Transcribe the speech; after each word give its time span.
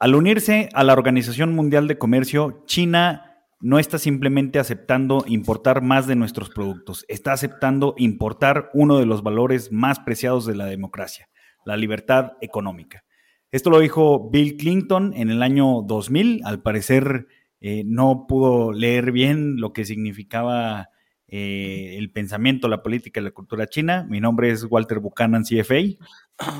Al 0.00 0.14
unirse 0.14 0.68
a 0.74 0.84
la 0.84 0.92
Organización 0.92 1.54
Mundial 1.54 1.88
de 1.88 1.98
Comercio, 1.98 2.62
China 2.66 3.44
no 3.60 3.80
está 3.80 3.98
simplemente 3.98 4.60
aceptando 4.60 5.24
importar 5.26 5.82
más 5.82 6.06
de 6.06 6.14
nuestros 6.14 6.50
productos, 6.50 7.04
está 7.08 7.32
aceptando 7.32 7.96
importar 7.98 8.70
uno 8.74 9.00
de 9.00 9.06
los 9.06 9.24
valores 9.24 9.72
más 9.72 9.98
preciados 9.98 10.46
de 10.46 10.54
la 10.54 10.66
democracia, 10.66 11.28
la 11.64 11.76
libertad 11.76 12.34
económica. 12.40 13.02
Esto 13.50 13.70
lo 13.70 13.80
dijo 13.80 14.30
Bill 14.30 14.56
Clinton 14.56 15.14
en 15.16 15.30
el 15.30 15.42
año 15.42 15.82
2000. 15.82 16.42
Al 16.44 16.62
parecer 16.62 17.26
eh, 17.60 17.82
no 17.84 18.26
pudo 18.28 18.70
leer 18.72 19.10
bien 19.10 19.60
lo 19.60 19.72
que 19.72 19.84
significaba 19.84 20.90
eh, 21.30 21.96
el 21.98 22.10
pensamiento, 22.10 22.68
la 22.68 22.82
política 22.82 23.20
y 23.20 23.24
la 23.24 23.32
cultura 23.32 23.66
china. 23.66 24.06
Mi 24.08 24.18
nombre 24.18 24.50
es 24.50 24.64
Walter 24.64 24.98
Buchanan, 24.98 25.44
CFA. 25.44 25.74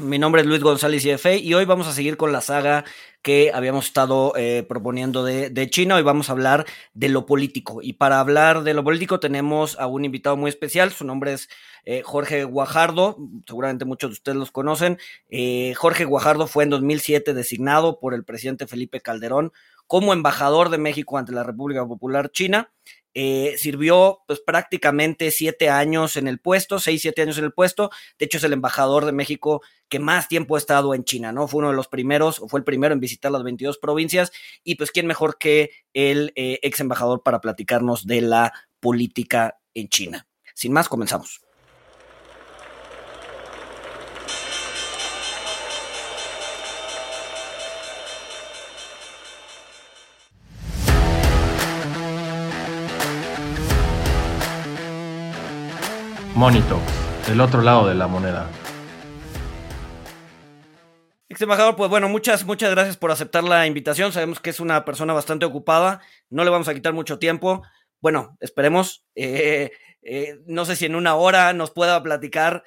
Mi 0.02 0.19
nombre 0.19 0.43
es 0.43 0.46
Luis 0.46 0.61
González, 0.61 1.02
CFA, 1.02 1.37
y 1.37 1.55
hoy 1.55 1.64
vamos 1.64 1.87
a 1.87 1.93
seguir 1.93 2.19
con 2.19 2.33
la 2.33 2.43
saga 2.43 2.84
que 3.23 3.51
habíamos 3.55 3.87
estado 3.87 4.34
eh, 4.37 4.66
proponiendo 4.69 5.25
de, 5.25 5.48
de, 5.48 5.70
China. 5.70 5.95
Hoy 5.95 6.02
vamos 6.02 6.28
a 6.28 6.33
hablar 6.33 6.66
de 6.92 7.09
lo 7.09 7.25
político. 7.25 7.80
Y 7.80 7.95
para 7.95 8.20
hablar 8.20 8.62
de 8.62 8.75
lo 8.75 8.84
político 8.84 9.20
tenemos 9.20 9.78
a 9.78 9.87
un 9.87 10.05
invitado 10.05 10.37
muy 10.37 10.51
especial. 10.51 10.92
Su 10.92 11.06
nombre 11.06 11.33
es 11.33 11.48
eh, 11.87 12.03
Jorge 12.05 12.45
Guajardo. 12.45 13.16
Seguramente 13.47 13.87
muchos 13.87 14.11
de 14.11 14.14
ustedes 14.14 14.37
los 14.37 14.50
conocen. 14.50 14.98
Jorge 15.77 16.05
Guajardo 16.05 16.47
fue 16.47 16.64
en 16.64 16.70
2007 16.70 17.33
designado 17.33 18.00
por 18.00 18.12
el 18.12 18.25
presidente 18.25 18.66
Felipe 18.66 19.00
Calderón 19.00 19.53
como 19.89 20.12
embajador 20.12 20.69
de 20.69 20.78
México 20.78 21.16
ante 21.16 21.33
la 21.33 21.42
República 21.42 21.84
Popular 21.89 22.30
China. 22.30 22.70
Eh, 23.20 23.56
sirvió 23.58 24.20
pues 24.28 24.38
prácticamente 24.38 25.32
siete 25.32 25.70
años 25.70 26.16
en 26.16 26.28
el 26.28 26.38
puesto, 26.38 26.78
seis, 26.78 27.02
siete 27.02 27.22
años 27.22 27.36
en 27.36 27.46
el 27.46 27.52
puesto. 27.52 27.91
De 28.16 28.27
hecho, 28.27 28.38
es 28.38 28.44
el 28.44 28.52
embajador 28.52 29.06
de 29.06 29.10
México 29.10 29.60
que 29.88 29.98
más 29.98 30.28
tiempo 30.28 30.54
ha 30.54 30.58
estado 30.58 30.94
en 30.94 31.02
China, 31.02 31.32
¿no? 31.32 31.48
Fue 31.48 31.58
uno 31.58 31.70
de 31.70 31.74
los 31.74 31.88
primeros, 31.88 32.38
o 32.38 32.46
fue 32.46 32.60
el 32.60 32.64
primero 32.64 32.94
en 32.94 33.00
visitar 33.00 33.32
las 33.32 33.42
22 33.42 33.78
provincias. 33.78 34.30
Y 34.62 34.77
pues, 34.77 34.92
¿quién 34.92 35.08
mejor 35.08 35.36
que 35.36 35.72
el 35.94 36.32
eh, 36.36 36.60
ex 36.62 36.78
embajador 36.78 37.25
para 37.25 37.41
platicarnos 37.41 38.06
de 38.06 38.20
la 38.20 38.52
política 38.78 39.58
en 39.75 39.88
China? 39.88 40.28
Sin 40.55 40.72
más, 40.72 40.88
comenzamos. 40.88 41.41
Monito, 56.39 56.78
el 57.28 57.41
otro 57.41 57.62
lado 57.62 57.89
de 57.89 57.97
la 57.97 58.06
moneda. 58.06 58.48
Ex 61.28 61.42
embajador, 61.42 61.75
pues 61.75 61.91
bueno, 61.91 62.08
muchas, 62.08 62.44
muchas 62.44 62.70
gracias 62.70 62.97
por 62.97 63.11
aceptar 63.11 63.42
la 63.42 63.67
invitación. 63.67 64.12
Sabemos 64.12 64.39
que 64.39 64.50
es 64.50 64.61
una 64.61 64.84
persona 64.84 65.12
bastante 65.12 65.47
ocupada. 65.47 66.00
No 66.31 66.44
le 66.44 66.50
vamos 66.50 66.69
a 66.69 66.75
quitar 66.75 66.92
mucho 66.92 67.19
tiempo. 67.19 67.64
Bueno, 68.00 68.36
esperemos. 68.39 69.05
Eh, 69.16 69.72
eh, 70.03 70.39
no 70.47 70.64
sé 70.64 70.77
si 70.77 70.86
en 70.86 70.94
una 70.94 71.16
hora 71.16 71.53
nos 71.55 71.72
pueda 71.72 72.00
platicar 72.05 72.62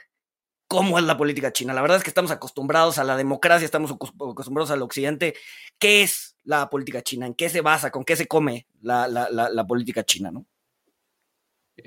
cómo 0.68 1.00
es 1.00 1.06
la 1.06 1.16
política 1.16 1.54
china. 1.54 1.74
La 1.74 1.82
verdad 1.82 1.96
es 1.96 2.04
que 2.04 2.10
estamos 2.10 2.32
acostumbrados 2.32 2.98
a 2.98 3.06
la 3.06 3.16
democracia, 3.16 3.64
estamos 3.64 3.94
acostumbrados 3.94 4.72
al 4.72 4.82
occidente. 4.82 5.34
¿Qué 5.80 6.04
es 6.04 6.36
la 6.44 6.70
política 6.70 7.04
china? 7.04 7.26
¿En 7.26 7.36
qué 7.36 7.50
se 7.50 7.62
basa? 7.62 7.90
¿Con 7.90 8.04
qué 8.04 8.18
se 8.18 8.28
come 8.28 8.68
la, 8.82 9.08
la, 9.08 9.30
la 9.30 9.66
política 9.66 10.04
china? 10.04 10.30
¿no? 10.30 10.46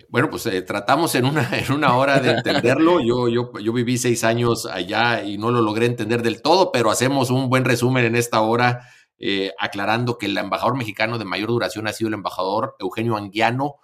Bueno, 0.08 0.30
pues 0.30 0.46
eh, 0.46 0.62
tratamos 0.62 1.14
en 1.14 1.24
una, 1.24 1.48
en 1.58 1.72
una 1.72 1.96
hora 1.96 2.20
de 2.20 2.30
entenderlo. 2.30 3.00
Yo, 3.04 3.28
yo, 3.28 3.52
yo 3.58 3.72
viví 3.72 3.98
seis 3.98 4.24
años 4.24 4.66
allá 4.66 5.22
y 5.22 5.38
no 5.38 5.50
lo 5.50 5.60
logré 5.60 5.86
entender 5.86 6.22
del 6.22 6.40
todo, 6.42 6.72
pero 6.72 6.90
hacemos 6.90 7.30
un 7.30 7.48
buen 7.48 7.64
resumen 7.64 8.04
en 8.04 8.16
esta 8.16 8.40
hora, 8.40 8.88
eh, 9.18 9.52
aclarando 9.58 10.16
que 10.16 10.26
el 10.26 10.38
embajador 10.38 10.76
mexicano 10.76 11.18
de 11.18 11.24
mayor 11.24 11.48
duración 11.48 11.86
ha 11.86 11.92
sido 11.92 12.08
el 12.08 12.14
embajador 12.14 12.76
Eugenio 12.78 13.16
Anguiano. 13.16 13.76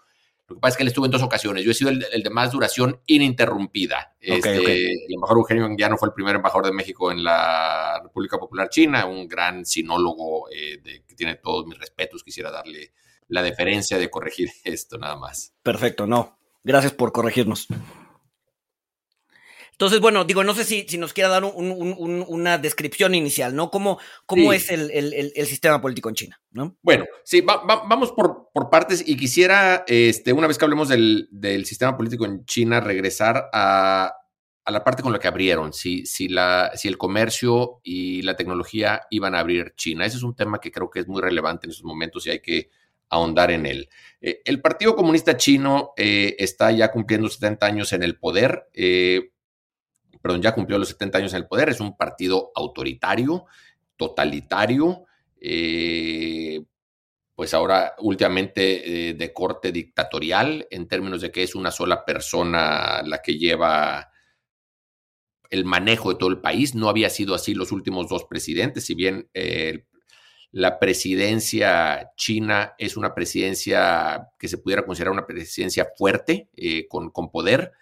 Lo 0.49 0.57
que 0.57 0.61
pasa 0.61 0.71
es 0.71 0.77
que 0.79 0.83
él 0.85 0.89
estuvo 0.89 1.05
en 1.05 1.13
dos 1.13 1.23
ocasiones. 1.23 1.65
Yo 1.65 1.71
he 1.71 1.75
sido 1.75 1.91
el, 1.91 2.01
de 2.01 2.31
más 2.31 2.51
duración 2.51 3.01
ininterrumpida. 3.07 4.15
Este, 4.21 4.87
el 4.87 5.15
embajador 5.15 5.41
Eugenio 5.41 5.65
Anguiano 5.65 5.97
fue 5.97 6.09
el 6.09 6.15
primer 6.15 6.37
embajador 6.37 6.67
de 6.67 6.73
México 6.73 7.13
en 7.13 7.23
la 7.23 8.01
República 8.03 8.39
Popular 8.39 8.69
China, 8.69 9.07
un 9.07 9.29
gran 9.29 9.65
sinólogo 9.65 10.49
eh, 10.51 10.81
que 11.07 11.15
tiene 11.15 11.37
todos 11.37 11.67
mis 11.67 11.79
respetos. 11.79 12.25
Quisiera 12.25 12.51
darle 12.51 12.93
la 13.31 13.43
deferencia 13.43 13.99
de 13.99 14.11
corregir 14.11 14.51
esto 14.65 14.99
nada 14.99 15.17
más. 15.17 15.55
Perfecto, 15.63 16.07
no. 16.07 16.39
Gracias 16.63 16.93
por 16.93 17.13
corregirnos. 17.13 17.69
Entonces, 19.81 20.01
bueno, 20.01 20.27
digo, 20.27 20.45
no 20.45 20.53
sé 20.53 20.65
si, 20.65 20.85
si 20.87 20.99
nos 20.99 21.15
quiera 21.15 21.31
dar 21.31 21.43
una 21.43 22.59
descripción 22.59 23.15
inicial, 23.15 23.57
¿no? 23.57 23.71
¿Cómo, 23.71 23.99
cómo 24.27 24.53
es 24.53 24.69
el, 24.69 25.33
sistema 25.47 25.81
político 25.81 26.11
en 26.11 26.15
China? 26.17 26.41
¿no? 26.51 26.77
Bueno, 26.83 27.07
sí, 27.25 27.41
vamos 27.41 28.13
por, 28.13 28.51
por, 28.53 28.69
partes 28.69 29.03
y 29.07 29.17
quisiera, 29.17 29.85
este, 29.87 30.35
una 30.35 30.49
vez 30.49 30.59
que 30.59 30.67
hablemos 30.67 30.91
del, 30.91 31.31
sistema 31.65 31.97
político 31.97 32.27
en 32.27 32.45
China, 32.45 32.81
regresar 32.81 33.49
a, 33.55 34.13
a, 34.67 34.71
la 34.71 34.85
parte 34.85 35.03
con 35.03 35.15
la 35.15 35.19
que 35.19 35.29
abrieron, 35.29 35.73
si, 35.73 36.05
si, 36.05 36.29
la, 36.29 36.73
si 36.75 36.87
el 36.87 36.99
comercio 36.99 37.81
y 37.83 38.21
la 38.21 38.37
tecnología 38.37 39.07
iban 39.09 39.35
a 39.35 39.39
abrir 39.39 39.73
China. 39.77 40.05
Ese 40.05 40.19
es 40.19 40.23
un 40.23 40.37
tema 40.37 40.61
que 40.61 40.71
creo 40.71 40.91
que 40.91 41.01
es 41.01 41.09
muy 41.09 41.23
relevante 41.23 41.67
en 41.67 41.71
estos 41.71 41.87
momentos 41.87 42.27
y 42.27 42.31
hay 42.33 42.43
que 42.43 42.69
ahondar 43.11 43.51
en 43.51 43.67
él. 43.67 43.89
Eh, 44.21 44.41
el 44.45 44.61
Partido 44.63 44.97
Comunista 44.97 45.37
Chino 45.37 45.93
eh, 45.97 46.37
está 46.39 46.71
ya 46.71 46.91
cumpliendo 46.91 47.29
70 47.29 47.67
años 47.67 47.93
en 47.93 48.03
el 48.03 48.19
poder, 48.19 48.69
eh, 48.73 49.33
perdón, 50.23 50.41
ya 50.41 50.55
cumplió 50.55 50.79
los 50.79 50.89
70 50.89 51.19
años 51.19 51.33
en 51.33 51.39
el 51.39 51.49
poder, 51.49 51.69
es 51.69 51.81
un 51.81 51.97
partido 51.97 52.53
autoritario, 52.55 53.47
totalitario, 53.97 55.05
pues 57.35 57.55
ahora 57.55 57.95
últimamente 58.01 59.15
de 59.15 59.33
corte 59.33 59.73
dictatorial, 59.73 60.67
en 60.71 60.87
términos 60.87 61.23
de 61.23 61.31
que 61.31 61.43
es 61.43 61.55
una 61.55 61.71
sola 61.71 62.05
persona 62.05 63.03
la 63.03 63.23
que 63.23 63.39
lleva 63.39 64.11
el 65.49 65.65
manejo 65.65 66.11
de 66.11 66.19
todo 66.19 66.29
el 66.29 66.41
país. 66.41 66.75
No 66.75 66.91
había 66.91 67.09
sido 67.09 67.35
así 67.35 67.55
los 67.55 67.73
últimos 67.73 68.09
dos 68.09 68.25
presidentes, 68.25 68.85
si 68.85 68.95
bien 68.95 69.31
el 69.33 69.87
la 70.53 70.79
presidencia 70.79 72.11
china 72.17 72.75
es 72.79 72.97
una 72.97 73.15
presidencia 73.15 74.29
que 74.39 74.49
se 74.49 74.59
pudiera 74.59 74.85
considerar 74.85 75.13
una 75.13 75.27
presidencia 75.27 75.89
fuerte, 75.97 76.49
eh, 76.57 76.87
con, 76.89 77.11
con, 77.11 77.31
poder. 77.31 77.73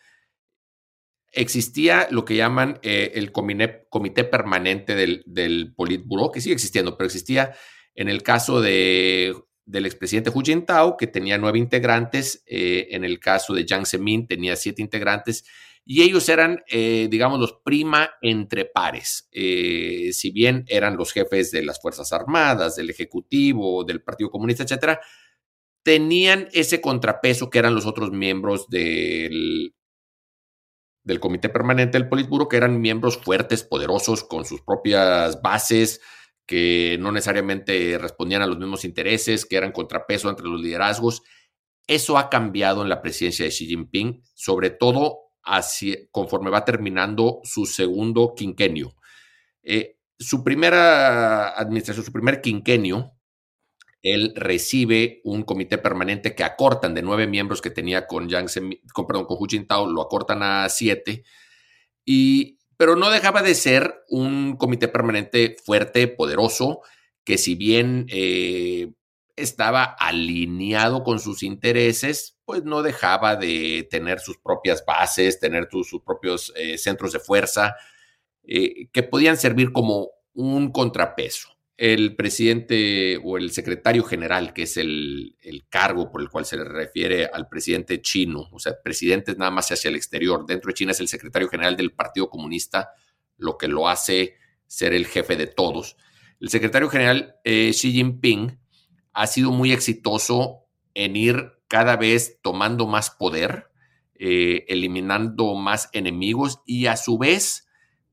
Existía 1.33 2.09
lo 2.11 2.25
que 2.25 2.37
llaman 2.37 2.79
eh, 2.83 3.13
el 3.15 3.33
comité, 3.33 4.25
permanente 4.25 4.95
del, 4.95 5.23
del, 5.27 5.73
Politburo, 5.75 6.31
que 6.31 6.41
sigue 6.41 6.55
existiendo, 6.55 6.97
pero 6.97 7.07
existía 7.07 7.55
en 7.95 8.09
el 8.09 8.23
caso 8.23 8.61
de, 8.61 9.35
del 9.65 9.87
expresidente 9.87 10.31
Hu 10.31 10.43
Jintao, 10.43 10.97
que 10.97 11.07
tenía 11.07 11.39
nueve 11.39 11.59
integrantes, 11.59 12.43
eh, 12.47 12.89
en 12.91 13.05
el 13.05 13.19
caso 13.19 13.55
de 13.55 13.65
Jiang 13.65 13.87
Zemin 13.87 14.27
tenía 14.27 14.57
siete 14.57 14.83
integrantes, 14.83 15.45
y 15.91 16.03
ellos 16.03 16.29
eran, 16.29 16.63
eh, 16.69 17.09
digamos, 17.11 17.41
los 17.41 17.61
prima 17.65 18.11
entre 18.21 18.67
pares. 18.67 19.27
Eh, 19.33 20.11
si 20.13 20.31
bien 20.31 20.67
eran 20.69 20.99
los 20.99 21.15
jefes 21.15 21.51
de 21.51 21.65
las 21.65 21.81
Fuerzas 21.81 22.13
Armadas, 22.13 22.77
del 22.77 22.91
Ejecutivo, 22.91 23.85
del 23.85 24.03
Partido 24.03 24.31
Comunista, 24.31 24.65
etcétera, 24.65 25.01
tenían 25.83 26.49
ese 26.53 26.83
contrapeso 26.83 27.49
que 27.49 27.59
eran 27.59 27.75
los 27.75 27.87
otros 27.87 28.13
miembros 28.13 28.69
del, 28.69 29.75
del 31.05 31.21
Comité 31.21 31.49
Permanente 31.49 31.97
del 31.97 32.11
Politburo, 32.11 32.49
que 32.49 32.59
eran 32.59 32.83
miembros 32.83 33.17
fuertes, 33.17 33.65
poderosos, 33.65 34.25
con 34.25 34.45
sus 34.45 34.61
propias 34.61 35.41
bases, 35.41 36.03
que 36.45 36.99
no 37.01 37.13
necesariamente 37.13 37.97
respondían 37.97 38.43
a 38.43 38.47
los 38.47 38.59
mismos 38.59 38.85
intereses, 38.85 39.47
que 39.47 39.57
eran 39.57 39.73
contrapeso 39.73 40.29
entre 40.29 40.49
los 40.49 40.61
liderazgos. 40.61 41.23
Eso 41.87 42.19
ha 42.19 42.29
cambiado 42.29 42.83
en 42.83 42.91
la 42.91 43.01
presidencia 43.01 43.47
de 43.47 43.53
Xi 43.53 43.69
Jinping, 43.69 44.23
sobre 44.35 44.69
todo 44.69 45.28
conforme 46.11 46.51
va 46.51 46.65
terminando 46.65 47.41
su 47.45 47.67
segundo 47.67 48.35
quinquenio. 48.35 48.95
Eh, 49.63 49.99
su 50.19 50.43
primera 50.43 51.51
administración, 51.51 52.05
su 52.05 52.13
primer 52.13 52.41
quinquenio, 52.41 53.13
él 54.03 54.33
recibe 54.37 55.21
un 55.25 55.43
comité 55.43 55.79
permanente 55.79 56.35
que 56.35 56.45
acortan 56.45 56.95
de 56.95 57.03
nueve 57.03 57.27
miembros 57.27 57.61
que 57.61 57.71
tenía 57.71 58.07
con, 58.07 58.29
Yang 58.29 58.51
con, 58.93 59.07
perdón, 59.07 59.27
con 59.27 59.37
Hu 59.41 59.47
Jintao, 59.49 59.87
lo 59.87 60.03
acortan 60.03 60.43
a 60.43 60.69
siete, 60.69 61.25
y, 62.05 62.59
pero 62.77 62.97
no 62.97 63.11
dejaba 63.11 63.43
de 63.43 63.55
ser 63.55 64.03
un 64.09 64.57
comité 64.57 64.89
permanente 64.89 65.57
fuerte, 65.65 66.09
poderoso, 66.09 66.81
que 67.25 67.39
si 67.39 67.55
bien 67.55 68.07
eh, 68.09 68.93
estaba 69.37 69.85
alineado 69.85 71.03
con 71.03 71.19
sus 71.19 71.43
intereses, 71.43 72.38
pues 72.49 72.65
no 72.65 72.83
dejaba 72.83 73.37
de 73.37 73.87
tener 73.91 74.21
sus 74.21 74.39
propias 74.39 74.83
bases, 74.83 75.39
tener 75.39 75.69
sus 75.71 76.01
propios 76.01 76.51
eh, 76.57 76.79
centros 76.79 77.13
de 77.13 77.21
fuerza 77.21 77.77
eh, 78.43 78.89
que 78.91 79.03
podían 79.03 79.37
servir 79.37 79.71
como 79.71 80.09
un 80.33 80.73
contrapeso. 80.73 81.51
El 81.77 82.17
presidente 82.17 83.21
o 83.23 83.37
el 83.37 83.53
secretario 83.53 84.03
general, 84.03 84.55
que 84.55 84.63
es 84.63 84.79
el, 84.79 85.37
cargo 85.69 86.11
por 86.11 86.23
el 86.23 86.31
cual 86.31 86.47
se 86.47 86.57
le 86.57 86.65
refiere 86.65 87.27
al 87.31 87.49
presidente 87.49 88.01
chino, 88.01 88.49
o 88.51 88.59
sea, 88.59 88.81
presidente 88.83 89.37
nada 89.37 89.51
más 89.51 89.71
hacia 89.71 89.91
el 89.91 89.97
exterior, 89.97 90.47
dentro 90.47 90.71
de 90.71 90.75
China 90.75 90.93
es 90.93 91.01
el 91.01 91.09
secretario 91.09 91.49
general 91.49 91.77
del 91.77 91.93
Partido 91.93 92.31
Comunista, 92.31 92.93
lo 93.37 93.59
que 93.59 93.69
lo 93.69 93.89
hace 93.89 94.37
ser 94.67 94.95
el 94.95 95.07
jefe 95.07 95.37
de 95.37 95.49
todos 95.49 95.97
el 96.41 96.51
secretario 96.51 96.89
general 96.89 97.37
eh, 97.45 97.71
Xi 97.73 97.93
Jinping 97.93 98.59
ha 99.13 99.27
sido 99.27 99.51
muy 99.51 99.73
exitoso 99.73 100.67
en 100.95 101.17
ir 101.17 101.58
cada 101.69 101.97
vez 101.97 102.39
tomando 102.43 102.87
más 102.87 103.11
poder, 103.11 103.71
eh, 104.15 104.65
eliminando 104.69 105.55
más 105.55 105.91
enemigos 105.93 106.61
y 106.67 106.87
a 106.87 106.97
su 106.97 107.19
vez 107.19 107.69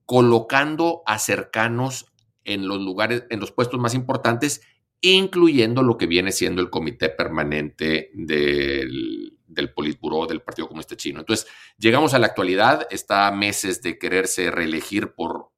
colocando 0.06 1.02
a 1.06 1.18
cercanos 1.18 2.14
en 2.44 2.68
los 2.68 2.80
lugares, 2.80 3.24
en 3.30 3.40
los 3.40 3.52
puestos 3.52 3.80
más 3.80 3.96
importantes, 3.96 4.62
incluyendo 5.02 5.82
lo 5.82 5.98
que 5.98 6.08
viene 6.08 6.32
siendo 6.32 6.62
el 6.62 6.70
comité 6.70 7.10
permanente 7.10 8.12
del, 8.14 9.38
del 9.48 9.74
Politburó 9.74 10.28
del 10.28 10.42
Partido 10.42 10.68
Comunista 10.68 10.96
Chino. 10.96 11.20
Entonces, 11.20 11.48
llegamos 11.78 12.14
a 12.14 12.20
la 12.20 12.28
actualidad, 12.28 12.88
está 12.92 13.32
meses 13.32 13.82
de 13.82 13.98
quererse 13.98 14.52
reelegir 14.52 15.14
por, 15.14 15.52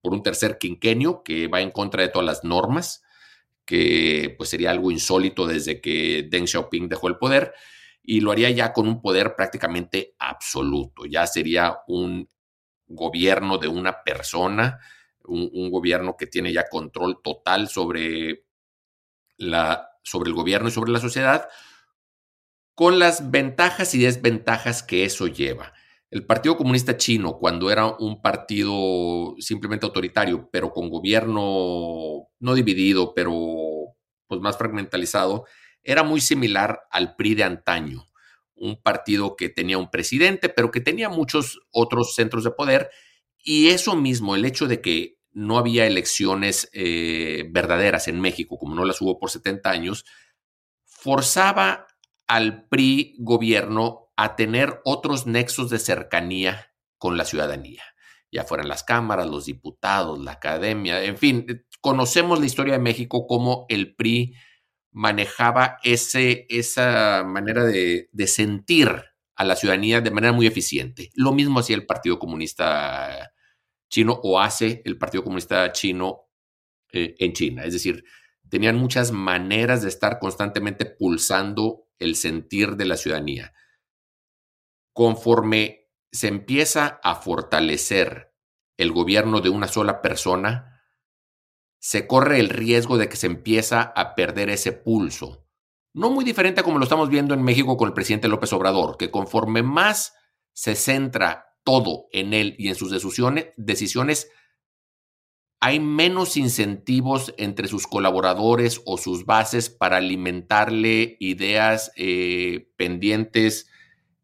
por 0.00 0.12
un 0.12 0.22
tercer 0.22 0.58
quinquenio 0.58 1.22
que 1.22 1.48
va 1.48 1.60
en 1.60 1.70
contra 1.70 2.02
de 2.02 2.08
todas 2.08 2.26
las 2.26 2.44
normas, 2.44 3.02
que 3.64 4.34
pues 4.36 4.50
sería 4.50 4.70
algo 4.70 4.90
insólito 4.90 5.46
desde 5.46 5.80
que 5.80 6.26
Deng 6.30 6.46
Xiaoping 6.46 6.88
dejó 6.88 7.08
el 7.08 7.16
poder 7.16 7.54
y 8.02 8.20
lo 8.20 8.32
haría 8.32 8.50
ya 8.50 8.72
con 8.72 8.88
un 8.88 9.00
poder 9.00 9.34
prácticamente 9.36 10.14
absoluto. 10.18 11.06
Ya 11.06 11.26
sería 11.26 11.78
un 11.86 12.28
gobierno 12.86 13.58
de 13.58 13.68
una 13.68 14.02
persona, 14.02 14.80
un, 15.24 15.70
gobierno 15.70 16.16
que 16.16 16.26
tiene 16.26 16.52
ya 16.52 16.68
control 16.68 17.20
total 17.22 17.68
sobre, 17.68 18.44
la, 19.36 19.88
sobre 20.02 20.28
el 20.30 20.34
gobierno 20.34 20.68
y 20.68 20.72
sobre 20.72 20.92
la 20.92 21.00
sociedad, 21.00 21.48
con 22.74 22.98
las 22.98 23.30
ventajas 23.30 23.94
y 23.94 24.02
desventajas 24.02 24.82
que 24.82 25.04
eso 25.04 25.28
lleva. 25.28 25.72
El 26.12 26.26
Partido 26.26 26.58
Comunista 26.58 26.98
Chino, 26.98 27.38
cuando 27.38 27.70
era 27.70 27.86
un 27.86 28.20
partido 28.20 29.34
simplemente 29.38 29.86
autoritario, 29.86 30.46
pero 30.52 30.70
con 30.70 30.90
gobierno 30.90 32.28
no 32.38 32.54
dividido, 32.54 33.14
pero 33.14 33.94
pues 34.26 34.38
más 34.42 34.58
fragmentalizado, 34.58 35.46
era 35.82 36.02
muy 36.02 36.20
similar 36.20 36.82
al 36.90 37.16
PRI 37.16 37.36
de 37.36 37.44
antaño, 37.44 38.04
un 38.54 38.82
partido 38.82 39.36
que 39.36 39.48
tenía 39.48 39.78
un 39.78 39.90
presidente, 39.90 40.50
pero 40.50 40.70
que 40.70 40.82
tenía 40.82 41.08
muchos 41.08 41.60
otros 41.70 42.14
centros 42.14 42.44
de 42.44 42.50
poder, 42.50 42.90
y 43.42 43.68
eso 43.68 43.96
mismo, 43.96 44.36
el 44.36 44.44
hecho 44.44 44.66
de 44.66 44.82
que 44.82 45.16
no 45.30 45.56
había 45.56 45.86
elecciones 45.86 46.68
eh, 46.74 47.48
verdaderas 47.52 48.06
en 48.06 48.20
México, 48.20 48.58
como 48.58 48.74
no 48.74 48.84
las 48.84 49.00
hubo 49.00 49.18
por 49.18 49.30
70 49.30 49.70
años, 49.70 50.04
forzaba 50.84 51.86
al 52.26 52.68
PRI 52.68 53.16
gobierno 53.18 54.01
a 54.16 54.36
tener 54.36 54.80
otros 54.84 55.26
nexos 55.26 55.70
de 55.70 55.78
cercanía 55.78 56.72
con 56.98 57.16
la 57.16 57.24
ciudadanía, 57.24 57.82
ya 58.30 58.44
fueran 58.44 58.68
las 58.68 58.84
cámaras, 58.84 59.26
los 59.26 59.46
diputados, 59.46 60.18
la 60.18 60.32
academia, 60.32 61.02
en 61.04 61.16
fin, 61.16 61.46
eh, 61.48 61.64
conocemos 61.80 62.40
la 62.40 62.46
historia 62.46 62.74
de 62.74 62.78
México 62.78 63.26
como 63.26 63.66
el 63.68 63.94
PRI 63.94 64.34
manejaba 64.92 65.78
ese, 65.82 66.46
esa 66.48 67.24
manera 67.24 67.64
de, 67.64 68.08
sentir 68.26 68.88
a 69.34 69.44
la 69.44 69.56
ciudadanía 69.56 70.00
de 70.00 70.10
manera 70.10 70.32
muy 70.32 70.46
eficiente. 70.46 71.10
Lo 71.14 71.32
mismo 71.32 71.60
hacía 71.60 71.76
el 71.76 71.86
Partido 71.86 72.18
Comunista 72.18 73.32
Chino 73.88 74.20
o 74.22 74.38
hace 74.38 74.82
el 74.84 74.98
Partido 74.98 75.24
Comunista 75.24 75.72
Chino 75.72 76.28
eh, 76.92 77.14
en 77.18 77.32
China. 77.32 77.64
Es 77.64 77.72
decir, 77.72 78.04
tenían 78.48 78.76
muchas 78.76 79.12
maneras 79.12 79.82
de 79.82 79.88
estar 79.88 80.18
constantemente 80.18 80.84
pulsando 80.84 81.88
el 81.98 82.14
sentir 82.14 82.76
de 82.76 82.84
la 82.84 82.96
ciudadanía. 82.96 83.52
Conforme 84.92 85.90
se 86.10 86.28
empieza 86.28 87.00
a 87.02 87.14
fortalecer 87.14 88.34
el 88.76 88.92
gobierno 88.92 89.40
de 89.40 89.48
una 89.48 89.68
sola 89.68 90.02
persona, 90.02 90.82
se 91.78 92.06
corre 92.06 92.38
el 92.38 92.48
riesgo 92.48 92.98
de 92.98 93.08
que 93.08 93.16
se 93.16 93.26
empieza 93.26 93.82
a 93.82 94.14
perder 94.14 94.50
ese 94.50 94.72
pulso. 94.72 95.46
No 95.94 96.10
muy 96.10 96.24
diferente 96.24 96.60
a 96.60 96.64
como 96.64 96.78
lo 96.78 96.84
estamos 96.84 97.08
viendo 97.08 97.34
en 97.34 97.42
México 97.42 97.76
con 97.76 97.88
el 97.88 97.94
presidente 97.94 98.28
López 98.28 98.52
Obrador, 98.52 98.96
que 98.96 99.10
conforme 99.10 99.62
más 99.62 100.14
se 100.52 100.74
centra 100.74 101.56
todo 101.64 102.06
en 102.12 102.34
él 102.34 102.54
y 102.58 102.68
en 102.68 102.74
sus 102.74 102.90
decisiones, 102.90 104.30
hay 105.60 105.78
menos 105.80 106.36
incentivos 106.36 107.34
entre 107.38 107.68
sus 107.68 107.86
colaboradores 107.86 108.80
o 108.84 108.98
sus 108.98 109.26
bases 109.26 109.70
para 109.70 109.98
alimentarle 109.98 111.16
ideas 111.20 111.92
eh, 111.96 112.72
pendientes 112.76 113.68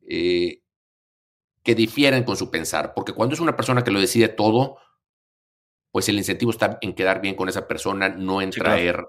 eh, 0.08 0.62
que 1.62 1.74
difieren 1.74 2.24
con 2.24 2.36
su 2.36 2.50
pensar, 2.50 2.94
porque 2.94 3.12
cuando 3.12 3.34
es 3.34 3.40
una 3.40 3.56
persona 3.56 3.84
que 3.84 3.90
lo 3.90 4.00
decide 4.00 4.28
todo, 4.28 4.78
pues 5.90 6.08
el 6.08 6.16
incentivo 6.18 6.50
está 6.50 6.78
en 6.80 6.94
quedar 6.94 7.20
bien 7.20 7.34
con 7.34 7.48
esa 7.48 7.68
persona, 7.68 8.08
no 8.08 8.40
en 8.40 8.50
traer 8.50 9.04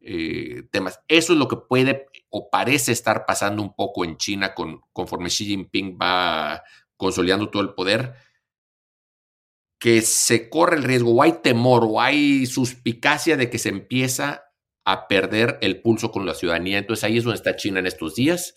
eh, 0.00 0.62
temas. 0.70 1.00
Eso 1.08 1.32
es 1.32 1.38
lo 1.38 1.48
que 1.48 1.56
puede 1.56 2.06
o 2.28 2.50
parece 2.50 2.92
estar 2.92 3.24
pasando 3.26 3.62
un 3.62 3.74
poco 3.74 4.04
en 4.04 4.16
China 4.16 4.54
con, 4.54 4.82
conforme 4.92 5.30
Xi 5.30 5.46
Jinping 5.46 5.98
va 6.00 6.62
consolidando 6.96 7.50
todo 7.50 7.62
el 7.62 7.74
poder 7.74 8.14
que 9.78 10.02
se 10.02 10.48
corre 10.48 10.76
el 10.76 10.84
riesgo 10.84 11.14
o 11.14 11.22
hay 11.22 11.40
temor 11.42 11.84
o 11.88 12.00
hay 12.00 12.46
suspicacia 12.46 13.36
de 13.36 13.50
que 13.50 13.58
se 13.58 13.68
empieza 13.68 14.44
a 14.84 15.08
perder 15.08 15.58
el 15.60 15.82
pulso 15.82 16.10
con 16.10 16.24
la 16.26 16.34
ciudadanía. 16.34 16.78
Entonces 16.78 17.04
ahí 17.04 17.18
es 17.18 17.24
donde 17.24 17.36
está 17.36 17.56
China 17.56 17.80
en 17.80 17.86
estos 17.86 18.14
días. 18.14 18.54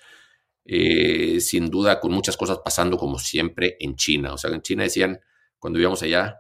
Eh, 0.72 1.40
sin 1.42 1.72
duda 1.72 2.00
con 2.00 2.12
muchas 2.12 2.38
cosas 2.38 2.60
pasando 2.64 2.96
como 2.96 3.18
siempre 3.18 3.76
en 3.80 3.96
China. 3.96 4.34
O 4.34 4.38
sea, 4.38 4.52
en 4.52 4.62
China 4.62 4.84
decían, 4.84 5.20
cuando 5.58 5.80
íbamos 5.80 6.04
allá, 6.04 6.38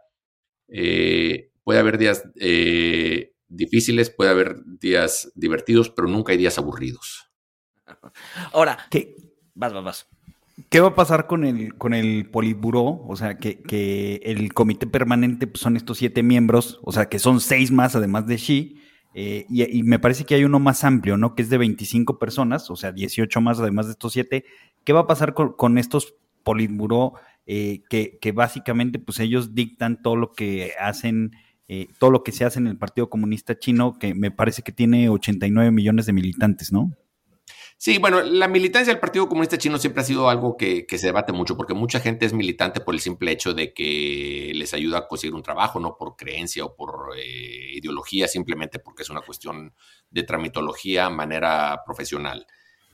eh, 0.67 1.51
puede 1.63 1.79
haber 1.79 1.97
días 1.97 2.23
eh, 2.39 3.33
difíciles, 3.47 4.11
puede 4.11 4.29
haber 4.29 4.57
días 4.65 5.31
divertidos, 5.33 5.89
pero 5.89 6.07
nunca 6.07 6.31
hay 6.31 6.37
días 6.37 6.59
aburridos. 6.59 7.31
Ahora, 8.53 8.77
¿qué? 8.91 9.15
Vas, 9.55 9.73
vas, 9.73 9.83
vas. 9.83 10.07
¿Qué 10.69 10.79
va 10.79 10.89
a 10.89 10.95
pasar 10.95 11.25
con 11.25 11.43
el, 11.43 11.75
con 11.75 11.95
el 11.95 12.29
Politburó? 12.29 13.03
O 13.07 13.15
sea, 13.15 13.39
que, 13.39 14.21
el 14.23 14.53
comité 14.53 14.85
permanente 14.85 15.47
pues, 15.47 15.61
son 15.61 15.75
estos 15.75 15.97
siete 15.97 16.21
miembros, 16.21 16.79
o 16.83 16.91
sea, 16.91 17.09
que 17.09 17.17
son 17.17 17.41
seis 17.41 17.71
más 17.71 17.95
además 17.95 18.27
de 18.27 18.35
Xi, 18.35 18.78
eh, 19.13 19.45
y, 19.49 19.83
me 19.83 19.99
parece 19.99 20.23
que 20.25 20.35
hay 20.35 20.43
uno 20.43 20.59
más 20.59 20.83
amplio, 20.83 21.17
¿no? 21.17 21.35
Que 21.35 21.41
es 21.41 21.49
de 21.49 21.57
25 21.57 22.19
personas, 22.19 22.69
o 22.69 22.75
sea, 22.75 22.91
18 22.91 23.41
más 23.41 23.59
además 23.59 23.87
de 23.87 23.93
estos 23.93 24.13
siete. 24.13 24.45
¿Qué 24.83 24.93
va 24.93 25.01
a 25.01 25.07
pasar 25.07 25.33
con, 25.33 25.77
estos 25.77 26.15
Politburó 26.43 27.13
eh, 27.45 27.81
que, 27.89 28.17
que, 28.21 28.31
básicamente 28.31 28.99
pues 28.99 29.19
ellos 29.19 29.55
dictan 29.55 30.01
todo 30.01 30.15
lo 30.15 30.31
que 30.31 30.73
hacen, 30.79 31.31
eh, 31.67 31.87
todo 31.99 32.11
lo 32.11 32.23
que 32.23 32.31
se 32.31 32.45
hace 32.45 32.59
en 32.59 32.67
el 32.67 32.77
Partido 32.77 33.09
Comunista 33.09 33.57
Chino, 33.57 33.97
que 33.99 34.13
me 34.13 34.31
parece 34.31 34.61
que 34.61 34.71
tiene 34.71 35.09
89 35.09 35.71
millones 35.71 36.05
de 36.05 36.13
militantes, 36.13 36.71
¿no? 36.71 36.93
Sí, 37.81 37.97
bueno, 37.97 38.21
la 38.21 38.49
militancia 38.49 38.91
del 38.91 38.99
Partido 38.99 39.29
Comunista 39.29 39.57
Chino 39.57 39.77
siempre 39.77 40.01
ha 40.01 40.05
sido 40.05 40.29
algo 40.29 40.57
que, 40.57 40.85
se 40.89 41.05
debate 41.07 41.31
mucho, 41.31 41.55
porque 41.55 41.73
mucha 41.73 42.01
gente 42.01 42.25
es 42.25 42.33
militante 42.33 42.81
por 42.81 42.93
el 42.93 42.99
simple 42.99 43.31
hecho 43.31 43.53
de 43.53 43.73
que 43.73 44.51
les 44.53 44.73
ayuda 44.73 44.97
a 44.97 45.07
conseguir 45.07 45.33
un 45.33 45.43
trabajo, 45.43 45.79
no 45.79 45.95
por 45.95 46.17
creencia 46.17 46.65
o 46.65 46.75
por 46.75 47.17
eh, 47.17 47.71
ideología, 47.71 48.27
simplemente 48.27 48.79
porque 48.79 49.03
es 49.03 49.09
una 49.09 49.21
cuestión 49.21 49.73
de 50.11 50.23
tramitología, 50.23 51.09
manera 51.09 51.81
profesional. 51.85 52.45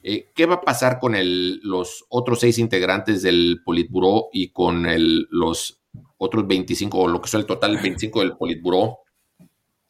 Eh, 0.03 0.29
¿Qué 0.35 0.45
va 0.45 0.55
a 0.55 0.61
pasar 0.61 0.99
con 0.99 1.15
los 1.63 2.05
otros 2.09 2.41
seis 2.41 2.59
integrantes 2.59 3.23
del 3.23 3.61
Politburó 3.65 4.29
y 4.31 4.49
con 4.51 4.85
los 5.31 5.81
otros 6.19 6.45
25, 6.45 6.95
o 6.95 7.07
lo 7.07 7.21
que 7.21 7.29
son 7.29 7.41
el 7.41 7.47
total 7.47 7.79
25 7.81 8.19
del 8.19 8.37
Politburó? 8.37 8.99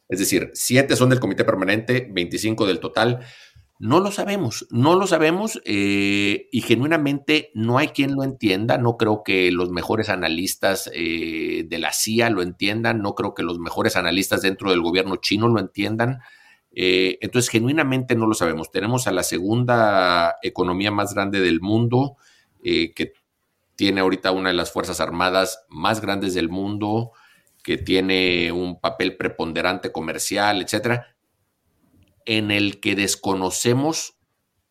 Es 0.08 0.20
decir, 0.20 0.50
siete 0.54 0.96
son 0.96 1.10
del 1.10 1.20
Comité 1.20 1.44
Permanente, 1.44 2.08
25 2.10 2.66
del 2.66 2.80
total. 2.80 3.26
No 3.78 4.00
lo 4.00 4.10
sabemos, 4.10 4.66
no 4.70 4.94
lo 4.94 5.06
sabemos 5.06 5.60
eh, 5.66 6.48
y 6.50 6.62
genuinamente 6.62 7.50
no 7.52 7.76
hay 7.76 7.88
quien 7.88 8.14
lo 8.14 8.24
entienda. 8.24 8.78
No 8.78 8.96
creo 8.96 9.22
que 9.22 9.50
los 9.52 9.70
mejores 9.70 10.08
analistas 10.08 10.90
eh, 10.94 11.64
de 11.68 11.78
la 11.78 11.92
CIA 11.92 12.30
lo 12.30 12.40
entiendan, 12.40 13.02
no 13.02 13.14
creo 13.14 13.34
que 13.34 13.42
los 13.42 13.58
mejores 13.58 13.96
analistas 13.96 14.40
dentro 14.40 14.70
del 14.70 14.80
gobierno 14.80 15.16
chino 15.16 15.48
lo 15.48 15.60
entiendan. 15.60 16.20
Eh, 16.72 17.18
entonces, 17.20 17.50
genuinamente 17.50 18.14
no 18.16 18.26
lo 18.26 18.32
sabemos. 18.34 18.70
Tenemos 18.70 19.06
a 19.08 19.12
la 19.12 19.22
segunda 19.22 20.36
economía 20.42 20.90
más 20.90 21.12
grande 21.12 21.40
del 21.40 21.60
mundo, 21.60 22.16
que 22.62 23.12
tiene 23.76 24.00
ahorita 24.00 24.32
una 24.32 24.48
de 24.48 24.56
las 24.56 24.72
Fuerzas 24.72 25.00
Armadas 25.00 25.64
más 25.68 26.00
grandes 26.00 26.34
del 26.34 26.48
mundo, 26.48 27.12
que 27.62 27.76
tiene 27.76 28.50
un 28.50 28.80
papel 28.80 29.16
preponderante 29.16 29.92
comercial, 29.92 30.62
etcétera 30.62 31.15
en 32.26 32.50
el 32.50 32.80
que 32.80 32.94
desconocemos 32.94 34.18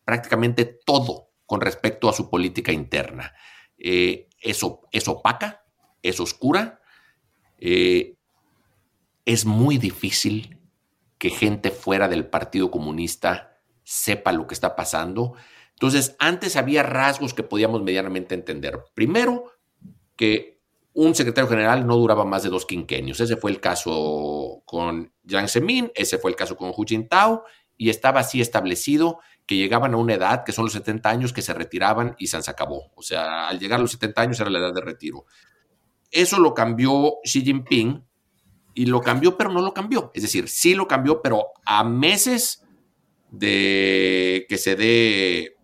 prácticamente 0.04 0.64
todo 0.64 1.30
con 1.46 1.60
respecto 1.60 2.08
a 2.08 2.12
su 2.12 2.30
política 2.30 2.72
interna. 2.72 3.34
Eh, 3.78 4.28
es 4.40 4.62
opaca, 5.08 5.64
es 6.02 6.20
oscura, 6.20 6.80
eh, 7.58 8.16
es 9.24 9.44
muy 9.44 9.78
difícil 9.78 10.60
que 11.18 11.30
gente 11.30 11.70
fuera 11.70 12.08
del 12.08 12.26
Partido 12.26 12.70
Comunista 12.70 13.58
sepa 13.82 14.32
lo 14.32 14.46
que 14.46 14.54
está 14.54 14.76
pasando. 14.76 15.34
Entonces, 15.70 16.14
antes 16.18 16.56
había 16.56 16.82
rasgos 16.82 17.34
que 17.34 17.42
podíamos 17.42 17.82
medianamente 17.82 18.34
entender. 18.34 18.78
Primero, 18.94 19.52
que 20.16 20.55
un 20.98 21.14
secretario 21.14 21.48
general 21.50 21.86
no 21.86 21.94
duraba 21.96 22.24
más 22.24 22.42
de 22.42 22.48
dos 22.48 22.64
quinquenios. 22.64 23.20
Ese 23.20 23.36
fue 23.36 23.50
el 23.50 23.60
caso 23.60 24.62
con 24.64 25.12
Jiang 25.26 25.46
Zemin, 25.46 25.92
ese 25.94 26.16
fue 26.16 26.30
el 26.30 26.36
caso 26.36 26.56
con 26.56 26.70
Hu 26.70 26.84
Jintao, 26.86 27.44
y 27.76 27.90
estaba 27.90 28.20
así 28.20 28.40
establecido 28.40 29.20
que 29.44 29.56
llegaban 29.56 29.92
a 29.92 29.98
una 29.98 30.14
edad, 30.14 30.42
que 30.42 30.52
son 30.52 30.64
los 30.64 30.72
70 30.72 31.10
años, 31.10 31.32
que 31.34 31.42
se 31.42 31.52
retiraban 31.52 32.16
y 32.18 32.28
se 32.28 32.38
acabó. 32.38 32.92
O 32.94 33.02
sea, 33.02 33.46
al 33.46 33.58
llegar 33.58 33.78
a 33.78 33.82
los 33.82 33.92
70 33.92 34.22
años 34.22 34.40
era 34.40 34.48
la 34.48 34.58
edad 34.58 34.72
de 34.72 34.80
retiro. 34.80 35.26
Eso 36.10 36.38
lo 36.38 36.54
cambió 36.54 37.16
Xi 37.22 37.42
Jinping 37.42 38.02
y 38.72 38.86
lo 38.86 39.02
cambió, 39.02 39.36
pero 39.36 39.52
no 39.52 39.60
lo 39.60 39.74
cambió. 39.74 40.10
Es 40.14 40.22
decir, 40.22 40.48
sí 40.48 40.74
lo 40.74 40.88
cambió, 40.88 41.20
pero 41.20 41.48
a 41.66 41.84
meses 41.84 42.64
de 43.30 44.46
que 44.48 44.56
se 44.56 44.76
dé 44.76 45.55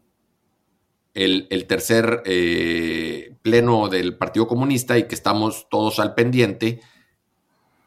el, 1.15 1.67
tercer 1.67 2.23
eh, 2.25 3.37
pleno 3.43 3.89
del 3.89 4.17
Partido 4.17 4.47
Comunista 4.47 4.97
y 4.99 5.07
que 5.07 5.15
estamos 5.15 5.69
todos 5.69 5.99
al 5.99 6.15
pendiente, 6.15 6.81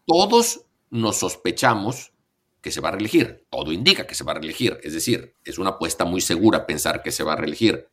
todos 0.05 0.65
nos 0.91 1.17
sospechamos 1.17 2.13
que 2.61 2.71
se 2.71 2.81
va 2.81 2.89
a 2.89 2.91
reelegir. 2.93 3.45
Todo 3.49 3.71
indica 3.71 4.07
que 4.07 4.15
se 4.15 4.23
va 4.23 4.31
a 4.31 4.35
reelegir. 4.35 4.79
Es 4.83 4.93
decir, 4.93 5.35
es 5.43 5.57
una 5.57 5.71
apuesta 5.71 6.05
muy 6.05 6.21
segura 6.21 6.65
pensar 6.65 7.01
que 7.01 7.11
se 7.11 7.23
va 7.23 7.33
a 7.33 7.37
reelegir. 7.37 7.89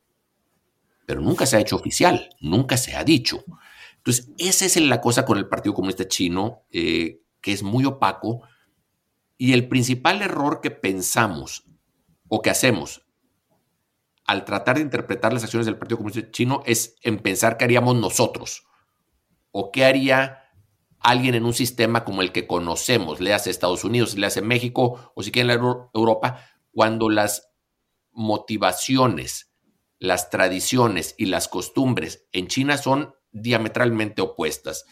Pero 1.07 1.21
nunca 1.21 1.47
se 1.47 1.57
ha 1.57 1.61
hecho 1.61 1.77
oficial, 1.77 2.31
nunca 2.41 2.77
se 2.77 2.95
ha 2.95 3.05
dicho. 3.05 3.45
Entonces, 3.97 4.31
esa 4.39 4.67
es 4.67 4.77
la 4.77 5.01
cosa 5.01 5.25
con 5.25 5.39
el 5.39 5.49
Partido 5.49 5.75
Comunista 5.75 6.09
Chino, 6.09 6.63
eh, 6.71 7.21
que 7.41 7.53
es 7.53 7.63
muy 7.63 7.85
opaco. 7.85 8.43
Y 9.37 9.53
el 9.53 9.69
principal 9.69 10.23
error 10.23 10.61
que 10.61 10.71
pensamos 10.71 11.65
o 12.29 12.41
que 12.41 12.51
hacemos 12.51 13.05
al 14.33 14.47
tratar 14.47 14.77
de 14.77 14.83
interpretar 14.83 15.35
las 15.35 15.45
acciones 15.45 15.67
del 15.67 15.77
Partido 15.77 15.99
Comunista 15.99 16.31
Chino 16.31 16.63
es 16.65 16.97
en 17.03 17.19
pensar 17.19 17.59
qué 17.59 17.67
haríamos 17.67 17.97
nosotros 17.97 18.67
o 19.51 19.71
qué 19.71 19.85
haría 19.85 20.45
alguien 21.01 21.35
en 21.35 21.45
un 21.45 21.53
sistema 21.53 22.03
como 22.03 22.23
el 22.23 22.33
que 22.33 22.47
conocemos, 22.47 23.21
le 23.21 23.35
hace 23.35 23.51
Estados 23.51 23.85
Unidos, 23.85 24.17
le 24.17 24.27
hace 24.27 24.41
México 24.41 25.13
o 25.15 25.23
si 25.23 25.33
quieren 25.33 25.49
la 25.49 25.89
Europa, 25.93 26.41
cuando 26.71 27.11
las 27.11 27.51
motivaciones, 28.11 29.53
las 29.99 30.31
tradiciones 30.31 31.15
y 31.19 31.27
las 31.27 31.47
costumbres 31.49 32.27
en 32.33 32.49
China 32.49 32.79
son 32.79 33.15
diametralmente 33.33 34.23
opuestas. 34.23 34.87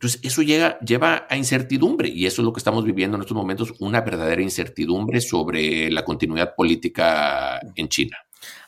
Entonces, 0.00 0.20
eso 0.22 0.40
llega, 0.40 0.78
lleva 0.78 1.26
a 1.28 1.36
incertidumbre 1.36 2.08
y 2.08 2.24
eso 2.24 2.40
es 2.40 2.46
lo 2.46 2.54
que 2.54 2.60
estamos 2.60 2.86
viviendo 2.86 3.18
en 3.18 3.20
estos 3.20 3.36
momentos, 3.36 3.74
una 3.80 4.00
verdadera 4.00 4.40
incertidumbre 4.40 5.20
sobre 5.20 5.90
la 5.90 6.06
continuidad 6.06 6.54
política 6.54 7.60
en 7.76 7.86
China. 7.90 8.16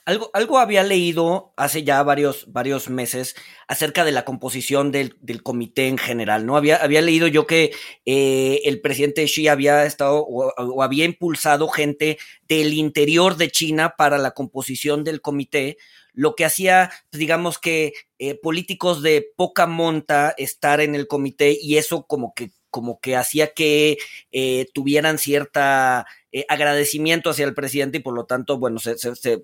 Algo, 0.04 0.28
algo 0.34 0.58
había 0.58 0.82
leído 0.82 1.54
hace 1.56 1.84
ya 1.84 2.02
varios, 2.02 2.52
varios 2.52 2.90
meses 2.90 3.34
acerca 3.66 4.04
de 4.04 4.12
la 4.12 4.26
composición 4.26 4.92
del, 4.92 5.14
comité 5.42 5.88
en 5.88 5.96
general, 5.96 6.44
¿no? 6.44 6.58
Había, 6.58 6.76
había 6.76 7.00
leído 7.00 7.28
yo 7.28 7.46
que 7.46 7.72
eh, 8.04 8.60
el 8.64 8.82
presidente 8.82 9.24
Xi 9.24 9.48
había 9.48 9.86
estado 9.86 10.26
o, 10.28 10.82
había 10.82 11.06
impulsado 11.06 11.66
gente 11.68 12.18
del 12.46 12.74
interior 12.74 13.38
de 13.38 13.50
China 13.50 13.94
para 13.96 14.18
la 14.18 14.32
composición 14.32 15.02
del 15.02 15.22
comité, 15.22 15.78
lo 16.12 16.34
que 16.34 16.44
hacía, 16.44 16.90
pues, 17.10 17.18
digamos 17.18 17.58
que 17.58 17.92
eh, 18.18 18.38
políticos 18.40 19.02
de 19.02 19.26
poca 19.36 19.66
monta 19.66 20.34
estar 20.36 20.80
en 20.80 20.94
el 20.94 21.06
comité 21.06 21.56
y 21.60 21.76
eso 21.76 22.06
como 22.06 22.34
que 22.34 22.52
como 22.72 23.00
que 23.00 23.16
hacía 23.16 23.52
que 23.52 23.98
eh, 24.32 24.66
tuvieran 24.72 25.18
cierta 25.18 26.06
eh, 26.32 26.46
agradecimiento 26.48 27.28
hacia 27.28 27.44
el 27.44 27.52
presidente 27.52 27.98
y 27.98 28.00
por 28.00 28.14
lo 28.14 28.24
tanto, 28.24 28.58
bueno, 28.58 28.78
se, 28.78 28.96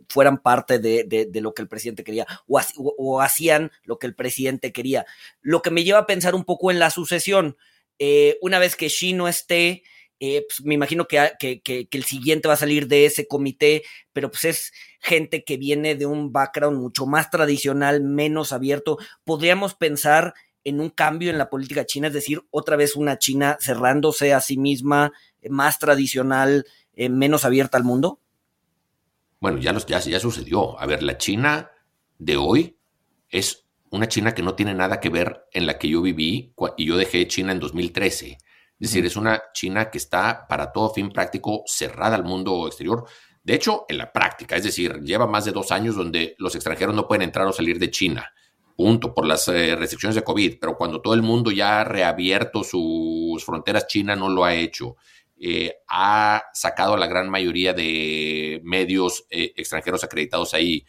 fueran 0.08 0.38
parte 0.38 0.78
de, 0.78 1.28
lo 1.34 1.52
que 1.52 1.60
el 1.60 1.68
presidente 1.68 2.04
quería 2.04 2.26
o, 2.46 3.20
hacían 3.20 3.70
lo 3.84 3.98
que 3.98 4.06
el 4.06 4.14
presidente 4.14 4.72
quería. 4.72 5.04
Lo 5.42 5.60
que 5.60 5.70
me 5.70 5.84
lleva 5.84 5.98
a 5.98 6.06
pensar 6.06 6.34
un 6.34 6.44
poco 6.44 6.70
en 6.70 6.78
la 6.78 6.88
sucesión. 6.88 7.58
Eh, 7.98 8.38
una 8.40 8.58
vez 8.58 8.76
que 8.76 8.88
Xi 8.88 9.12
no 9.12 9.28
esté, 9.28 9.82
pues 10.18 10.64
me 10.64 10.75
imagino 10.75 11.06
que, 11.06 11.30
el 11.90 12.04
siguiente 12.04 12.48
va 12.48 12.54
a 12.54 12.58
salir 12.58 12.88
de 12.88 13.06
ese 13.06 13.26
comité, 13.26 13.84
pero 14.12 14.30
pues 14.30 14.44
es 14.44 14.72
gente 15.00 15.44
que 15.44 15.56
viene 15.56 15.94
de 15.94 16.06
un 16.06 16.32
background 16.32 16.78
mucho 16.80 17.06
más 17.06 17.30
tradicional, 17.30 18.02
menos 18.02 18.52
abierto. 18.52 18.98
Podríamos 19.25 19.75
pensar 19.75 20.34
en 20.64 20.80
un 20.80 20.90
cambio 20.90 21.30
en 21.30 21.38
la 21.38 21.50
política 21.50 21.87
china, 21.87 22.08
es 22.08 22.14
decir, 22.14 22.42
otra 22.50 22.76
vez 22.76 22.96
una 22.96 23.18
China 23.18 23.56
cerrándose 23.60 24.34
a 24.34 24.40
sí 24.40 24.58
misma, 24.58 25.12
eh, 25.40 25.48
más 25.48 25.78
tradicional, 25.78 26.66
eh, 26.94 27.08
menos 27.08 27.44
abierta 27.44 27.78
al 27.78 27.84
mundo? 27.84 28.20
Bueno, 29.40 29.58
ya, 29.58 29.72
ya, 29.87 30.00
ya 30.00 30.20
sucedió. 30.20 30.78
A 30.80 30.87
ver, 30.87 31.02
la 31.02 31.16
China 31.16 31.70
de 32.18 32.37
hoy 32.37 32.76
es 33.30 33.66
una 33.90 34.08
China 34.08 34.34
que 34.34 34.42
no 34.42 34.54
tiene 34.54 34.75
nada 34.75 35.00
que 35.00 35.08
ver 35.08 35.44
en 35.52 35.66
la 35.66 35.78
que 35.78 35.88
yo 35.88 36.02
viví 36.02 36.52
y 36.76 36.87
yo 36.87 36.96
dejé 36.96 37.26
China 37.28 37.52
en 37.52 37.60
2013. 37.60 38.38
Es 38.80 38.90
decir, 38.90 39.04
es 39.06 39.16
una 39.16 39.42
China 39.52 39.90
que 39.90 39.99
está 39.99 40.47
para 40.47 40.73
todo 40.73 40.90
fin 40.90 41.11
práctico 41.11 41.62
cerrada 41.66 42.16
al 42.16 42.25
mundo 42.25 42.66
exterior. 42.66 43.04
De 43.42 43.54
hecho, 43.54 43.87
en 43.88 43.99
la 43.99 44.12
práctica, 44.12 44.56
es 44.56 44.64
decir, 44.64 45.00
lleva 45.02 45.26
más 45.26 45.44
de 45.44 45.52
dos 45.52 45.73
años 45.73 45.97
donde 45.97 46.35
los 46.38 46.54
extranjeros 46.54 46.94
no 46.94 47.08
pueden 47.08 47.23
entrar 47.23 47.47
o 47.47 47.52
salir 47.52 47.78
de 47.78 47.90
China 47.90 48.32
punto, 48.78 49.12
por 49.12 49.26
las 49.26 49.49
eh, 49.49 49.75
restricciones 49.75 50.14
de 50.14 50.23
COVID, 50.23 50.58
pero 50.61 50.76
cuando 50.76 51.00
todo 51.02 51.12
el 51.14 51.23
mundo 51.23 51.50
ya 51.50 51.80
ha 51.80 51.85
reabierto 51.85 52.62
sus 52.62 53.44
fronteras, 53.44 53.88
China 53.88 54.14
no 54.14 54.28
lo 54.28 54.44
ha 54.44 54.54
hecho. 54.54 54.94
Eh, 55.37 55.78
ha 55.88 56.44
sacado 56.54 56.94
a 56.94 56.97
la 56.97 57.08
gran 57.08 57.28
mayoría 57.28 57.73
de 57.73 58.61
medios 58.62 59.26
eh, 59.30 59.52
extranjeros 59.56 60.04
acreditados 60.04 60.54
ahí. 60.54 60.87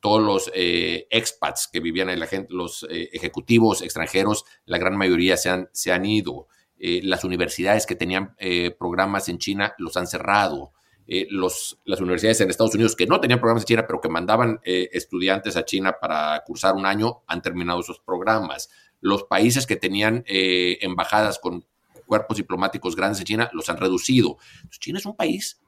Todos 0.00 0.22
los 0.22 0.50
expats 0.54 1.68
que 1.70 1.80
vivían 1.80 2.08
en 2.08 2.20
la 2.20 2.28
gente, 2.28 2.54
los 2.54 2.86
ejecutivos 2.88 3.82
extranjeros, 3.82 4.44
la 4.64 4.78
gran 4.78 4.96
mayoría 4.96 5.36
se 5.36 5.50
han, 5.50 5.68
se 5.72 5.90
han 5.90 6.06
ido. 6.06 6.46
Las 6.78 7.24
universidades 7.24 7.86
que 7.86 7.96
tenían 7.96 8.36
programas 8.78 9.28
en 9.28 9.38
China 9.38 9.74
los 9.78 9.96
han 9.96 10.06
cerrado. 10.06 10.72
Eh, 11.10 11.26
los, 11.30 11.80
las 11.86 12.02
universidades 12.02 12.42
en 12.42 12.50
Estados 12.50 12.74
Unidos 12.74 12.94
que 12.94 13.06
no 13.06 13.18
tenían 13.18 13.40
programas 13.40 13.62
en 13.62 13.68
China, 13.68 13.86
pero 13.86 13.98
que 13.98 14.10
mandaban 14.10 14.60
eh, 14.62 14.90
estudiantes 14.92 15.56
a 15.56 15.64
China 15.64 15.96
para 15.98 16.44
cursar 16.44 16.74
un 16.74 16.84
año, 16.84 17.22
han 17.26 17.40
terminado 17.40 17.80
esos 17.80 17.98
programas. 17.98 18.68
Los 19.00 19.24
países 19.24 19.66
que 19.66 19.76
tenían 19.76 20.22
eh, 20.26 20.76
embajadas 20.82 21.38
con 21.38 21.64
cuerpos 22.04 22.36
diplomáticos 22.36 22.94
grandes 22.94 23.20
en 23.20 23.24
China 23.24 23.50
los 23.54 23.70
han 23.70 23.78
reducido. 23.78 24.36
China 24.78 24.98
es 24.98 25.06
un 25.06 25.16
país 25.16 25.62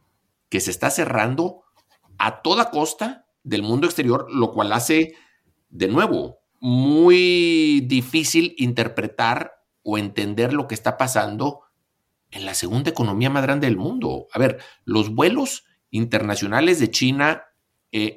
que 0.50 0.60
se 0.60 0.70
está 0.70 0.90
cerrando 0.90 1.62
a 2.18 2.42
toda 2.42 2.70
costa 2.70 3.24
del 3.42 3.62
mundo 3.62 3.86
exterior, 3.86 4.26
lo 4.30 4.52
cual 4.52 4.74
hace, 4.74 5.14
de 5.70 5.88
nuevo, 5.88 6.40
muy 6.60 7.80
difícil 7.86 8.54
interpretar 8.58 9.59
o 9.82 9.98
entender 9.98 10.52
lo 10.52 10.66
que 10.68 10.74
está 10.74 10.96
pasando 10.96 11.62
en 12.30 12.44
la 12.44 12.54
segunda 12.54 12.90
economía 12.90 13.30
más 13.30 13.42
grande 13.42 13.66
del 13.66 13.76
mundo. 13.76 14.26
A 14.32 14.38
ver, 14.38 14.58
los 14.84 15.14
vuelos 15.14 15.64
internacionales 15.90 16.78
de 16.78 16.90
China 16.90 17.44
eh, 17.92 18.16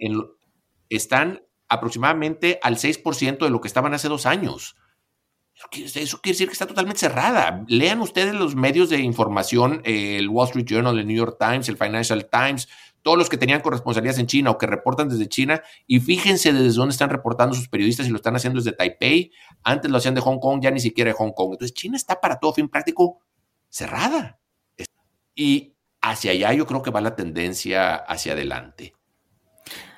están 0.90 1.42
aproximadamente 1.68 2.60
al 2.62 2.78
6% 2.78 3.40
de 3.40 3.50
lo 3.50 3.62
que 3.62 3.68
estaban 3.68 3.94
hace 3.94 4.08
dos 4.08 4.26
años. 4.26 4.76
Eso 5.56 5.68
quiere, 6.22 6.38
decir 6.38 6.48
que 6.48 6.54
está 6.54 6.68
totalmente 6.68 7.00
cerrada. 7.00 7.64
Lean 7.68 8.02
ustedes 8.02 8.34
los 8.34 8.56
medios 8.56 8.90
de 8.90 9.00
información, 9.00 9.82
el 9.86 10.30
Wall 10.30 10.48
Street 10.48 10.66
Journal, 10.66 10.98
el 10.98 11.08
New 11.08 11.18
York 11.18 11.38
Times, 11.40 11.70
el 11.70 11.78
Financial 11.78 12.28
Times, 12.30 12.68
todos 13.04 13.18
los 13.18 13.30
que 13.30 13.38
tenían 13.38 13.62
corresponsalías 13.62 14.18
en 14.18 14.28
China 14.28 14.52
o 14.52 14.58
que 14.58 14.66
reportan 14.66 15.10
desde 15.10 15.28
China 15.28 15.62
y 15.86 16.00
fíjense 16.00 16.52
desde 16.54 16.76
dónde 16.76 16.94
están 16.94 17.10
reportando 17.10 17.54
sus 17.54 17.68
periodistas 17.68 18.08
y 18.08 18.10
lo 18.10 18.16
están 18.16 18.36
haciendo 18.36 18.60
desde 18.60 18.72
Taipei. 18.72 19.32
Antes 19.64 19.92
lo 19.92 19.98
hacían 19.98 20.16
de 20.16 20.22
Hong 20.22 20.40
Kong, 20.40 20.62
ya 20.64 20.72
ni 20.72 20.80
siquiera 20.80 21.10
de 21.10 21.18
Hong 21.18 21.34
Kong. 21.34 21.52
Entonces 21.52 21.74
China 21.76 21.98
está 21.98 22.20
para 22.20 22.40
todo 22.40 22.54
fin 22.54 22.70
práctico 22.70 23.20
cerrada. 23.70 24.40
Y 25.36 25.76
hacia 26.02 26.32
allá 26.32 26.54
yo 26.54 26.66
creo 26.66 26.82
que 26.82 26.92
va 26.92 27.02
la 27.02 27.16
tendencia 27.16 27.96
hacia 27.96 28.34
adelante. 28.34 28.94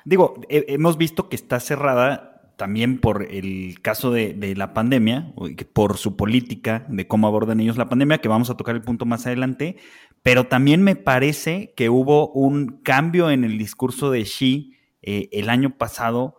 Digo, 0.04 0.34
hemos 0.48 0.98
visto 0.98 1.28
que 1.28 1.36
está 1.36 1.58
cerrada 1.60 2.36
también 2.56 2.98
por 2.98 3.22
el 3.22 3.80
caso 3.82 4.10
de, 4.10 4.54
la 4.56 4.72
pandemia, 4.72 5.34
por 5.72 5.98
su 5.98 6.16
política 6.16 6.86
de 6.88 7.06
cómo 7.06 7.26
abordan 7.26 7.60
ellos 7.60 7.76
la 7.76 7.88
pandemia, 7.88 8.18
que 8.18 8.28
vamos 8.28 8.50
a 8.50 8.56
tocar 8.56 8.74
el 8.74 8.82
punto 8.82 9.04
más 9.04 9.26
adelante, 9.26 9.76
pero 10.26 10.48
también 10.48 10.82
me 10.82 10.96
parece 10.96 11.72
que 11.76 11.88
hubo 11.88 12.32
un 12.32 12.80
cambio 12.82 13.30
en 13.30 13.44
el 13.44 13.58
discurso 13.58 14.10
de 14.10 14.24
Xi 14.24 14.74
eh, 15.00 15.28
el 15.30 15.48
año 15.48 15.78
pasado 15.78 16.34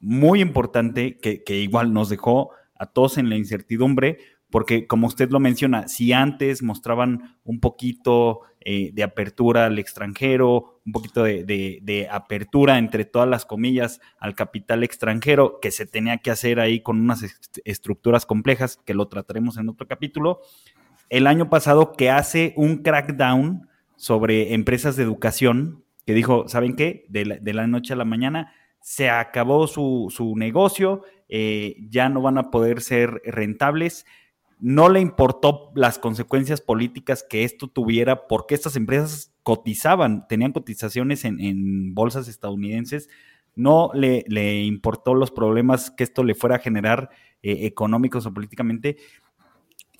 muy 0.00 0.40
importante 0.40 1.16
que, 1.16 1.60
igual 1.60 1.92
nos 1.92 2.08
dejó 2.08 2.50
a 2.74 2.86
todos 2.86 3.18
en 3.18 3.28
la 3.28 3.36
incertidumbre, 3.36 4.18
porque 4.50 4.88
como 4.88 5.06
usted 5.06 5.30
lo 5.30 5.38
menciona, 5.38 5.86
si 5.86 6.12
antes 6.12 6.64
mostraban 6.64 7.38
un 7.44 7.60
poquito 7.60 8.40
eh, 8.62 8.90
de 8.94 9.04
apertura 9.04 9.66
al 9.66 9.78
extranjero, 9.78 10.80
un 10.84 10.90
poquito 10.90 11.22
de, 11.22 12.08
apertura 12.10 12.78
entre 12.78 13.04
todas 13.04 13.28
las 13.28 13.46
comillas 13.46 14.00
al 14.18 14.34
capital 14.34 14.82
extranjero, 14.82 15.60
que 15.62 15.70
se 15.70 15.86
tenía 15.86 16.18
que 16.18 16.32
hacer 16.32 16.58
ahí 16.58 16.80
con 16.80 17.00
unas 17.00 17.24
estructuras 17.64 18.26
complejas, 18.26 18.80
que 18.84 18.92
lo 18.92 19.06
trataremos 19.06 19.56
en 19.56 19.68
otro 19.68 19.86
capítulo, 19.86 20.40
el 21.10 21.26
año 21.26 21.50
pasado 21.50 21.92
que 21.92 22.08
hace 22.08 22.54
un 22.56 22.78
crackdown 22.78 23.68
sobre 23.96 24.54
empresas 24.54 24.96
de 24.96 25.02
educación, 25.02 25.84
que 26.06 26.14
dijo, 26.14 26.48
¿saben 26.48 26.76
qué? 26.76 27.04
De 27.08 27.52
la, 27.52 27.66
noche 27.66 27.92
a 27.92 27.96
la 27.96 28.04
mañana 28.04 28.54
se 28.80 29.10
acabó 29.10 29.66
su, 29.66 30.34
negocio, 30.36 31.02
eh, 31.28 31.76
ya 31.90 32.08
no 32.08 32.22
van 32.22 32.38
a 32.38 32.50
poder 32.50 32.80
ser 32.80 33.20
rentables. 33.26 34.06
No 34.60 34.88
le 34.88 35.00
importó 35.00 35.72
las 35.74 35.98
consecuencias 35.98 36.60
políticas 36.60 37.24
que 37.28 37.44
esto 37.44 37.68
tuviera 37.68 38.26
porque 38.26 38.54
estas 38.54 38.76
empresas 38.76 39.34
cotizaban, 39.42 40.26
tenían 40.28 40.52
cotizaciones 40.52 41.24
en, 41.24 41.94
bolsas 41.94 42.28
estadounidenses. 42.28 43.08
No 43.56 43.90
le, 43.94 44.24
le, 44.28 44.62
importó 44.62 45.14
los 45.14 45.30
problemas 45.30 45.90
que 45.90 46.04
esto 46.04 46.22
le 46.24 46.34
fuera 46.34 46.56
a 46.56 46.60
generar 46.60 47.10
eh, 47.42 47.66
económicos 47.66 48.26
o 48.26 48.32
políticamente. 48.32 48.96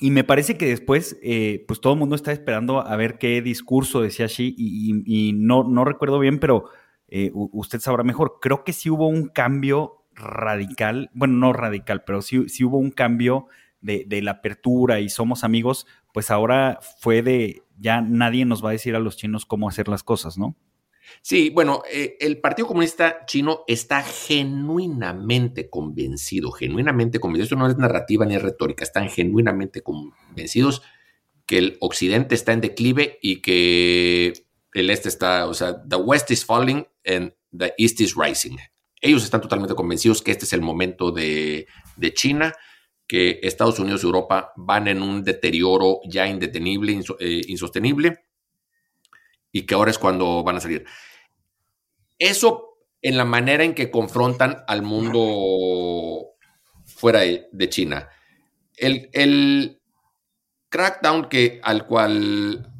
Y 0.01 0.11
me 0.11 0.25
parece 0.25 0.57
que 0.57 0.67
después, 0.67 1.19
eh, 1.23 1.65
pues 1.69 1.81
todo 1.81 1.93
el 1.93 1.99
mundo 1.99 2.17
está 2.17 2.33
esperando 2.33 2.81
a 2.81 2.97
ver 2.97 3.19
qué 3.19 3.43
discurso 3.43 4.01
decía 4.01 4.29
Xi 4.29 4.55
y, 4.57 5.33
no, 5.35 5.63
no 5.65 5.85
recuerdo 5.85 6.19
bien, 6.19 6.39
pero 6.39 6.65
eh, 7.09 7.31
usted 7.35 7.81
sabrá 7.81 8.03
mejor. 8.03 8.39
Creo 8.41 8.65
que 8.65 8.73
sí 8.73 8.89
hubo 8.89 9.09
un 9.09 9.29
cambio 9.29 10.07
radical, 10.15 11.11
bueno, 11.13 11.35
no 11.35 11.53
radical, 11.53 12.03
pero 12.05 12.23
sí, 12.23 12.49
sí 12.49 12.65
hubo 12.65 12.79
un 12.79 12.91
cambio 12.91 13.47
de, 13.83 14.05
de, 14.07 14.23
la 14.23 14.33
apertura 14.33 15.01
y 15.01 15.11
somos 15.11 15.45
amigos, 15.45 15.87
pues 16.13 16.31
ahora 16.31 16.79
fue 16.99 17.23
de 17.23 17.63
ya 17.79 18.01
nadie 18.01 18.45
nos 18.45 18.65
va 18.65 18.71
a 18.71 18.73
decir 18.73 18.97
a 18.97 19.01
los 19.01 19.17
chinos 19.17 19.47
cómo 19.47 19.69
hacer 19.69 19.89
las 19.89 20.03
cosas, 20.03 20.39
¿no? 20.39 20.57
Sí, 21.23 21.51
bueno, 21.51 21.83
eh, 21.91 22.17
el 22.21 22.41
Partido 22.41 22.69
Comunista 22.69 23.25
Chino 23.27 23.65
está 23.67 24.03
genuinamente 24.03 25.69
convencido, 25.69 26.51
genuinamente 26.51 27.19
convencido, 27.19 27.45
esto 27.45 27.57
no 27.57 27.69
es 27.69 27.77
narrativa 27.77 28.25
ni 28.27 28.39
retórica, 28.39 28.85
están 28.85 29.09
genuinamente 29.09 29.83
convencidos 29.83 30.83
que 31.47 31.59
el 31.59 31.77
occidente 31.81 32.35
está 32.35 32.53
en 32.53 32.61
declive 32.61 33.19
y 33.21 33.43
que 33.43 34.33
el 34.73 34.91
este 34.91 35.09
está, 35.09 35.47
o 35.47 35.55
sea, 35.55 35.83
the 35.89 35.97
west 35.97 36.31
is 36.31 36.45
falling 36.45 36.87
and 37.05 37.35
the 37.57 37.75
east 37.77 38.01
is 38.01 38.15
rising. 38.15 38.57
Ellos 39.01 39.25
están 39.25 39.41
totalmente 39.41 39.75
convencidos 39.75 40.23
que 40.23 40.31
este 40.31 40.45
es 40.45 40.53
el 40.53 40.61
momento 40.61 41.11
de, 41.11 41.67
China, 42.15 42.55
que 43.07 43.41
Estados 43.43 43.79
Unidos 43.79 44.03
y 44.03 44.07
Europa 44.07 44.53
van 44.57 44.87
en 44.89 45.03
un 45.03 45.25
deterioro 45.25 46.01
ya 46.09 46.29
indetenible, 46.29 47.01
eh, 47.19 47.41
insostenible 47.49 48.30
y 49.53 49.67
que 49.67 49.75
ahora 49.75 49.91
es 49.91 49.99
cuando 49.99 50.43
van 50.43 50.57
a 50.57 50.61
salir. 50.61 50.85
Eso 52.19 52.79
en 53.03 53.17
la 53.17 53.25
manera 53.25 53.65
en 53.65 53.75
que 53.75 53.91
confrontan 53.91 54.65
al 54.67 54.83
mundo 54.83 56.35
fuera 56.85 57.21
de 57.21 57.69
China. 57.69 58.09
El, 58.77 59.81
crackdown 60.69 61.29
que, 61.29 61.61
al 61.65 61.87
cual 61.87 62.73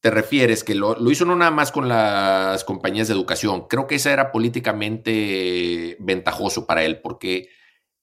te 0.00 0.10
refieres, 0.10 0.64
que 0.64 0.74
lo, 0.74 0.94
lo, 0.94 1.10
hizo 1.10 1.24
no 1.24 1.34
nada 1.34 1.50
más 1.50 1.72
con 1.72 1.88
las 1.88 2.64
compañías 2.64 3.08
de 3.08 3.14
educación, 3.14 3.66
creo 3.68 3.86
que 3.86 3.96
ese 3.96 4.12
era 4.12 4.32
políticamente 4.32 5.96
ventajoso 5.98 6.66
para 6.66 6.84
él, 6.84 7.00
porque 7.00 7.48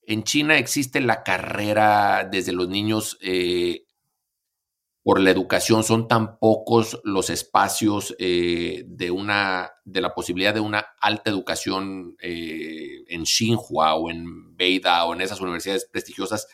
en 0.04 0.24
China 0.24 0.58
existe 0.58 1.02
la 1.02 1.24
carrera 1.24 2.28
desde 2.30 2.52
los 2.52 2.70
niños 2.70 3.18
eh, 3.22 3.87
por 5.08 5.22
la 5.22 5.32
educación, 5.32 5.86
son 5.86 6.10
tan 6.10 6.38
pocos 6.38 7.00
los 7.06 7.30
espacios 7.30 8.14
eh, 8.20 8.84
de, 8.88 9.10
una, 9.10 9.72
de 9.86 10.02
la 10.02 10.14
posibilidad 10.14 10.54
de 10.54 10.60
una 10.60 10.86
alta 11.00 11.32
educación 11.32 12.18
eh, 12.20 13.06
en 13.08 13.26
Xinhua 13.26 13.96
o 13.96 14.10
en 14.10 14.58
Beida 14.58 15.06
o 15.06 15.14
en 15.14 15.22
esas 15.22 15.40
universidades 15.40 15.88
prestigiosas, 15.90 16.50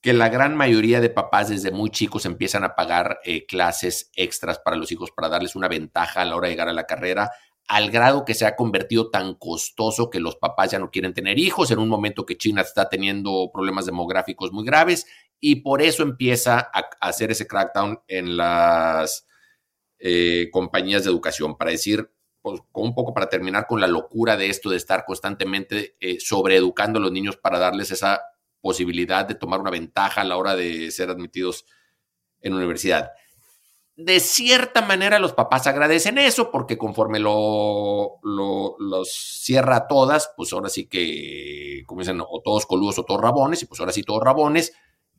que 0.00 0.12
la 0.12 0.28
gran 0.30 0.56
mayoría 0.56 1.00
de 1.00 1.10
papás 1.10 1.48
desde 1.48 1.70
muy 1.70 1.90
chicos 1.90 2.26
empiezan 2.26 2.64
a 2.64 2.74
pagar 2.74 3.20
eh, 3.22 3.46
clases 3.46 4.10
extras 4.16 4.58
para 4.58 4.76
los 4.76 4.90
hijos 4.90 5.12
para 5.12 5.28
darles 5.28 5.54
una 5.54 5.68
ventaja 5.68 6.22
a 6.22 6.24
la 6.24 6.34
hora 6.34 6.48
de 6.48 6.54
llegar 6.54 6.68
a 6.68 6.72
la 6.72 6.86
carrera, 6.86 7.30
al 7.68 7.92
grado 7.92 8.24
que 8.24 8.34
se 8.34 8.46
ha 8.46 8.56
convertido 8.56 9.10
tan 9.10 9.34
costoso 9.34 10.10
que 10.10 10.18
los 10.18 10.34
papás 10.34 10.72
ya 10.72 10.80
no 10.80 10.90
quieren 10.90 11.14
tener 11.14 11.38
hijos 11.38 11.70
en 11.70 11.78
un 11.78 11.88
momento 11.88 12.26
que 12.26 12.36
China 12.36 12.62
está 12.62 12.88
teniendo 12.88 13.48
problemas 13.54 13.86
demográficos 13.86 14.50
muy 14.50 14.64
graves 14.64 15.06
y 15.40 15.56
por 15.56 15.82
eso 15.82 16.02
empieza 16.02 16.58
a, 16.58 16.90
hacer 17.00 17.30
ese 17.30 17.46
crackdown 17.46 18.00
en 18.06 18.36
las 18.36 19.26
eh, 19.98 20.48
compañías 20.52 21.04
de 21.04 21.10
educación, 21.10 21.56
para 21.56 21.70
decir, 21.70 22.12
pues, 22.42 22.60
un 22.72 22.94
poco 22.94 23.14
para 23.14 23.28
terminar 23.28 23.66
con 23.66 23.80
la 23.80 23.86
locura 23.86 24.36
de 24.36 24.50
esto 24.50 24.70
de 24.70 24.76
estar 24.76 25.04
constantemente 25.04 25.96
eh, 26.00 26.18
sobreeducando 26.20 26.98
a 26.98 27.02
los 27.02 27.12
niños 27.12 27.36
para 27.36 27.58
darles 27.58 27.90
esa 27.90 28.20
posibilidad 28.60 29.26
de 29.26 29.34
tomar 29.34 29.60
una 29.60 29.70
ventaja 29.70 30.20
a 30.20 30.24
la 30.24 30.36
hora 30.36 30.54
de 30.54 30.90
ser 30.90 31.10
admitidos 31.10 31.64
en 32.42 32.54
universidad. 32.54 33.12
De 33.96 34.20
cierta 34.20 34.80
manera 34.80 35.18
los 35.18 35.34
papás 35.34 35.66
agradecen 35.66 36.16
eso 36.16 36.50
porque 36.50 36.78
conforme 36.78 37.18
lo, 37.18 38.18
los 38.22 39.12
cierra 39.12 39.86
todas, 39.88 40.32
pues 40.36 40.52
ahora 40.54 40.70
sí 40.70 40.86
que, 40.86 41.82
como 41.86 42.00
dicen, 42.00 42.20
o 42.20 42.40
todos 42.42 42.64
coludos 42.64 42.98
o 42.98 43.04
todos 43.04 43.20
rabones, 43.20 43.62
y 43.62 43.66
pues 43.66 43.78
ahora 43.80 43.92
sí 43.92 44.02
todos 44.02 44.22
rabones, 44.22 44.72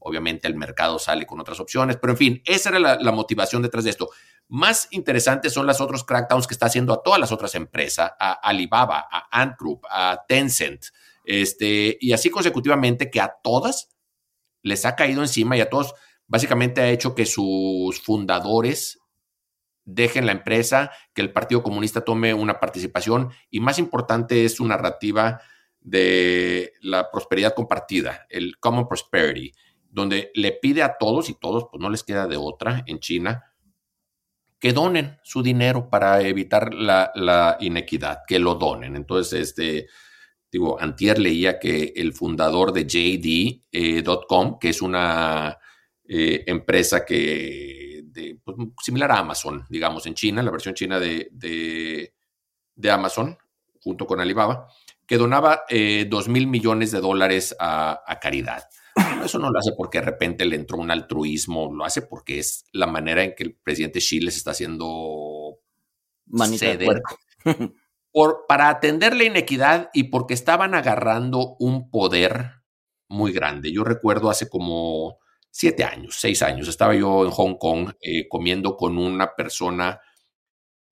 Obviamente 0.03 0.47
el 0.47 0.55
mercado 0.55 0.97
sale 0.97 1.27
con 1.27 1.39
otras 1.39 1.59
opciones, 1.59 1.97
pero 1.97 2.13
en 2.13 2.17
fin, 2.17 2.41
esa 2.45 2.69
era 2.69 2.79
la, 2.79 3.11
motivación 3.11 3.61
detrás 3.61 3.83
de 3.83 3.91
esto. 3.91 4.09
Más 4.47 4.87
interesantes 4.91 5.53
son 5.53 5.67
las 5.67 5.79
otros 5.79 6.03
crackdowns 6.03 6.47
que 6.47 6.55
está 6.55 6.65
haciendo 6.65 6.91
a 6.91 7.03
todas 7.03 7.19
las 7.19 7.31
otras 7.31 7.53
empresas, 7.53 8.11
a 8.19 8.31
Alibaba, 8.33 9.07
a 9.11 9.27
Ant 9.31 9.55
Group, 9.59 9.81
a 9.87 10.23
Tencent, 10.27 10.85
este, 11.23 11.99
y 12.01 12.13
así 12.13 12.31
consecutivamente 12.31 13.11
que 13.11 13.21
a 13.21 13.31
todas 13.43 13.89
les 14.63 14.85
ha 14.85 14.95
caído 14.95 15.21
encima 15.21 15.55
y 15.55 15.61
a 15.61 15.69
todos 15.69 15.93
básicamente 16.25 16.81
ha 16.81 16.89
hecho 16.89 17.13
que 17.13 17.27
sus 17.27 18.01
fundadores 18.01 18.99
dejen 19.85 20.25
la 20.25 20.31
empresa, 20.31 20.91
que 21.13 21.21
el 21.21 21.31
Partido 21.31 21.61
Comunista 21.61 22.01
tome 22.01 22.33
una 22.33 22.59
participación 22.59 23.29
y 23.51 23.59
más 23.59 23.77
importante 23.77 24.45
es 24.45 24.55
su 24.55 24.65
narrativa 24.65 25.41
de 25.79 26.73
la 26.81 27.11
prosperidad 27.11 27.53
compartida, 27.53 28.25
el 28.29 28.57
common 28.59 28.87
prosperity 28.87 29.53
donde 29.91 30.31
le 30.33 30.53
pide 30.53 30.81
a 30.83 30.97
todos 30.97 31.29
y 31.29 31.35
todos, 31.35 31.65
pues 31.69 31.81
no 31.81 31.89
les 31.89 32.03
queda 32.03 32.27
de 32.27 32.37
otra 32.37 32.83
en 32.87 32.99
China, 32.99 33.53
que 34.59 34.73
donen 34.73 35.19
su 35.23 35.43
dinero 35.43 35.89
para 35.89 36.21
evitar 36.21 36.73
la, 36.73 37.57
inequidad, 37.59 38.19
que 38.27 38.39
lo 38.39 38.55
donen. 38.55 38.95
Entonces, 38.95 39.49
este, 39.49 39.87
digo, 40.51 40.79
Antier 40.79 41.19
leía 41.19 41.59
que 41.59 41.93
el 41.95 42.13
fundador 42.13 42.71
de 42.71 42.85
JD.com, 42.85 44.47
eh, 44.53 44.57
que 44.61 44.69
es 44.69 44.81
una 44.81 45.57
eh, 46.07 46.43
empresa 46.47 47.03
que 47.03 48.03
pues, 48.43 48.57
similar 48.81 49.11
a 49.11 49.19
Amazon, 49.19 49.65
digamos, 49.69 50.05
en 50.05 50.13
China, 50.13 50.43
la 50.43 50.51
versión 50.51 50.75
china 50.75 50.99
de, 50.99 51.29
de, 51.31 52.91
Amazon, 52.91 53.37
junto 53.81 54.05
con 54.05 54.19
Alibaba, 54.19 54.67
que 55.07 55.17
donaba 55.17 55.63
eh, 55.69 56.05
dos 56.09 56.27
mil 56.29 56.47
millones 56.47 56.91
de 56.91 57.01
dólares 57.01 57.55
a 57.59 58.19
caridad. 58.21 58.63
Eso 59.25 59.39
no 59.39 59.49
lo 59.51 59.59
hace 59.59 59.71
porque 59.77 59.99
de 59.99 60.05
repente 60.05 60.45
le 60.45 60.55
entró 60.55 60.77
un 60.77 60.91
altruismo, 60.91 61.73
lo 61.73 61.85
hace 61.85 62.01
porque 62.01 62.39
es 62.39 62.65
la 62.73 62.87
manera 62.87 63.23
en 63.23 63.33
que 63.35 63.43
el 63.43 63.55
presidente 63.55 63.99
Chile 63.99 64.31
se 64.31 64.37
está 64.37 64.51
haciendo 64.51 65.59
ceder. 66.57 67.01
por, 68.11 68.45
para 68.47 68.69
atender 68.69 69.15
la 69.15 69.23
inequidad 69.23 69.89
y 69.93 70.05
porque 70.05 70.33
estaban 70.33 70.75
agarrando 70.75 71.55
un 71.59 71.89
poder 71.89 72.61
muy 73.07 73.31
grande. 73.31 73.71
Yo 73.71 73.83
recuerdo 73.83 74.29
hace 74.29 74.49
como 74.49 75.17
siete 75.49 75.83
años, 75.83 76.15
seis 76.19 76.41
años, 76.41 76.67
estaba 76.67 76.95
yo 76.95 77.25
en 77.25 77.31
Hong 77.31 77.55
Kong 77.57 77.91
eh, 78.01 78.27
comiendo 78.29 78.77
con 78.77 78.97
una 78.97 79.35
persona 79.35 79.99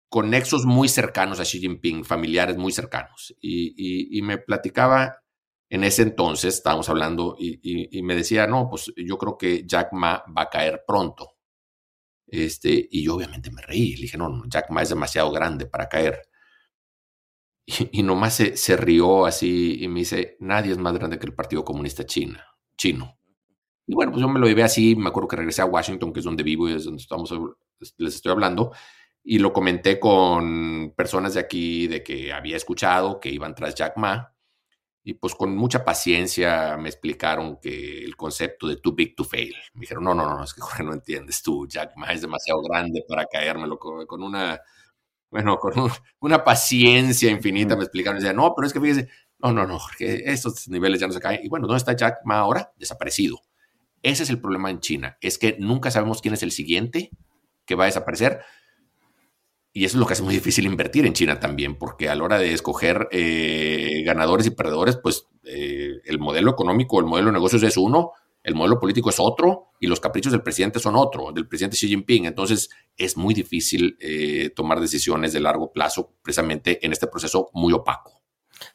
con 0.09 0.31
nexos 0.31 0.65
muy 0.65 0.89
cercanos 0.89 1.39
a 1.39 1.43
Xi 1.43 1.59
Jinping, 1.59 2.03
familiares 2.03 2.57
muy 2.57 2.71
cercanos, 2.71 3.35
y 3.39 4.19
me 4.23 4.39
platicaba 4.39 5.19
en 5.69 5.83
ese 5.83 6.01
entonces 6.01 6.55
estábamos 6.55 6.89
hablando 6.89 7.35
y, 7.37 8.01
me 8.01 8.15
decía, 8.15 8.47
no, 8.47 8.67
pues 8.69 8.91
yo 8.97 9.17
creo 9.17 9.37
que 9.37 9.65
Jack 9.67 9.93
Ma 9.93 10.23
va 10.35 10.43
a 10.43 10.49
caer 10.49 10.83
pronto. 10.85 11.35
Este, 12.25 12.87
y 12.91 13.03
yo 13.03 13.15
obviamente 13.15 13.51
me 13.51 13.61
reí. 13.61 13.95
Le 13.95 14.03
dije, 14.03 14.17
no, 14.17 14.29
no 14.29 14.43
Jack 14.47 14.71
Ma 14.71 14.81
es 14.81 14.89
demasiado 14.89 15.31
grande 15.31 15.67
para 15.67 15.87
caer. 15.87 16.21
Y, 17.91 18.01
nomás 18.01 18.33
se, 18.33 18.57
se, 18.57 18.75
rió 18.77 19.27
así 19.27 19.77
y 19.83 19.87
me 19.87 19.99
dice, 19.99 20.37
nadie 20.39 20.71
es 20.71 20.79
más 20.79 20.93
grande 20.93 21.19
que 21.19 21.27
el 21.27 21.35
Partido 21.35 21.63
Comunista 21.63 22.03
China, 22.03 22.43
chino. 22.75 23.19
Y 23.85 23.93
bueno, 23.93 24.11
pues 24.11 24.21
yo 24.21 24.27
me 24.27 24.39
lo 24.39 24.47
llevé 24.47 24.63
así, 24.63 24.95
me 24.95 25.09
acuerdo 25.09 25.27
que 25.27 25.35
regresé 25.35 25.61
a 25.61 25.65
Washington, 25.65 26.11
que 26.11 26.19
es 26.19 26.25
donde 26.25 26.41
vivo 26.41 26.67
y 26.67 26.73
es 26.73 26.85
donde 26.85 27.01
estamos, 27.01 27.31
les 27.97 28.15
estoy 28.15 28.31
hablando, 28.31 28.71
y 29.23 29.37
lo 29.37 29.53
comenté 29.53 29.99
con 29.99 30.93
personas 30.97 31.35
de 31.35 31.41
aquí 31.41 31.87
de 31.87 32.03
que 32.03 32.33
había 32.33 32.57
escuchado 32.57 33.19
que 33.19 33.29
iban 33.29 33.53
tras 33.53 33.75
Jack 33.75 33.97
Ma 33.97 34.33
y 35.09 35.15
pues 35.15 35.33
con 35.33 35.55
mucha 35.55 35.83
paciencia 35.83 36.77
me 36.77 36.87
explicaron 36.87 37.57
que 37.59 38.03
el 38.03 38.15
concepto 38.15 38.67
de 38.67 38.77
too 38.77 38.93
big 38.93 39.15
to 39.15 39.23
fail. 39.23 39.55
Me 39.73 39.81
dijeron, 39.81 40.03
no, 40.03 40.13
no, 40.13 40.29
no, 40.29 40.43
es 40.43 40.53
que 40.53 40.61
Jorge 40.61 40.83
no 40.83 40.93
entiendes 40.93 41.41
tú, 41.41 41.67
Jack 41.67 41.93
Ma 41.95 42.13
es 42.13 42.21
demasiado 42.21 42.61
grande 42.61 43.03
para 43.07 43.25
caérmelo 43.25 43.79
con, 43.79 44.21
una, 44.21 44.61
bueno, 45.31 45.57
con 45.57 45.73
una 46.19 46.43
paciencia 46.43 47.31
infinita 47.31 47.75
me 47.75 47.85
explicaron. 47.85 48.19
Y 48.19 48.21
decía, 48.21 48.35
no, 48.35 48.53
pero 48.55 48.67
es 48.67 48.73
que 48.73 48.79
fíjese, 48.79 49.09
no, 49.39 49.51
no, 49.51 49.65
no, 49.65 49.79
Jorge, 49.79 50.31
estos 50.31 50.67
niveles 50.67 50.99
ya 50.99 51.07
no 51.07 51.13
se 51.13 51.19
caen. 51.19 51.41
Y 51.43 51.49
bueno, 51.49 51.65
¿dónde 51.65 51.79
está 51.79 51.95
Jack 51.95 52.19
Ma 52.25 52.37
ahora? 52.37 52.71
Desaparecido. 52.77 53.41
Ese 54.03 54.21
es 54.21 54.29
el 54.29 54.39
problema 54.39 54.69
en 54.69 54.79
China, 54.79 55.17
es 55.21 55.39
que 55.39 55.57
nunca 55.59 55.89
sabemos 55.89 56.21
quién 56.21 56.35
es 56.35 56.43
el 56.43 56.51
siguiente 56.51 57.09
que 57.65 57.73
va 57.73 57.85
a 57.85 57.87
desaparecer 57.87 58.41
y 59.79 59.85
eso 59.85 59.95
es 59.95 60.01
lo 60.01 60.05
que 60.05 60.11
hace 60.11 60.23
muy 60.23 60.33
difícil 60.33 60.65
invertir 60.65 61.05
en 61.05 61.13
China 61.13 61.39
también, 61.39 61.77
porque 61.77 62.09
a 62.09 62.15
la 62.15 62.25
hora 62.25 62.37
de 62.37 62.51
escoger 62.51 63.07
eh, 63.13 64.03
ganadores 64.05 64.45
y 64.45 64.49
perdedores, 64.49 64.97
pues 65.01 65.27
eh, 65.45 66.01
el 66.03 66.19
modelo 66.19 66.51
económico, 66.51 66.99
el 66.99 67.05
modelo 67.05 67.27
de 67.27 67.35
negocios 67.35 67.63
es 67.63 67.77
uno, 67.77 68.11
el 68.43 68.55
modelo 68.55 68.77
político 68.77 69.09
es 69.09 69.21
otro 69.21 69.69
y 69.79 69.87
los 69.87 70.01
caprichos 70.01 70.33
del 70.33 70.43
presidente 70.43 70.79
son 70.79 70.97
otro, 70.97 71.31
del 71.31 71.47
presidente 71.47 71.77
Xi 71.77 71.87
Jinping. 71.87 72.25
Entonces 72.25 72.69
es 72.97 73.15
muy 73.15 73.33
difícil 73.33 73.95
eh, 74.01 74.49
tomar 74.53 74.81
decisiones 74.81 75.31
de 75.31 75.39
largo 75.39 75.71
plazo 75.71 76.13
precisamente 76.21 76.85
en 76.85 76.91
este 76.91 77.07
proceso 77.07 77.49
muy 77.53 77.71
opaco. 77.71 78.21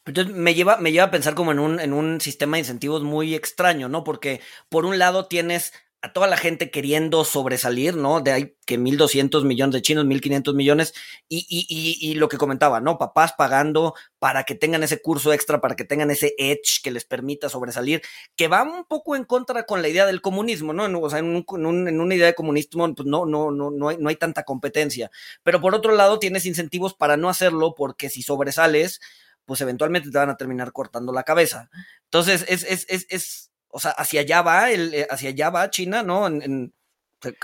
Entonces 0.06 0.34
me 0.34 0.54
lleva, 0.54 0.78
me 0.78 0.90
lleva 0.90 1.04
a 1.04 1.10
pensar 1.10 1.34
como 1.34 1.52
en 1.52 1.58
un, 1.58 1.80
en 1.80 1.92
un 1.92 2.22
sistema 2.22 2.56
de 2.56 2.60
incentivos 2.60 3.02
muy 3.02 3.34
extraño, 3.34 3.90
¿no? 3.90 4.04
Porque 4.04 4.40
por 4.70 4.86
un 4.86 4.98
lado 4.98 5.26
tienes 5.26 5.74
a 6.04 6.12
toda 6.12 6.26
la 6.26 6.36
gente 6.36 6.70
queriendo 6.70 7.24
sobresalir, 7.24 7.96
¿no? 7.96 8.20
De 8.20 8.30
ahí 8.30 8.56
que 8.66 8.78
1.200 8.78 9.42
millones 9.44 9.72
de 9.72 9.80
chinos, 9.80 10.04
1.500 10.04 10.54
millones, 10.54 10.92
y, 11.30 11.46
y, 11.48 11.64
y, 11.66 12.10
y, 12.10 12.14
lo 12.16 12.28
que 12.28 12.36
comentaba, 12.36 12.78
¿no? 12.82 12.98
Papás 12.98 13.32
pagando 13.32 13.94
para 14.18 14.44
que 14.44 14.54
tengan 14.54 14.82
ese 14.82 15.00
curso 15.00 15.32
extra, 15.32 15.62
para 15.62 15.76
que 15.76 15.84
tengan 15.86 16.10
ese 16.10 16.34
edge 16.36 16.82
que 16.82 16.90
les 16.90 17.06
permita 17.06 17.48
sobresalir, 17.48 18.02
que 18.36 18.48
va 18.48 18.64
un 18.64 18.84
poco 18.84 19.16
en 19.16 19.24
contra 19.24 19.64
con 19.64 19.80
la 19.80 19.88
idea 19.88 20.04
del 20.04 20.20
comunismo, 20.20 20.74
¿no? 20.74 20.84
O 21.00 21.08
sea, 21.08 21.20
en, 21.20 21.42
un, 21.48 21.98
una 21.98 22.14
idea 22.14 22.26
de 22.26 22.34
comunismo, 22.34 22.94
pues 22.94 23.08
no, 23.08 23.24
no, 23.24 23.50
no, 23.50 23.70
no 23.70 23.88
hay, 23.88 23.96
no 23.96 24.10
hay 24.10 24.16
tanta 24.16 24.42
competencia. 24.42 25.10
Pero 25.42 25.62
por 25.62 25.74
otro 25.74 25.92
lado, 25.92 26.18
tienes 26.18 26.44
incentivos 26.44 26.92
para 26.92 27.16
no 27.16 27.30
hacerlo, 27.30 27.74
porque 27.74 28.10
si 28.10 28.20
sobresales, 28.20 29.00
pues 29.46 29.62
eventualmente 29.62 30.10
te 30.10 30.18
van 30.18 30.28
a 30.28 30.36
terminar 30.36 30.72
cortando 30.72 31.14
la 31.14 31.22
cabeza. 31.22 31.70
Entonces, 32.04 32.44
es, 32.46 32.62
es, 32.64 32.84
es, 32.90 33.06
es 33.08 33.53
o 33.74 33.80
sea, 33.80 33.90
hacia 33.90 34.20
allá 34.20 34.40
va, 34.40 34.70
el, 34.70 34.94
eh, 34.94 35.06
hacia 35.10 35.30
allá 35.30 35.50
va 35.50 35.68
China, 35.68 36.04
¿no? 36.04 36.28
En, 36.28 36.42
en, 36.42 36.74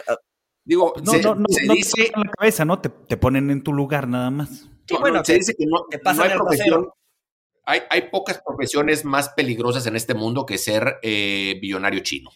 ah, 0.09 0.17
Digo, 0.65 0.95
no, 1.03 1.13
se, 1.13 1.23
no, 1.23 1.35
no, 1.35 1.47
se 1.49 1.67
no 1.67 1.75
dice, 1.75 2.13
te 2.15 2.21
la 2.21 2.31
cabeza, 2.31 2.65
¿no? 2.65 2.81
Te, 2.81 2.91
te, 2.91 3.17
ponen 3.17 3.51
en 3.51 3.65
tu 3.65 3.73
lugar 3.73 4.07
nada 4.07 4.31
más. 4.31 4.69
Sí, 4.87 4.95
bueno, 5.01 5.25
se 5.25 5.35
dice 5.35 5.55
que 5.55 5.67
no, 5.67 5.87
no 6.15 6.23
hay 6.23 6.31
profesión. 6.31 6.91
Hay, 7.65 7.81
hay, 7.91 8.03
pocas 8.11 8.41
profesiones 8.45 9.05
más 9.05 9.31
peligrosas 9.31 9.87
en 9.87 9.97
este 9.97 10.15
mundo 10.15 10.47
que 10.47 10.59
ser 10.59 10.99
eh, 11.03 11.59
billonario 11.61 12.01
chino. 12.01 12.31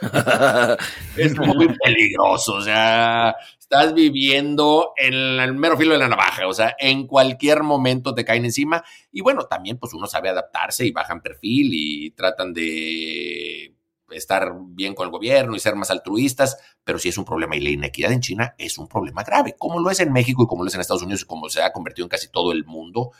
es 1.16 1.36
muy 1.36 1.68
peligroso, 1.82 2.54
o 2.54 2.62
sea, 2.62 3.34
estás 3.58 3.92
viviendo 3.94 4.92
en 4.96 5.14
el 5.14 5.54
mero 5.54 5.76
filo 5.76 5.92
de 5.92 5.98
la 5.98 6.08
navaja, 6.08 6.46
o 6.46 6.52
sea, 6.52 6.74
en 6.78 7.06
cualquier 7.06 7.62
momento 7.62 8.14
te 8.14 8.24
caen 8.24 8.44
encima 8.44 8.84
y 9.12 9.20
bueno, 9.20 9.44
también 9.44 9.78
pues 9.78 9.92
uno 9.92 10.06
sabe 10.06 10.28
adaptarse 10.28 10.86
y 10.86 10.92
bajan 10.92 11.20
perfil 11.20 11.70
y 11.72 12.10
tratan 12.12 12.52
de 12.52 13.74
estar 14.10 14.52
bien 14.70 14.94
con 14.94 15.06
el 15.06 15.12
gobierno 15.12 15.54
y 15.54 15.60
ser 15.60 15.76
más 15.76 15.90
altruistas, 15.90 16.58
pero 16.84 16.98
sí 16.98 17.08
es 17.08 17.18
un 17.18 17.24
problema 17.24 17.56
y 17.56 17.60
la 17.60 17.70
inequidad 17.70 18.12
en 18.12 18.20
China 18.20 18.54
es 18.58 18.78
un 18.78 18.88
problema 18.88 19.22
grave, 19.22 19.54
como 19.58 19.80
lo 19.80 19.90
es 19.90 20.00
en 20.00 20.12
México 20.12 20.42
y 20.42 20.46
como 20.46 20.64
lo 20.64 20.68
es 20.68 20.74
en 20.74 20.80
Estados 20.80 21.02
Unidos 21.02 21.22
y 21.22 21.26
como 21.26 21.48
se 21.48 21.62
ha 21.62 21.72
convertido 21.72 22.06
en 22.06 22.10
casi 22.10 22.30
todo 22.30 22.52
el 22.52 22.64
mundo. 22.64 23.12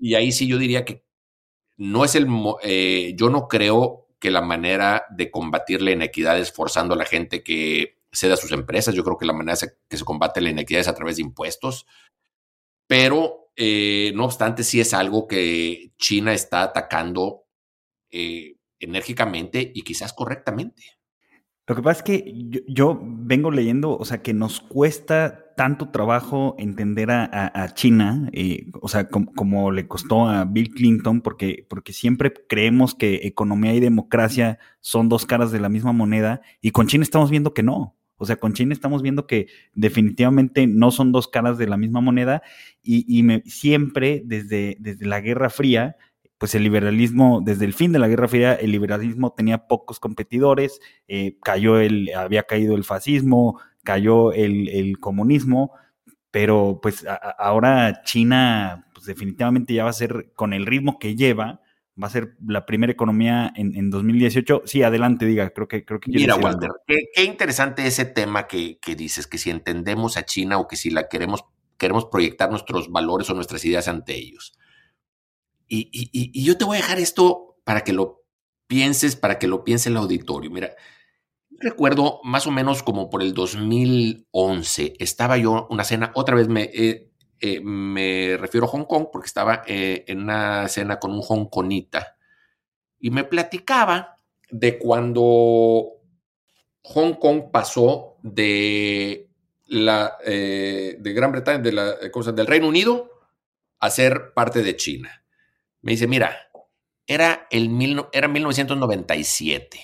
Y 0.00 0.14
ahí 0.14 0.32
sí 0.32 0.46
yo 0.46 0.58
diría 0.58 0.84
que 0.84 1.04
no 1.76 2.04
es 2.04 2.14
el, 2.14 2.26
eh, 2.62 3.14
yo 3.16 3.30
no 3.30 3.48
creo 3.48 4.06
que 4.22 4.30
la 4.30 4.40
manera 4.40 5.04
de 5.10 5.32
combatir 5.32 5.82
la 5.82 5.90
inequidad 5.90 6.38
es 6.38 6.52
forzando 6.52 6.94
a 6.94 6.96
la 6.96 7.04
gente 7.04 7.42
que 7.42 7.98
ceda 8.12 8.36
sus 8.36 8.52
empresas. 8.52 8.94
Yo 8.94 9.02
creo 9.02 9.18
que 9.18 9.26
la 9.26 9.32
manera 9.32 9.58
que 9.88 9.96
se 9.96 10.04
combate 10.04 10.40
la 10.40 10.50
inequidad 10.50 10.82
es 10.82 10.86
a 10.86 10.94
través 10.94 11.16
de 11.16 11.22
impuestos. 11.22 11.86
Pero, 12.86 13.50
eh, 13.56 14.12
no 14.14 14.26
obstante, 14.26 14.62
sí 14.62 14.80
es 14.80 14.94
algo 14.94 15.26
que 15.26 15.92
China 15.98 16.32
está 16.32 16.62
atacando 16.62 17.46
eh, 18.12 18.58
enérgicamente 18.78 19.72
y 19.74 19.82
quizás 19.82 20.12
correctamente. 20.12 20.84
Lo 21.72 21.76
que 21.76 21.82
pasa 21.82 22.00
es 22.00 22.04
que 22.04 22.62
yo, 22.68 23.00
vengo 23.02 23.50
leyendo, 23.50 23.96
o 23.96 24.04
sea, 24.04 24.20
que 24.20 24.34
nos 24.34 24.60
cuesta 24.60 25.54
tanto 25.56 25.88
trabajo 25.88 26.54
entender 26.58 27.10
a, 27.10 27.72
China, 27.72 28.28
eh, 28.34 28.66
o 28.82 28.88
sea, 28.88 29.08
com, 29.08 29.24
como 29.24 29.70
le 29.70 29.88
costó 29.88 30.28
a 30.28 30.44
Bill 30.44 30.68
Clinton, 30.74 31.22
porque, 31.22 31.66
porque 31.70 31.94
siempre 31.94 32.34
creemos 32.46 32.94
que 32.94 33.20
economía 33.26 33.72
y 33.72 33.80
democracia 33.80 34.58
son 34.80 35.08
dos 35.08 35.24
caras 35.24 35.50
de 35.50 35.60
la 35.60 35.70
misma 35.70 35.92
moneda, 35.92 36.42
y 36.60 36.72
con 36.72 36.88
China 36.88 37.04
estamos 37.04 37.30
viendo 37.30 37.54
que 37.54 37.62
no. 37.62 37.96
O 38.18 38.26
sea, 38.26 38.36
con 38.36 38.52
China 38.52 38.74
estamos 38.74 39.00
viendo 39.00 39.26
que 39.26 39.46
definitivamente 39.72 40.66
no 40.66 40.90
son 40.90 41.10
dos 41.10 41.26
caras 41.26 41.56
de 41.56 41.68
la 41.68 41.78
misma 41.78 42.02
moneda, 42.02 42.42
y, 42.82 43.06
y 43.08 43.22
me, 43.22 43.40
siempre 43.46 44.20
desde, 44.26 44.76
desde 44.78 45.06
la 45.06 45.22
Guerra 45.22 45.48
Fría, 45.48 45.96
pues 46.42 46.56
el 46.56 46.64
liberalismo, 46.64 47.40
desde 47.40 47.64
el 47.66 47.72
fin 47.72 47.92
de 47.92 48.00
la 48.00 48.08
Guerra 48.08 48.26
Fría, 48.26 48.54
el 48.54 48.72
liberalismo 48.72 49.32
tenía 49.32 49.68
pocos 49.68 50.00
competidores, 50.00 50.80
eh, 51.06 51.38
cayó 51.40 51.78
el, 51.78 52.10
había 52.16 52.42
caído 52.42 52.74
el 52.74 52.82
fascismo, 52.82 53.60
cayó 53.84 54.32
el, 54.32 54.68
el 54.68 54.98
comunismo, 54.98 55.70
pero 56.32 56.80
pues 56.82 57.06
a, 57.06 57.14
ahora 57.14 58.02
China, 58.02 58.88
pues 58.92 59.06
definitivamente 59.06 59.72
ya 59.72 59.84
va 59.84 59.90
a 59.90 59.92
ser, 59.92 60.32
con 60.34 60.52
el 60.52 60.66
ritmo 60.66 60.98
que 60.98 61.14
lleva, 61.14 61.60
va 62.02 62.08
a 62.08 62.10
ser 62.10 62.34
la 62.44 62.66
primera 62.66 62.92
economía 62.92 63.52
en, 63.54 63.76
en 63.76 63.90
2018. 63.90 64.62
Sí, 64.64 64.82
adelante, 64.82 65.26
diga, 65.26 65.50
creo 65.50 65.68
que... 65.68 65.84
Creo 65.84 66.00
que 66.00 66.10
Mira, 66.10 66.34
Walter, 66.34 66.70
qué, 66.88 67.04
qué, 67.14 67.22
interesante 67.22 67.86
ese 67.86 68.04
tema 68.04 68.48
que, 68.48 68.80
que 68.80 68.96
dices, 68.96 69.28
que 69.28 69.38
si 69.38 69.50
entendemos 69.50 70.16
a 70.16 70.24
China 70.24 70.58
o 70.58 70.66
que 70.66 70.74
si 70.74 70.90
la 70.90 71.08
queremos, 71.08 71.44
queremos 71.76 72.06
proyectar 72.06 72.50
nuestros 72.50 72.90
valores 72.90 73.30
o 73.30 73.34
nuestras 73.34 73.64
ideas 73.64 73.86
ante 73.86 74.16
ellos. 74.16 74.58
Y, 75.74 75.88
y, 75.90 76.10
y, 76.12 76.44
yo 76.44 76.58
te 76.58 76.66
voy 76.66 76.76
a 76.76 76.80
dejar 76.80 76.98
esto 76.98 77.56
para 77.64 77.80
que 77.80 77.94
lo 77.94 78.26
pienses, 78.66 79.16
para 79.16 79.38
que 79.38 79.46
lo 79.46 79.64
piense 79.64 79.88
el 79.88 79.96
auditorio. 79.96 80.50
Mira, 80.50 80.76
recuerdo 81.62 82.20
más 82.24 82.46
o 82.46 82.50
menos 82.50 82.82
como 82.82 83.08
por 83.08 83.22
el 83.22 83.32
2011, 83.32 84.96
estaba 84.98 85.38
yo 85.38 85.66
una 85.70 85.82
cena, 85.84 86.12
otra 86.14 86.34
vez 86.34 86.48
me, 86.48 86.64
eh, 86.74 87.10
eh, 87.40 87.60
me 87.60 88.36
refiero 88.36 88.66
a 88.66 88.68
Hong 88.68 88.84
Kong 88.84 89.06
porque 89.10 89.26
estaba 89.26 89.62
eh, 89.66 90.04
en 90.08 90.24
una 90.24 90.68
cena 90.68 90.98
con 90.98 91.12
un 91.12 91.22
hongkonita 91.26 92.18
y 93.00 93.10
me 93.10 93.24
platicaba 93.24 94.16
de 94.50 94.78
cuando 94.78 95.92
Hong 96.82 97.14
Kong 97.14 97.44
pasó 97.50 98.16
de 98.22 99.30
la 99.68 100.18
de 100.22 101.12
Gran 101.14 101.32
Bretaña, 101.32 101.60
de 101.60 101.72
la, 101.72 101.94
cosa, 102.10 102.32
del 102.32 102.46
Reino 102.46 102.68
Unido 102.68 103.08
a 103.80 103.88
ser 103.88 104.34
parte 104.34 104.62
de 104.62 104.76
China. 104.76 105.21
Me 105.82 105.92
dice, 105.92 106.06
mira, 106.06 106.50
era, 107.06 107.46
el 107.50 107.68
mil, 107.68 108.02
era 108.12 108.28
1997. 108.28 109.80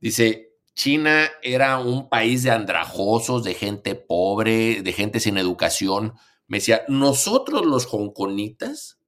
Dice, 0.00 0.48
China 0.74 1.28
era 1.42 1.78
un 1.78 2.08
país 2.08 2.42
de 2.42 2.50
andrajosos, 2.50 3.44
de 3.44 3.54
gente 3.54 3.94
pobre, 3.94 4.82
de 4.82 4.92
gente 4.92 5.20
sin 5.20 5.36
educación. 5.36 6.14
Me 6.46 6.58
decía, 6.58 6.82
nosotros 6.88 7.66
los 7.66 7.86
hongkonitas 7.92 8.98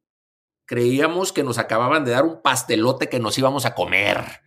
creíamos 0.67 1.33
que 1.33 1.43
nos 1.43 1.59
acababan 1.59 2.05
de 2.05 2.13
dar 2.13 2.25
un 2.25 2.43
pastelote 2.43 3.09
que 3.09 3.19
nos 3.19 3.39
íbamos 3.39 3.67
a 3.67 3.75
comer. 3.75 4.43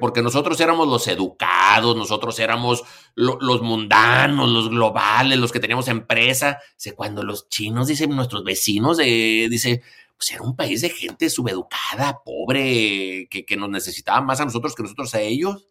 Porque 0.00 0.22
nosotros 0.22 0.58
éramos 0.60 0.88
los 0.88 1.06
educados, 1.08 1.94
nosotros 1.96 2.38
éramos 2.38 2.82
lo, 3.14 3.38
los 3.40 3.60
mundanos, 3.60 4.48
los 4.48 4.70
globales, 4.70 5.38
los 5.38 5.52
que 5.52 5.60
teníamos 5.60 5.88
empresa. 5.88 6.58
Cuando 6.96 7.22
los 7.22 7.48
chinos, 7.48 7.88
dicen 7.88 8.16
nuestros 8.16 8.44
vecinos, 8.44 8.96
dice, 8.98 9.82
pues 10.16 10.30
era 10.30 10.42
un 10.42 10.56
país 10.56 10.80
de 10.80 10.88
gente 10.88 11.28
subeducada, 11.28 12.22
pobre, 12.24 13.26
que, 13.28 13.44
que 13.46 13.56
nos 13.56 13.68
necesitaba 13.68 14.22
más 14.22 14.40
a 14.40 14.46
nosotros 14.46 14.74
que 14.74 14.82
nosotros 14.84 15.14
a 15.14 15.20
ellos. 15.20 15.68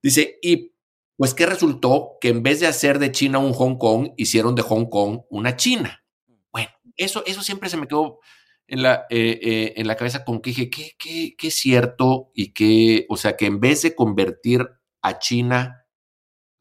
Dice, 0.00 0.38
y 0.42 0.72
pues 1.16 1.34
¿qué 1.34 1.46
resultó? 1.46 2.18
Que 2.20 2.28
en 2.28 2.42
vez 2.42 2.60
de 2.60 2.66
hacer 2.66 2.98
de 2.98 3.12
China 3.12 3.38
un 3.38 3.52
Hong 3.52 3.76
Kong, 3.78 4.10
hicieron 4.16 4.54
de 4.54 4.62
Hong 4.62 4.86
Kong 4.86 5.22
una 5.30 5.56
China. 5.56 6.04
Bueno, 6.52 6.70
eso, 6.96 7.24
eso 7.26 7.42
siempre 7.42 7.68
se 7.68 7.76
me 7.76 7.88
quedó 7.88 8.20
en 8.66 8.82
la, 8.82 9.06
eh, 9.10 9.38
eh, 9.42 9.72
en 9.76 9.86
la 9.86 9.96
cabeza 9.96 10.24
con 10.24 10.40
que 10.40 10.50
dije, 10.50 10.70
¿qué, 10.70 10.92
qué, 10.98 11.34
qué 11.36 11.50
cierto? 11.50 12.30
Y 12.34 12.52
que, 12.52 13.06
o 13.08 13.16
sea, 13.16 13.36
que 13.36 13.46
en 13.46 13.60
vez 13.60 13.82
de 13.82 13.94
convertir 13.94 14.68
a 15.02 15.18
China 15.18 15.86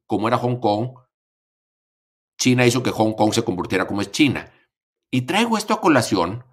como 0.05 0.27
era 0.27 0.37
Hong 0.37 0.59
Kong, 0.59 0.95
China 2.37 2.65
hizo 2.65 2.83
que 2.83 2.91
Hong 2.91 3.13
Kong 3.13 3.33
se 3.33 3.43
convirtiera 3.43 3.87
como 3.87 4.01
es 4.01 4.11
China. 4.11 4.51
Y 5.11 5.21
traigo 5.21 5.57
esto 5.57 5.73
a 5.73 5.81
colación 5.81 6.43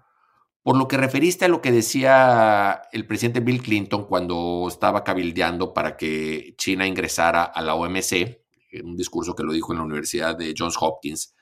por 0.63 0.77
lo 0.77 0.87
que 0.87 0.97
referiste 0.97 1.45
a 1.45 1.47
lo 1.47 1.61
que 1.61 1.71
decía 1.71 2.83
el 2.91 3.07
presidente 3.07 3.39
Bill 3.39 3.61
Clinton 3.61 4.05
cuando 4.05 4.65
estaba 4.67 5.03
cabildeando 5.03 5.73
para 5.73 5.97
que 5.97 6.53
China 6.57 6.85
ingresara 6.85 7.43
a 7.43 7.61
la 7.61 7.75
OMC, 7.75 8.41
en 8.71 8.85
un 8.85 8.95
discurso 8.95 9.35
que 9.35 9.43
lo 9.43 9.53
dijo 9.53 9.73
en 9.73 9.79
la 9.79 9.85
Universidad 9.85 10.37
de 10.37 10.53
Johns 10.57 10.77
Hopkins, 10.79 11.35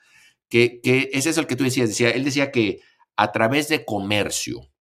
que, 0.48 0.80
que 0.80 1.10
ese 1.12 1.30
es 1.30 1.38
el 1.38 1.46
que 1.46 1.54
tú 1.54 1.64
decías, 1.64 1.88
decía, 1.88 2.10
él 2.10 2.24
decía 2.24 2.50
que 2.50 2.80
a 3.20 3.32
través 3.32 3.68
de 3.68 3.84
comercio 3.84 4.72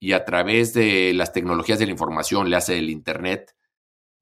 y 0.00 0.12
a 0.12 0.24
través 0.24 0.72
de 0.72 1.12
las 1.12 1.32
tecnologías 1.32 1.78
de 1.78 1.86
la 1.86 1.92
información, 1.92 2.48
le 2.48 2.56
hace 2.56 2.78
el 2.78 2.88
Internet, 2.88 3.54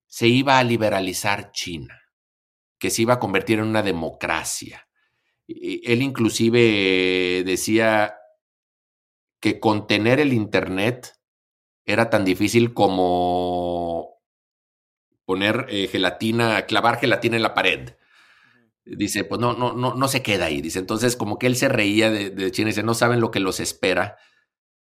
se 0.07 0.27
iba 0.27 0.59
a 0.59 0.65
liberalizar 0.65 1.53
China, 1.53 2.01
que 2.79 2.91
se 2.91 3.03
iba 3.03 3.15
a 3.15 3.21
convertir 3.21 3.59
en 3.59 3.67
una 3.67 3.83
democracia. 3.83 4.89
Él 5.47 6.03
inclusive 6.03 7.45
decía, 7.45 8.17
que 9.41 9.61
contener 9.61 10.19
el 10.19 10.33
Internet 10.33 11.15
era 11.85 12.11
tan 12.11 12.25
difícil 12.25 12.75
como 12.75 14.19
poner 15.25 15.67
eh, 15.69 15.87
gelatina, 15.87 16.67
clavar 16.67 16.99
gelatina 16.99 17.37
en 17.37 17.43
la 17.43 17.55
pared. 17.55 17.95
Dice, 18.87 19.25
pues 19.25 19.41
no, 19.41 19.53
no, 19.53 19.73
no, 19.73 19.95
no 19.95 20.09
se 20.09 20.23
queda 20.23 20.47
ahí. 20.47 20.61
Dice, 20.61 20.79
entonces 20.79 21.17
como 21.17 21.39
que 21.39 21.47
él 21.47 21.57
se 21.57 21.69
reía 21.69 22.11
de, 22.11 22.31
de 22.31 22.51
China 22.51 22.69
y 22.69 22.73
dice, 22.73 22.83
no 22.83 22.95
saben 22.95 23.21
lo 23.21 23.31
que 23.31 23.41
los 23.41 23.61
espera 23.61 24.17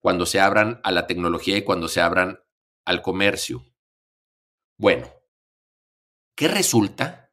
cuando 0.01 0.27
se 0.27 0.41
abran 0.41 0.81
a 0.85 0.93
la 0.93 1.07
tecnología 1.07 1.57
y 1.57 1.63
cuando 1.63 1.89
se 1.89 2.01
abran 2.01 2.41
al 2.85 3.03
comercio. 3.03 3.65
Bueno, 4.79 5.13
¿qué 6.37 6.49
resulta? 6.49 7.33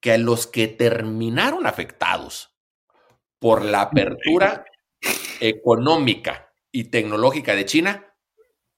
Que 0.00 0.12
a 0.12 0.18
los 0.18 0.46
que 0.46 0.68
terminaron 0.68 1.66
afectados 1.66 2.56
por 3.38 3.64
la 3.64 3.80
apertura 3.82 4.66
económica 5.40 6.52
y 6.70 6.84
tecnológica 6.84 7.54
de 7.54 7.64
China 7.64 8.14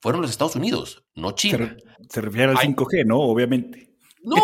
fueron 0.01 0.23
los 0.23 0.31
Estados 0.31 0.57
Unidos, 0.57 1.05
no 1.15 1.33
China. 1.33 1.77
Se, 2.09 2.21
refiere 2.21 2.53
al 2.53 2.57
5G, 2.57 3.05
¿no? 3.05 3.19
Obviamente. 3.19 3.88
No, 4.23 4.37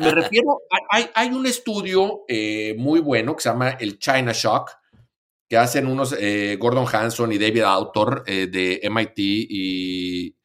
me 0.00 0.10
refiero, 0.12 0.62
hay, 0.90 1.10
hay 1.14 1.28
un 1.28 1.46
estudio 1.46 2.24
eh, 2.28 2.74
muy 2.78 3.00
bueno 3.00 3.36
que 3.36 3.42
se 3.42 3.48
llama 3.48 3.70
el 3.70 3.98
China 3.98 4.32
Shock, 4.32 4.70
que 5.48 5.56
hacen 5.56 5.86
unos, 5.86 6.14
eh, 6.18 6.56
Gordon 6.58 6.86
Hanson 6.90 7.32
y 7.32 7.38
David 7.38 7.62
Autor 7.62 8.24
eh, 8.26 8.46
de 8.46 8.80
MIT 8.88 9.18
y, 9.18 10.36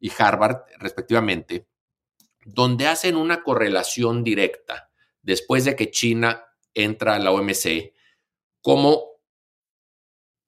y 0.00 0.12
Harvard, 0.18 0.64
respectivamente, 0.78 1.68
donde 2.44 2.86
hacen 2.86 3.16
una 3.16 3.42
correlación 3.42 4.24
directa 4.24 4.90
después 5.22 5.64
de 5.64 5.76
que 5.76 5.90
China 5.90 6.44
entra 6.74 7.14
a 7.14 7.18
la 7.18 7.32
OMC, 7.32 7.92
como 8.60 9.08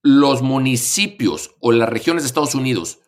los 0.02 0.42
municipios 0.42 1.54
o 1.60 1.72
las 1.72 1.88
regiones 1.88 2.22
de 2.22 2.28
Estados 2.28 2.54
Unidos 2.54 3.00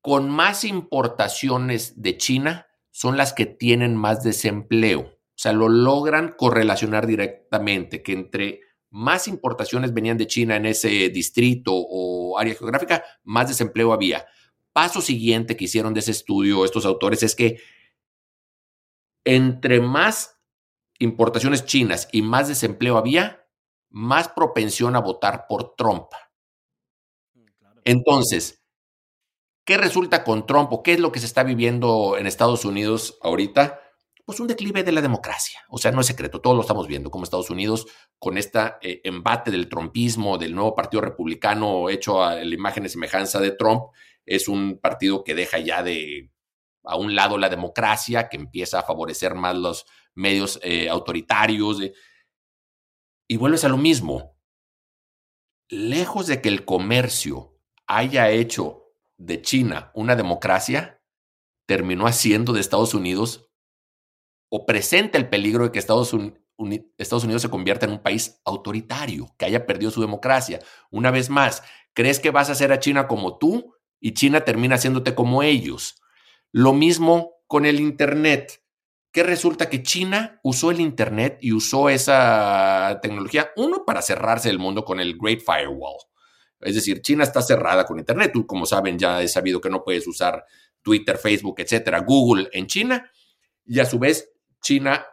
con 0.00 0.30
más 0.30 0.64
importaciones 0.64 2.00
de 2.00 2.16
China 2.16 2.67
son 2.98 3.16
las 3.16 3.32
que 3.32 3.46
tienen 3.46 3.94
más 3.94 4.24
desempleo. 4.24 5.02
O 5.02 5.36
sea, 5.36 5.52
lo 5.52 5.68
logran 5.68 6.34
correlacionar 6.36 7.06
directamente, 7.06 8.02
que 8.02 8.12
entre 8.12 8.60
más 8.90 9.28
importaciones 9.28 9.94
venían 9.94 10.18
de 10.18 10.26
China 10.26 10.56
en 10.56 10.66
ese 10.66 11.08
distrito 11.08 11.70
o 11.74 12.36
área 12.40 12.56
geográfica, 12.56 13.04
más 13.22 13.46
desempleo 13.46 13.92
había. 13.92 14.26
Paso 14.72 15.00
siguiente 15.00 15.56
que 15.56 15.66
hicieron 15.66 15.94
de 15.94 16.00
ese 16.00 16.10
estudio 16.10 16.64
estos 16.64 16.84
autores 16.84 17.22
es 17.22 17.36
que 17.36 17.60
entre 19.24 19.80
más 19.80 20.40
importaciones 20.98 21.66
chinas 21.66 22.08
y 22.10 22.22
más 22.22 22.48
desempleo 22.48 22.98
había, 22.98 23.46
más 23.90 24.28
propensión 24.30 24.96
a 24.96 25.00
votar 25.00 25.46
por 25.48 25.76
Trump. 25.76 26.08
Mm, 27.34 27.46
Entonces, 27.84 28.57
¿qué 29.68 29.76
resulta 29.76 30.24
con 30.24 30.46
Trump 30.46 30.72
o 30.72 30.82
qué 30.82 30.94
es 30.94 30.98
lo 30.98 31.12
que 31.12 31.20
se 31.20 31.26
está 31.26 31.42
viviendo 31.42 32.16
en 32.16 32.26
Estados 32.26 32.64
Unidos 32.64 33.18
ahorita? 33.20 33.82
Pues 34.24 34.40
un 34.40 34.46
declive 34.46 34.82
de 34.82 34.92
la 34.92 35.02
democracia. 35.02 35.60
O 35.68 35.76
sea, 35.76 35.92
no 35.92 36.00
es 36.00 36.06
secreto, 36.06 36.40
todos 36.40 36.56
lo 36.56 36.62
estamos 36.62 36.88
viendo, 36.88 37.10
como 37.10 37.24
Estados 37.24 37.50
Unidos, 37.50 37.86
con 38.18 38.38
este 38.38 38.58
embate 39.06 39.50
del 39.50 39.68
trumpismo, 39.68 40.38
del 40.38 40.54
nuevo 40.54 40.74
Partido 40.74 41.02
Republicano 41.02 41.90
hecho 41.90 42.24
a 42.24 42.36
la 42.36 42.54
imagen 42.54 42.86
y 42.86 42.88
semejanza 42.88 43.40
de 43.40 43.50
Trump, 43.50 43.92
es 44.24 44.48
un 44.48 44.78
partido 44.80 45.22
que 45.22 45.34
deja 45.34 45.58
ya 45.58 45.82
de 45.82 46.30
a 46.84 46.96
un 46.96 47.14
lado 47.14 47.36
la 47.36 47.50
democracia, 47.50 48.30
que 48.30 48.38
empieza 48.38 48.78
a 48.78 48.84
favorecer 48.84 49.34
más 49.34 49.54
los 49.54 49.84
medios 50.14 50.58
eh, 50.62 50.88
autoritarios. 50.88 51.82
y 53.28 53.36
vuelves 53.36 53.64
a 53.64 53.68
lo 53.68 53.76
mismo. 53.76 54.34
Lejos 55.68 56.26
de 56.26 56.40
que 56.40 56.48
el 56.48 56.64
comercio 56.64 57.60
haya 57.86 58.30
hecho 58.30 58.87
de 59.18 59.42
China 59.42 59.90
una 59.94 60.16
democracia, 60.16 61.02
terminó 61.66 62.06
haciendo 62.06 62.52
de 62.52 62.60
Estados 62.60 62.94
Unidos 62.94 63.50
o 64.50 64.64
presenta 64.64 65.18
el 65.18 65.28
peligro 65.28 65.64
de 65.64 65.72
que 65.72 65.78
Estados, 65.78 66.14
Unidos 66.14 67.42
se 67.42 67.50
convierta 67.50 67.84
en 67.84 67.92
un 67.92 68.02
país 68.02 68.40
autoritario, 68.46 69.34
que 69.36 69.44
haya 69.44 69.66
perdido 69.66 69.90
su 69.90 70.00
democracia. 70.00 70.60
Una 70.90 71.10
vez 71.10 71.28
más, 71.28 71.62
¿crees 71.92 72.18
que 72.18 72.30
vas 72.30 72.48
a 72.48 72.52
hacer 72.52 72.72
a 72.72 72.80
China 72.80 73.06
como 73.06 73.36
tú? 73.36 73.74
y 74.00 74.14
China 74.14 74.44
termina 74.44 74.76
haciéndote 74.76 75.14
como 75.14 75.42
ellos. 75.42 76.00
Lo 76.52 76.72
mismo 76.72 77.32
con 77.46 77.66
el 77.66 77.80
Internet, 77.80 78.62
que 79.12 79.22
resulta 79.22 79.68
que 79.68 79.82
China 79.82 80.40
usó 80.42 80.70
el 80.70 80.80
Internet 80.80 81.38
y 81.40 81.52
usó 81.52 81.88
esa 81.88 82.98
tecnología, 83.02 83.50
uno, 83.56 83.84
para 83.84 84.02
cerrarse 84.02 84.50
el 84.50 84.58
mundo 84.58 84.84
con 84.84 85.00
el 85.00 85.16
Great 85.18 85.40
Firewall. 85.40 85.98
Es 86.60 86.74
decir, 86.74 87.02
China 87.02 87.24
está 87.24 87.42
cerrada 87.42 87.84
con 87.84 87.98
Internet. 87.98 88.32
Tú, 88.32 88.46
como 88.46 88.66
saben, 88.66 88.98
ya 88.98 89.22
he 89.22 89.28
sabido 89.28 89.60
que 89.60 89.70
no 89.70 89.84
puedes 89.84 90.06
usar 90.06 90.44
Twitter, 90.82 91.18
Facebook, 91.18 91.60
etcétera, 91.60 92.00
Google 92.00 92.48
en 92.52 92.66
China. 92.66 93.10
Y 93.64 93.80
a 93.80 93.84
su 93.84 93.98
vez, 93.98 94.30
China 94.62 95.06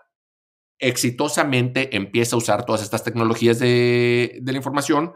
exitosamente 0.79 1.95
empieza 1.95 2.36
a 2.36 2.39
usar 2.39 2.65
todas 2.65 2.84
estas 2.84 3.03
tecnologías 3.03 3.60
de, 3.60 4.41
la 4.43 4.53
información 4.53 5.13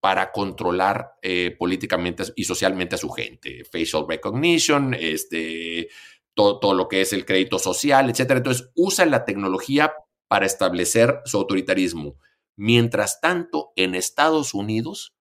para 0.00 0.32
controlar 0.32 1.12
eh, 1.20 1.54
políticamente 1.58 2.24
y 2.36 2.44
socialmente 2.44 2.94
a 2.94 2.98
su 2.98 3.10
gente. 3.10 3.64
Facial 3.64 4.06
recognition, 4.08 4.94
este, 4.94 5.88
todo, 6.34 6.58
todo, 6.58 6.74
lo 6.74 6.88
que 6.88 7.02
es 7.02 7.12
el 7.12 7.26
crédito 7.26 7.58
social, 7.58 8.08
etc. 8.08 8.30
Entonces, 8.30 8.70
usa 8.74 9.04
la 9.06 9.24
tecnología 9.24 9.92
para 10.28 10.46
establecer 10.46 11.20
su 11.24 11.38
autoritarismo. 11.38 12.16
Mientras 12.56 13.20
tanto, 13.20 13.72
en 13.76 13.94
Estados 13.94 14.54
Unidos, 14.54 15.14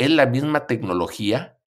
es 0.00 0.10
la 0.10 0.26
misma 0.26 0.66
tecnología 0.66 1.60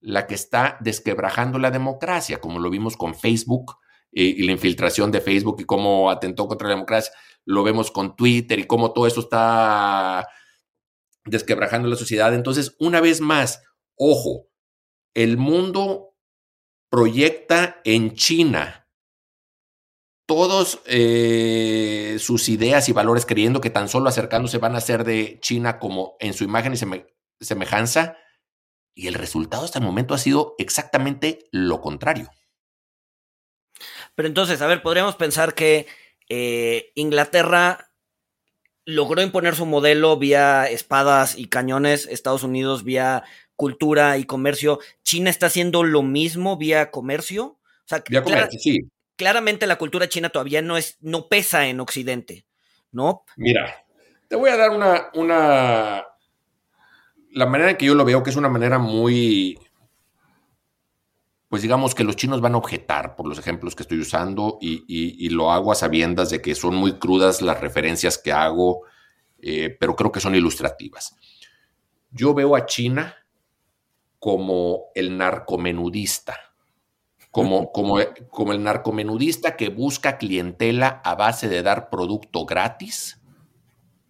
la 0.00 0.26
que 0.26 0.34
está 0.34 0.78
desquebrajando 0.80 1.58
la 1.58 1.70
democracia, 1.70 2.40
como 2.40 2.58
lo 2.58 2.70
vimos 2.70 2.96
con 2.96 3.14
Facebook 3.14 3.76
y, 4.10 4.22
eh, 4.22 4.34
y 4.38 4.42
la 4.44 4.52
infiltración 4.52 5.12
de 5.12 5.20
Facebook 5.20 5.60
y 5.60 5.64
cómo 5.64 6.10
atentó 6.10 6.48
contra 6.48 6.68
la 6.68 6.74
democracia. 6.74 7.12
Lo 7.44 7.62
vemos 7.62 7.90
con 7.90 8.16
Twitter 8.16 8.58
y 8.58 8.66
cómo 8.66 8.92
todo 8.92 9.06
eso 9.06 9.20
está 9.20 10.26
desquebrajando 11.26 11.86
la 11.86 11.96
sociedad. 11.96 12.32
Entonces, 12.34 12.76
una 12.78 13.02
vez 13.02 13.20
más, 13.20 13.62
ojo, 13.94 14.48
el 15.12 15.36
mundo 15.36 16.16
proyecta 16.88 17.82
en 17.84 18.14
China 18.14 18.88
todos 20.26 20.80
eh, 20.86 22.16
sus 22.20 22.48
ideas 22.48 22.88
y 22.88 22.92
valores 22.92 23.26
creyendo 23.26 23.60
que 23.60 23.68
tan 23.68 23.88
solo 23.88 24.08
acercándose 24.08 24.58
van 24.58 24.76
a 24.76 24.80
ser 24.80 25.04
de 25.04 25.40
China 25.40 25.78
como 25.78 26.16
en 26.20 26.32
su 26.32 26.44
imagen 26.44 26.72
y 26.72 26.76
semejanza, 27.40 28.16
y 28.94 29.06
el 29.06 29.14
resultado 29.14 29.64
hasta 29.64 29.78
el 29.78 29.84
momento 29.84 30.14
ha 30.14 30.18
sido 30.18 30.54
exactamente 30.58 31.48
lo 31.52 31.80
contrario. 31.80 32.30
Pero 34.14 34.28
entonces, 34.28 34.60
a 34.60 34.66
ver, 34.66 34.82
podríamos 34.82 35.16
pensar 35.16 35.54
que 35.54 35.86
eh, 36.28 36.92
Inglaterra 36.94 37.90
logró 38.84 39.22
imponer 39.22 39.54
su 39.54 39.66
modelo 39.66 40.16
vía 40.18 40.68
espadas 40.68 41.38
y 41.38 41.46
cañones, 41.46 42.06
Estados 42.06 42.42
Unidos 42.42 42.84
vía 42.84 43.24
cultura 43.56 44.16
y 44.16 44.24
comercio, 44.24 44.78
China 45.02 45.30
está 45.30 45.46
haciendo 45.46 45.82
lo 45.84 46.02
mismo 46.02 46.56
vía 46.56 46.90
comercio. 46.90 47.44
O 47.44 47.86
sea, 47.86 48.02
vía 48.08 48.22
comercio, 48.22 48.58
sí. 48.58 48.78
Claramente 49.16 49.66
la 49.66 49.76
cultura 49.76 50.08
china 50.08 50.30
todavía 50.30 50.62
no 50.62 50.78
es, 50.78 50.96
no 51.00 51.28
pesa 51.28 51.66
en 51.66 51.80
Occidente, 51.80 52.46
¿no? 52.90 53.24
Mira, 53.36 53.84
te 54.28 54.36
voy 54.36 54.48
a 54.48 54.56
dar 54.56 54.70
una, 54.70 55.10
una, 55.12 56.06
la 57.32 57.46
manera 57.46 57.70
en 57.70 57.76
que 57.76 57.86
yo 57.86 57.94
lo 57.94 58.04
veo, 58.04 58.22
que 58.22 58.30
es 58.30 58.36
una 58.36 58.48
manera 58.48 58.78
muy, 58.78 59.58
pues 61.48 61.62
digamos 61.62 61.94
que 61.94 62.04
los 62.04 62.16
chinos 62.16 62.40
van 62.40 62.54
a 62.54 62.58
objetar 62.58 63.16
por 63.16 63.26
los 63.26 63.38
ejemplos 63.38 63.74
que 63.74 63.82
estoy 63.82 64.00
usando 64.00 64.58
y, 64.60 65.28
lo 65.30 65.50
hago 65.50 65.72
a 65.72 65.74
sabiendas 65.74 66.30
de 66.30 66.40
que 66.40 66.54
son 66.54 66.74
muy 66.76 66.98
crudas 66.98 67.42
las 67.42 67.60
referencias 67.60 68.18
que 68.18 68.32
hago, 68.32 68.82
eh, 69.40 69.76
pero 69.78 69.96
creo 69.96 70.12
que 70.12 70.20
son 70.20 70.34
ilustrativas. 70.34 71.16
Yo 72.10 72.34
veo 72.34 72.56
a 72.56 72.66
China 72.66 73.16
como 74.18 74.86
el 74.94 75.16
narcomenudista, 75.16 76.38
como, 77.30 77.72
como, 77.72 77.98
como 78.30 78.52
el 78.52 78.62
narcomenudista 78.62 79.56
que 79.56 79.70
busca 79.70 80.18
clientela 80.18 81.00
a 81.04 81.14
base 81.14 81.48
de 81.48 81.62
dar 81.62 81.90
producto 81.90 82.44
gratis. 82.44 83.20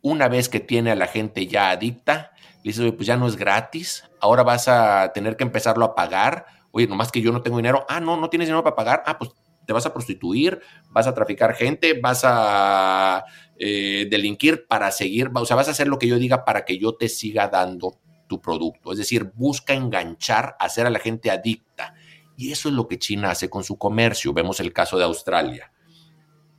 Una 0.03 0.29
vez 0.29 0.49
que 0.49 0.61
tiene 0.61 0.91
a 0.91 0.95
la 0.95 1.07
gente 1.07 1.47
ya 1.47 1.71
adicta, 1.71 2.33
le 2.63 2.73
dice, 2.73 2.93
pues 2.93 3.07
ya 3.07 3.17
no 3.17 3.27
es 3.27 3.37
gratis, 3.37 4.05
ahora 4.21 4.43
vas 4.43 4.69
a 4.69 5.13
tener 5.13 5.37
que 5.37 5.45
empezarlo 5.45 5.85
a 5.85 5.95
pagar 5.95 6.47
Oye, 6.73 6.87
nomás 6.87 7.11
que 7.11 7.21
yo 7.21 7.33
no 7.33 7.43
tengo 7.43 7.57
dinero. 7.57 7.85
Ah, 7.89 8.01
no, 8.01 8.17
no 8.17 8.31
tienes 8.31 8.49
dinero 8.49 8.63
para 8.63 8.77
pagar. 8.77 9.03
Ah, 9.07 9.19
pues 9.19 9.31
te 9.67 9.73
vas 9.73 9.87
a 9.87 9.93
prostituir, 9.93 10.61
vas 10.91 11.07
a 11.07 11.15
traficar 11.15 11.55
gente, 11.55 12.01
vas 12.01 12.23
a 12.25 13.25
eh, 13.57 14.07
delinquir 14.11 14.67
para 14.67 14.91
seguir, 14.91 15.31
o 15.33 15.45
sea, 15.45 15.55
vas 15.55 15.69
a 15.69 15.73
hacer 15.73 15.87
lo 15.87 15.99
que 15.99 16.09
yo 16.09 16.19
diga 16.19 16.45
para 16.45 16.65
que 16.65 16.79
yo 16.79 16.97
te 16.97 17.09
siga 17.09 17.49
dando 17.49 18.01
tu 18.27 18.41
producto. 18.41 18.93
Es 18.93 18.99
decir, 18.99 19.31
busca 19.35 19.75
enganchar, 19.75 20.57
hacer 20.59 20.87
a 20.87 20.91
la 20.91 20.99
gente 20.99 21.31
adicta. 21.31 21.95
Y 22.37 22.53
eso 22.53 22.69
es 22.69 22.75
lo 22.75 22.89
que 22.89 22.99
China 22.99 23.31
hace 23.31 23.51
con 23.51 23.63
su 23.63 23.77
comercio. 23.77 24.33
Vemos 24.33 24.61
el 24.61 24.73
caso 24.73 24.97
de 24.97 25.05
Australia. 25.05 25.71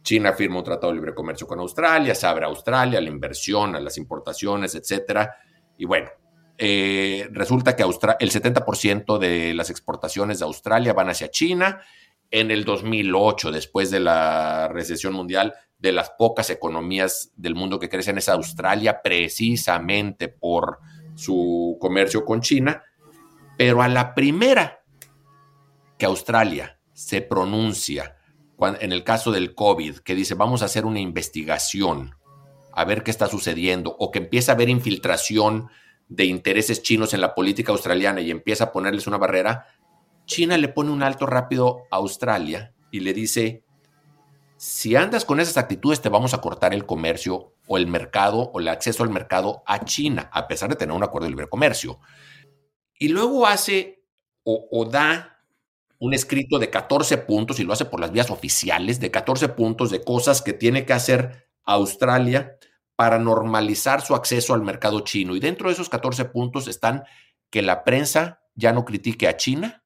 China 0.04 0.34
firma 0.34 0.58
un 0.58 0.64
tratado 0.64 0.92
de 0.92 0.96
libre 0.96 1.14
comercio 1.14 1.46
con 1.46 1.60
Australia, 1.60 2.16
se 2.16 2.26
abre 2.26 2.46
a 2.46 2.48
Australia, 2.48 3.00
la 3.00 3.10
inversión, 3.10 3.76
a 3.76 3.80
las 3.80 3.98
importaciones, 3.98 4.74
etcétera. 4.74 5.36
Y 5.82 5.86
bueno, 5.86 6.12
eh, 6.60 7.28
resulta 7.32 7.76
que 7.76 7.82
el 7.82 7.90
70% 7.90 9.18
de 9.18 9.56
las 9.56 9.72
exportaciones 9.72 10.38
de 10.38 10.46
Australia 10.46 10.94
van 10.94 11.10
hacia 11.10 11.32
China. 11.32 11.82
En 12.30 12.52
el 12.52 12.66
2008, 12.66 13.52
después 13.52 13.90
de 13.90 14.00
la 14.00 14.68
recesión 14.68 15.14
mundial, 15.14 15.56
de 15.80 15.92
las 15.92 16.12
pocas 16.12 16.52
economías 16.52 17.32
del 17.36 17.56
mundo 17.56 17.80
que 17.80 17.90
crecen 17.90 18.20
es 18.20 18.30
Australia, 18.30 19.02
precisamente 19.02 20.28
por 20.28 20.78
su 21.16 21.80
comercio 21.82 22.26
con 22.26 22.42
China, 22.42 22.84
pero 23.58 23.82
a 23.82 23.88
la 23.88 24.14
primera 24.14 24.84
que 25.98 26.06
Australia 26.06 26.80
se 26.94 27.24
pronuncia, 27.24 28.18
en 28.60 28.92
el 28.92 29.04
caso 29.04 29.32
del 29.32 29.56
COVID, 29.56 29.98
que 29.98 30.14
dice 30.14 30.36
vamos 30.36 30.62
a 30.62 30.66
hacer 30.66 30.86
una 30.86 31.00
investigación 31.00 32.21
a 32.74 32.86
ver 32.86 33.04
qué 33.04 33.12
está 33.12 33.28
sucediendo, 33.28 33.96
o 34.00 34.12
que 34.12 34.20
empieza 34.20 34.52
a 34.52 34.56
haber 34.56 34.70
infiltración 34.70 35.70
de 36.08 36.26
intereses 36.26 36.82
chinos 36.82 37.14
en 37.14 37.22
la 37.22 37.34
política 37.34 37.72
australiana 37.72 38.22
y 38.22 38.32
empieza 38.32 38.66
a 38.66 38.72
ponerles 38.72 39.08
una 39.08 39.18
barrera, 39.18 39.68
China 40.26 40.58
le 40.58 40.68
pone 40.68 40.92
un 40.92 41.04
alto 41.04 41.26
rápido 41.26 41.84
a 41.90 41.98
Australia 41.98 42.74
y 42.92 43.00
le 43.00 43.14
dice, 43.14 43.64
si 44.58 44.96
andas 44.96 45.26
con 45.26 45.40
esas 45.40 45.58
actitudes 45.58 46.02
te 46.02 46.10
vamos 46.10 46.34
a 46.34 46.42
cortar 46.42 46.74
el 46.74 46.86
comercio 46.86 47.56
o 47.66 47.78
el 47.78 47.88
mercado 47.88 48.52
o 48.54 48.60
el 48.60 48.68
acceso 48.68 49.04
al 49.04 49.10
mercado 49.10 49.64
a 49.66 49.86
China, 49.86 50.30
a 50.34 50.48
pesar 50.48 50.70
de 50.70 50.76
tener 50.76 50.96
un 50.96 51.04
acuerdo 51.04 51.26
de 51.26 51.32
libre 51.32 51.50
comercio. 51.50 52.00
Y 53.00 53.08
luego 53.08 53.48
hace 53.48 54.04
o, 54.44 54.68
o 54.72 54.86
da 54.86 55.46
un 56.00 56.14
escrito 56.14 56.60
de 56.60 56.70
14 56.70 57.20
puntos 57.20 57.60
y 57.60 57.64
lo 57.64 57.74
hace 57.74 57.86
por 57.86 58.00
las 58.00 58.12
vías 58.12 58.32
oficiales, 58.32 59.00
de 59.00 59.12
14 59.12 59.50
puntos 59.50 59.92
de 59.92 60.04
cosas 60.04 60.42
que 60.42 60.54
tiene 60.54 60.86
que 60.86 60.94
hacer 60.94 61.51
Australia 61.66 62.58
para 62.96 63.18
normalizar 63.18 64.02
su 64.02 64.14
acceso 64.14 64.54
al 64.54 64.62
mercado 64.62 65.00
chino. 65.02 65.36
Y 65.36 65.40
dentro 65.40 65.70
de 65.70 65.74
esos 65.74 65.90
14 65.90 66.26
puntos 66.26 66.68
están 66.68 67.04
que 67.50 67.62
la 67.62 67.84
prensa 67.84 68.42
ya 68.56 68.74
no 68.74 68.86
critique 68.86 69.28
a 69.28 69.38
China, 69.38 69.84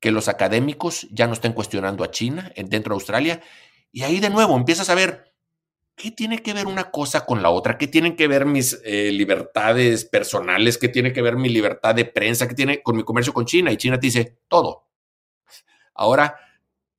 que 0.00 0.10
los 0.10 0.28
académicos 0.28 1.06
ya 1.10 1.26
no 1.26 1.32
estén 1.32 1.54
cuestionando 1.54 2.04
a 2.04 2.10
China 2.10 2.52
dentro 2.56 2.92
de 2.92 2.96
Australia. 2.96 3.42
Y 3.90 4.02
ahí 4.02 4.20
de 4.20 4.30
nuevo 4.30 4.56
empiezas 4.56 4.90
a 4.90 4.94
ver 4.94 5.32
qué 5.96 6.10
tiene 6.10 6.42
que 6.42 6.52
ver 6.52 6.66
una 6.66 6.90
cosa 6.90 7.24
con 7.24 7.42
la 7.42 7.50
otra, 7.50 7.78
qué 7.78 7.86
tienen 7.86 8.16
que 8.16 8.28
ver 8.28 8.44
mis 8.44 8.80
eh, 8.84 9.10
libertades 9.12 10.04
personales, 10.04 10.76
qué 10.76 10.88
tiene 10.88 11.12
que 11.12 11.22
ver 11.22 11.36
mi 11.36 11.48
libertad 11.48 11.94
de 11.94 12.04
prensa, 12.04 12.46
qué 12.48 12.54
tiene 12.54 12.82
con 12.82 12.96
mi 12.96 13.04
comercio 13.04 13.32
con 13.32 13.46
China. 13.46 13.72
Y 13.72 13.76
China 13.76 13.98
te 13.98 14.08
dice 14.08 14.40
todo. 14.48 14.88
Ahora 15.94 16.36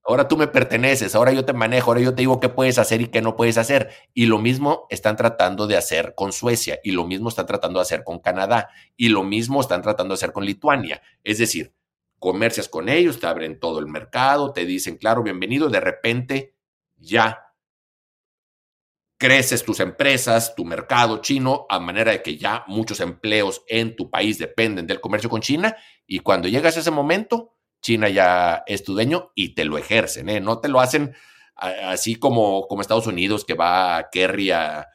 Ahora 0.07 0.27
tú 0.27 0.37
me 0.37 0.47
perteneces, 0.47 1.15
ahora 1.15 1.31
yo 1.31 1.45
te 1.45 1.53
manejo, 1.53 1.89
ahora 1.89 2.01
yo 2.01 2.13
te 2.13 2.21
digo 2.21 2.39
qué 2.39 2.47
puedes 2.47 2.77
hacer 2.77 3.01
y 3.01 3.07
qué 3.07 3.23
no 3.23 3.35
puedes 3.35 3.57
hacer. 3.57 3.89
Y 4.13 4.27
lo 4.27 4.37
mismo 4.37 4.85
están 4.91 5.15
tratando 5.15 5.65
de 5.65 5.77
hacer 5.77 6.13
con 6.13 6.31
Suecia, 6.31 6.79
y 6.83 6.91
lo 6.91 7.05
mismo 7.05 7.29
están 7.29 7.47
tratando 7.47 7.79
de 7.79 7.83
hacer 7.83 8.03
con 8.03 8.19
Canadá, 8.19 8.69
y 8.95 9.09
lo 9.09 9.23
mismo 9.23 9.61
están 9.61 9.81
tratando 9.81 10.13
de 10.13 10.17
hacer 10.19 10.31
con 10.31 10.45
Lituania. 10.45 11.01
Es 11.23 11.39
decir, 11.39 11.73
comercias 12.19 12.69
con 12.69 12.87
ellos, 12.87 13.19
te 13.19 13.25
abren 13.25 13.59
todo 13.59 13.79
el 13.79 13.87
mercado, 13.87 14.53
te 14.53 14.65
dicen, 14.65 14.97
claro, 14.97 15.23
bienvenido, 15.23 15.69
de 15.69 15.79
repente 15.79 16.55
ya 16.97 17.41
creces 19.17 19.63
tus 19.63 19.79
empresas, 19.79 20.53
tu 20.55 20.65
mercado 20.65 21.17
chino, 21.17 21.65
a 21.67 21.79
manera 21.79 22.11
de 22.11 22.21
que 22.21 22.37
ya 22.37 22.63
muchos 22.67 22.99
empleos 22.99 23.63
en 23.67 23.95
tu 23.95 24.11
país 24.11 24.37
dependen 24.37 24.85
del 24.85 25.01
comercio 25.01 25.31
con 25.31 25.41
China, 25.41 25.75
y 26.05 26.19
cuando 26.19 26.47
llegas 26.47 26.77
a 26.77 26.81
ese 26.81 26.91
momento, 26.91 27.54
China 27.85 28.09
ya 28.09 28.63
es 28.65 28.83
tu 28.83 28.93
dueño 28.93 29.31
y 29.35 29.53
te 29.53 29.63
lo 29.63 29.77
ejercen, 29.77 30.27
¿eh? 30.27 30.39
No 30.39 30.59
te 30.59 30.69
lo 30.69 30.79
hacen 30.79 31.15
así 31.55 32.15
como, 32.15 32.67
como 32.67 32.81
Estados 32.81 33.05
Unidos, 33.05 33.45
que 33.45 33.53
va 33.53 34.09
Kerry 34.11 34.49
a, 34.49 34.89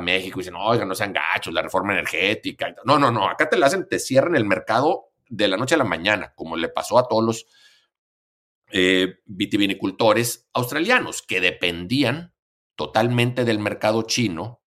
México 0.00 0.38
y 0.38 0.42
dicen, 0.42 0.56
oiga, 0.56 0.84
no 0.84 0.94
sean 0.94 1.14
gachos, 1.14 1.54
la 1.54 1.62
reforma 1.62 1.92
energética. 1.94 2.74
No, 2.84 2.98
no, 2.98 3.10
no, 3.10 3.26
acá 3.26 3.48
te 3.48 3.56
lo 3.56 3.64
hacen, 3.64 3.88
te 3.88 3.98
cierran 3.98 4.36
el 4.36 4.44
mercado 4.44 5.12
de 5.28 5.48
la 5.48 5.56
noche 5.56 5.76
a 5.76 5.78
la 5.78 5.84
mañana, 5.84 6.34
como 6.34 6.56
le 6.56 6.68
pasó 6.68 6.98
a 6.98 7.08
todos 7.08 7.24
los 7.24 7.46
eh, 8.72 9.20
vitivinicultores 9.24 10.48
australianos 10.52 11.22
que 11.22 11.40
dependían 11.40 12.34
totalmente 12.74 13.44
del 13.44 13.60
mercado 13.60 14.02
chino 14.02 14.60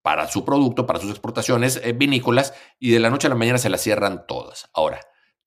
para 0.00 0.28
su 0.28 0.44
producto, 0.44 0.86
para 0.86 1.00
sus 1.00 1.10
exportaciones 1.10 1.78
eh, 1.82 1.92
vinícolas, 1.92 2.54
y 2.78 2.92
de 2.92 3.00
la 3.00 3.10
noche 3.10 3.26
a 3.26 3.30
la 3.30 3.36
mañana 3.36 3.58
se 3.58 3.68
las 3.68 3.82
cierran 3.82 4.26
todas. 4.26 4.70
Ahora, 4.72 5.00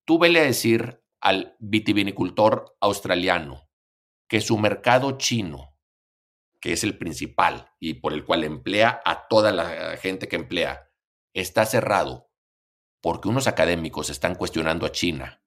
Tú 0.06 0.20
vele 0.20 0.40
a 0.40 0.44
decir 0.44 1.04
al 1.20 1.56
vitivinicultor 1.60 2.78
australiano 2.80 3.68
que 4.28 4.40
su 4.40 4.58
mercado 4.58 5.18
chino, 5.18 5.76
que 6.62 6.74
es 6.74 6.84
el 6.84 6.98
principal 6.98 7.72
y 7.80 7.96
por 7.96 8.14
el 8.14 8.24
cual 8.24 8.44
emplea 8.44 9.02
a 9.04 9.28
toda 9.28 9.52
la 9.52 9.98
gente 9.98 10.28
que 10.28 10.36
emplea, 10.36 10.92
está 11.34 11.66
cerrado 11.66 12.30
porque 13.02 13.28
unos 13.28 13.48
académicos 13.48 14.10
están 14.10 14.36
cuestionando 14.36 14.86
a 14.86 14.92
China 14.92 15.44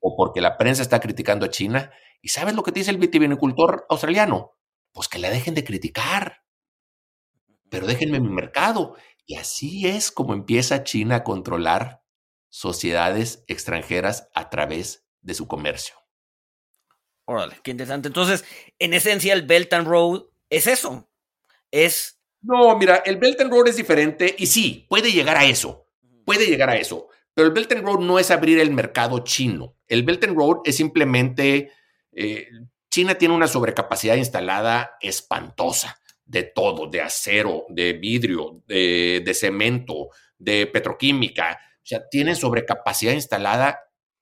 o 0.00 0.16
porque 0.16 0.40
la 0.40 0.56
prensa 0.56 0.82
está 0.82 1.00
criticando 1.00 1.46
a 1.46 1.50
China. 1.50 1.90
¿Y 2.22 2.28
sabes 2.28 2.54
lo 2.54 2.62
que 2.62 2.72
dice 2.72 2.90
el 2.90 2.98
vitivinicultor 2.98 3.86
australiano? 3.88 4.52
Pues 4.92 5.08
que 5.08 5.18
la 5.18 5.30
dejen 5.30 5.54
de 5.54 5.64
criticar, 5.64 6.44
pero 7.68 7.86
déjenme 7.86 8.20
mi 8.20 8.30
mercado. 8.30 8.96
Y 9.26 9.36
así 9.36 9.86
es 9.86 10.10
como 10.10 10.32
empieza 10.32 10.84
China 10.84 11.16
a 11.16 11.24
controlar 11.24 12.02
sociedades 12.48 13.44
extranjeras 13.46 14.28
a 14.34 14.50
través 14.50 15.06
de 15.20 15.34
su 15.34 15.46
comercio. 15.46 15.94
Órale, 17.24 17.56
qué 17.62 17.72
interesante. 17.72 18.08
Entonces, 18.08 18.44
en 18.78 18.94
esencia, 18.94 19.34
el 19.34 19.42
Belt 19.42 19.72
and 19.74 19.86
Road 19.86 20.22
es 20.48 20.66
eso. 20.66 21.10
Es. 21.70 22.18
No, 22.40 22.76
mira, 22.78 23.02
el 23.04 23.18
Belt 23.18 23.40
and 23.40 23.52
Road 23.52 23.68
es 23.68 23.76
diferente 23.76 24.34
y 24.38 24.46
sí, 24.46 24.86
puede 24.88 25.12
llegar 25.12 25.36
a 25.36 25.44
eso. 25.44 25.86
Puede 26.24 26.46
llegar 26.46 26.70
a 26.70 26.76
eso. 26.76 27.08
Pero 27.34 27.48
el 27.48 27.54
Belt 27.54 27.70
and 27.72 27.84
Road 27.84 28.00
no 28.00 28.18
es 28.18 28.30
abrir 28.30 28.58
el 28.58 28.70
mercado 28.70 29.18
chino. 29.20 29.76
El 29.86 30.04
Belt 30.04 30.24
and 30.24 30.36
Road 30.36 30.62
es 30.64 30.76
simplemente. 30.76 31.70
Eh, 32.12 32.48
China 32.90 33.16
tiene 33.16 33.34
una 33.34 33.46
sobrecapacidad 33.46 34.16
instalada 34.16 34.96
espantosa 35.00 36.00
de 36.24 36.44
todo, 36.44 36.86
de 36.86 37.02
acero, 37.02 37.66
de 37.68 37.92
vidrio, 37.92 38.62
de, 38.66 39.22
de 39.24 39.34
cemento, 39.34 40.08
de 40.38 40.66
petroquímica. 40.66 41.60
Sea, 41.88 42.06
tienen 42.10 42.36
sobrecapacidad 42.36 43.14
instalada 43.14 43.80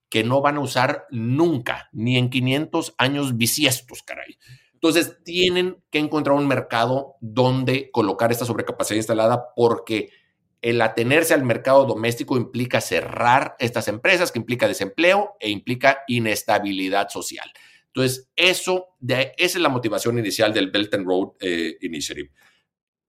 que 0.08 0.22
no 0.22 0.40
van 0.40 0.56
a 0.56 0.60
usar 0.60 1.06
nunca, 1.10 1.88
ni 1.90 2.16
en 2.16 2.30
500 2.30 2.94
años 2.96 3.36
bisiestos, 3.36 4.04
caray. 4.04 4.38
Entonces, 4.74 5.16
tienen 5.24 5.82
que 5.90 5.98
encontrar 5.98 6.36
un 6.36 6.46
mercado 6.46 7.16
donde 7.20 7.90
colocar 7.90 8.30
esta 8.30 8.44
sobrecapacidad 8.44 8.98
instalada 8.98 9.46
porque 9.56 10.10
el 10.62 10.80
atenerse 10.80 11.34
al 11.34 11.42
mercado 11.42 11.86
doméstico 11.86 12.36
implica 12.36 12.80
cerrar 12.80 13.56
estas 13.58 13.88
empresas, 13.88 14.30
que 14.30 14.38
implica 14.38 14.68
desempleo 14.68 15.34
e 15.40 15.50
implica 15.50 16.04
inestabilidad 16.06 17.08
social. 17.08 17.50
Entonces, 17.88 18.30
eso, 18.36 18.90
esa 19.08 19.32
es 19.36 19.56
la 19.56 19.70
motivación 19.70 20.20
inicial 20.20 20.54
del 20.54 20.70
Belt 20.70 20.94
and 20.94 21.04
Road 21.04 21.30
eh, 21.40 21.78
Initiative. 21.80 22.30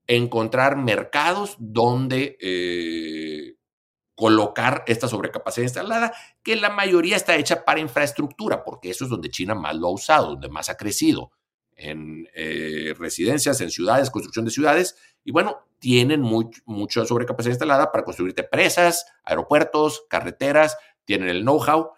Encontrar 0.08 0.78
mercados 0.78 1.58
donde 1.60 2.39
eh, 2.41 3.57
colocar 4.17 4.84
esta 4.88 5.08
sobrecapacidad 5.08 5.63
instalada, 5.63 6.12
que 6.41 6.56
la 6.56 6.71
mayoría 6.71 7.15
está 7.15 7.36
hecha 7.36 7.63
para 7.63 7.80
infraestructura, 7.80 8.63
porque 8.63 8.89
eso 8.89 9.03
es 9.03 9.12
donde 9.12 9.30
China 9.30 9.53
más 9.53 9.75
lo 9.75 9.88
ha 9.88 9.91
usado, 9.91 10.30
donde 10.30 10.49
más 10.49 10.69
ha 10.69 10.75
crecido, 10.75 11.32
en 11.75 12.27
eh, 12.34 12.95
residencias, 12.97 13.62
en 13.62 13.69
ciudades, 13.69 14.10
construcción 14.10 14.43
de 14.43 14.49
ciudades, 14.49 14.95
y 15.23 15.32
bueno, 15.32 15.67
tienen 15.77 16.21
mucha 16.21 17.06
sobrecapacidad 17.06 17.53
instalada 17.53 17.91
para 17.91 18.03
construirte 18.03 18.43
presas, 18.43 19.06
aeropuertos, 19.23 20.06
carreteras, 20.10 20.75
tienen 21.06 21.30
el 21.30 21.43
know-how, 21.43 21.91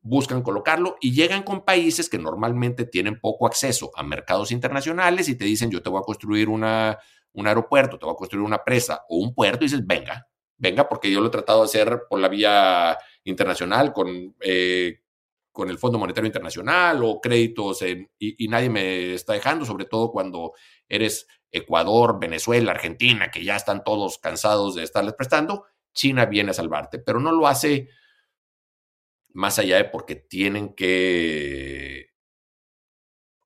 buscan 0.00 0.42
colocarlo 0.42 0.96
y 1.00 1.12
llegan 1.12 1.44
con 1.44 1.64
países 1.64 2.10
que 2.10 2.18
normalmente 2.18 2.86
tienen 2.86 3.20
poco 3.20 3.46
acceso 3.46 3.92
a 3.94 4.02
mercados 4.02 4.50
internacionales 4.50 5.28
y 5.28 5.36
te 5.36 5.44
dicen, 5.44 5.70
yo 5.70 5.80
te 5.80 5.90
voy 5.90 6.00
a 6.00 6.04
construir 6.04 6.48
una, 6.48 6.98
un 7.34 7.46
aeropuerto, 7.46 8.00
te 8.00 8.04
voy 8.04 8.14
a 8.14 8.18
construir 8.18 8.44
una 8.44 8.64
presa 8.64 9.04
o 9.08 9.18
un 9.18 9.32
puerto, 9.32 9.64
y 9.64 9.68
dices, 9.68 9.86
venga, 9.86 10.26
venga, 10.56 10.88
porque 10.88 11.10
yo 11.10 11.20
lo 11.20 11.28
he 11.28 11.30
tratado 11.30 11.60
de 11.60 11.64
hacer 11.66 12.02
por 12.08 12.20
la 12.20 12.28
vía 12.28 12.98
internacional 13.24 13.92
con, 13.92 14.34
eh, 14.40 15.02
con 15.52 15.68
el 15.68 15.78
Fondo 15.78 15.98
Monetario 15.98 16.26
Internacional 16.26 17.02
o 17.04 17.20
créditos 17.20 17.82
y, 17.82 18.48
nadie 18.48 18.70
me 18.70 19.14
está 19.14 19.34
dejando, 19.34 19.64
sobre 19.64 19.84
todo 19.84 20.10
cuando 20.10 20.54
eres 20.88 21.26
Ecuador, 21.50 22.18
Venezuela, 22.18 22.72
Argentina, 22.72 23.30
que 23.30 23.44
ya 23.44 23.56
están 23.56 23.84
todos 23.84 24.18
cansados 24.18 24.74
de 24.74 24.82
estarles 24.82 25.14
prestando, 25.14 25.66
China 25.92 26.24
viene 26.24 26.50
a 26.50 26.54
salvarte, 26.54 26.98
pero 26.98 27.20
no 27.20 27.32
lo 27.32 27.46
hace 27.46 27.90
más 29.34 29.58
allá 29.58 29.76
de 29.76 29.84
porque 29.84 30.16
tienen 30.16 30.74
que 30.74 32.12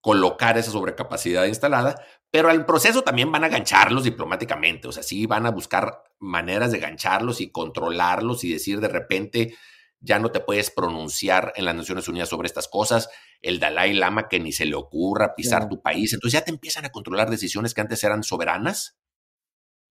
colocar 0.01 0.57
esa 0.57 0.71
sobrecapacidad 0.71 1.45
instalada, 1.47 2.01
pero 2.31 2.49
al 2.49 2.65
proceso 2.65 3.03
también 3.03 3.33
van 3.33 3.43
a 3.43 3.49
gancharlos 3.49 4.05
diplomáticamente, 4.05 4.87
o 4.87 4.93
sea, 4.93 5.03
sí 5.03 5.27
van 5.27 5.47
a 5.47 5.51
buscar 5.51 6.05
maneras 6.19 6.73
de 6.73 6.79
gancharlos 6.79 7.41
y 7.41 7.51
controlarlos 7.51 8.45
y 8.45 8.53
decir 8.53 8.81
de 8.81 8.89
repente 8.89 9.57
ya 10.01 10.19
no 10.19 10.31
te 10.31 10.41
puedes 10.41 10.71
pronunciar 10.71 11.53
en 11.57 11.64
las 11.64 11.75
Naciones 11.75 12.09
Unidas 12.09 12.29
sobre 12.29 12.47
estas 12.47 12.69
cosas, 12.69 13.09
el 13.43 13.59
Dalai 13.59 13.95
Lama 13.95 14.29
que 14.29 14.39
ni 14.39 14.53
se 14.53 14.67
le 14.67 14.75
ocurra 14.75 15.35
pisar 15.35 15.69
tu 15.69 15.81
país, 15.83 16.12
entonces 16.12 16.39
ya 16.39 16.45
te 16.45 16.51
empiezan 16.51 16.85
a 16.85 16.91
controlar 16.91 17.31
decisiones 17.31 17.75
que 17.75 17.81
antes 17.81 18.05
eran 18.05 18.23
soberanas, 18.23 18.99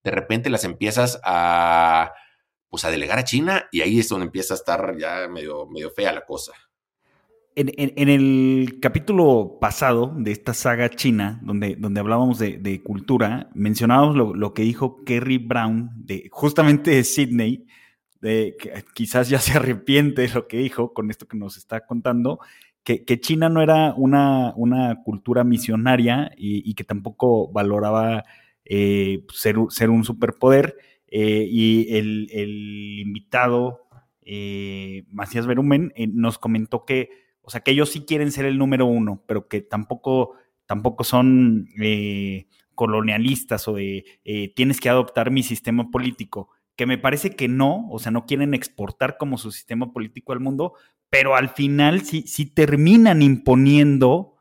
de 0.04 0.10
repente 0.10 0.50
las 0.50 0.64
empiezas 0.64 1.20
a 1.24 2.12
pues 2.68 2.84
a 2.84 2.90
delegar 2.90 3.18
a 3.18 3.24
China 3.24 3.68
y 3.70 3.80
ahí 3.80 4.00
es 4.00 4.08
donde 4.08 4.26
empieza 4.26 4.54
a 4.54 4.56
estar 4.56 4.96
ya 4.98 5.28
medio, 5.28 5.66
medio 5.66 5.90
fea 5.90 6.12
la 6.12 6.24
cosa. 6.24 6.52
En, 7.58 8.10
el 8.10 8.80
capítulo 8.82 9.56
pasado 9.58 10.12
de 10.14 10.30
esta 10.30 10.52
saga 10.52 10.90
china, 10.90 11.40
donde, 11.42 11.74
donde 11.74 12.00
hablábamos 12.00 12.38
de, 12.38 12.82
cultura, 12.82 13.48
mencionábamos 13.54 14.36
lo, 14.36 14.52
que 14.52 14.60
dijo 14.60 15.02
Kerry 15.04 15.38
Brown, 15.38 15.90
de, 15.96 16.28
justamente 16.30 16.90
de 16.90 17.02
Sydney, 17.02 17.66
de, 18.20 18.56
que 18.60 18.84
quizás 18.92 19.30
ya 19.30 19.38
se 19.38 19.56
arrepiente 19.56 20.20
de 20.20 20.34
lo 20.34 20.46
que 20.46 20.58
dijo 20.58 20.92
con 20.92 21.10
esto 21.10 21.26
que 21.26 21.38
nos 21.38 21.56
está 21.56 21.86
contando, 21.86 22.40
que, 22.84 23.20
China 23.20 23.48
no 23.48 23.62
era 23.62 23.94
una, 23.94 24.52
una 24.54 25.02
cultura 25.02 25.42
misionaria 25.42 26.32
y, 26.36 26.74
que 26.74 26.84
tampoco 26.84 27.50
valoraba 27.50 28.24
eh, 28.66 29.24
ser, 29.32 29.56
ser, 29.70 29.88
un 29.88 30.04
superpoder. 30.04 30.76
Eh, 31.08 31.48
y 31.50 31.96
el, 31.96 33.00
invitado, 33.00 33.88
eh, 34.20 35.04
Macías 35.10 35.46
Berumen, 35.46 35.94
nos 36.12 36.36
comentó 36.36 36.84
que 36.84 37.25
o 37.46 37.50
sea, 37.50 37.60
que 37.60 37.70
ellos 37.70 37.90
sí 37.90 38.00
quieren 38.00 38.32
ser 38.32 38.44
el 38.44 38.58
número 38.58 38.86
uno, 38.86 39.22
pero 39.26 39.46
que 39.46 39.60
tampoco, 39.60 40.32
tampoco 40.66 41.04
son 41.04 41.68
eh, 41.80 42.48
colonialistas 42.74 43.68
o 43.68 43.74
de 43.74 44.04
eh, 44.24 44.52
tienes 44.54 44.80
que 44.80 44.88
adoptar 44.88 45.30
mi 45.30 45.44
sistema 45.44 45.92
político, 45.92 46.50
que 46.74 46.86
me 46.86 46.98
parece 46.98 47.30
que 47.30 47.46
no, 47.46 47.88
o 47.88 48.00
sea, 48.00 48.10
no 48.10 48.26
quieren 48.26 48.52
exportar 48.52 49.16
como 49.16 49.38
su 49.38 49.52
sistema 49.52 49.92
político 49.92 50.32
al 50.32 50.40
mundo, 50.40 50.74
pero 51.08 51.36
al 51.36 51.48
final 51.48 52.02
sí, 52.02 52.24
sí 52.26 52.46
terminan 52.46 53.22
imponiendo, 53.22 54.34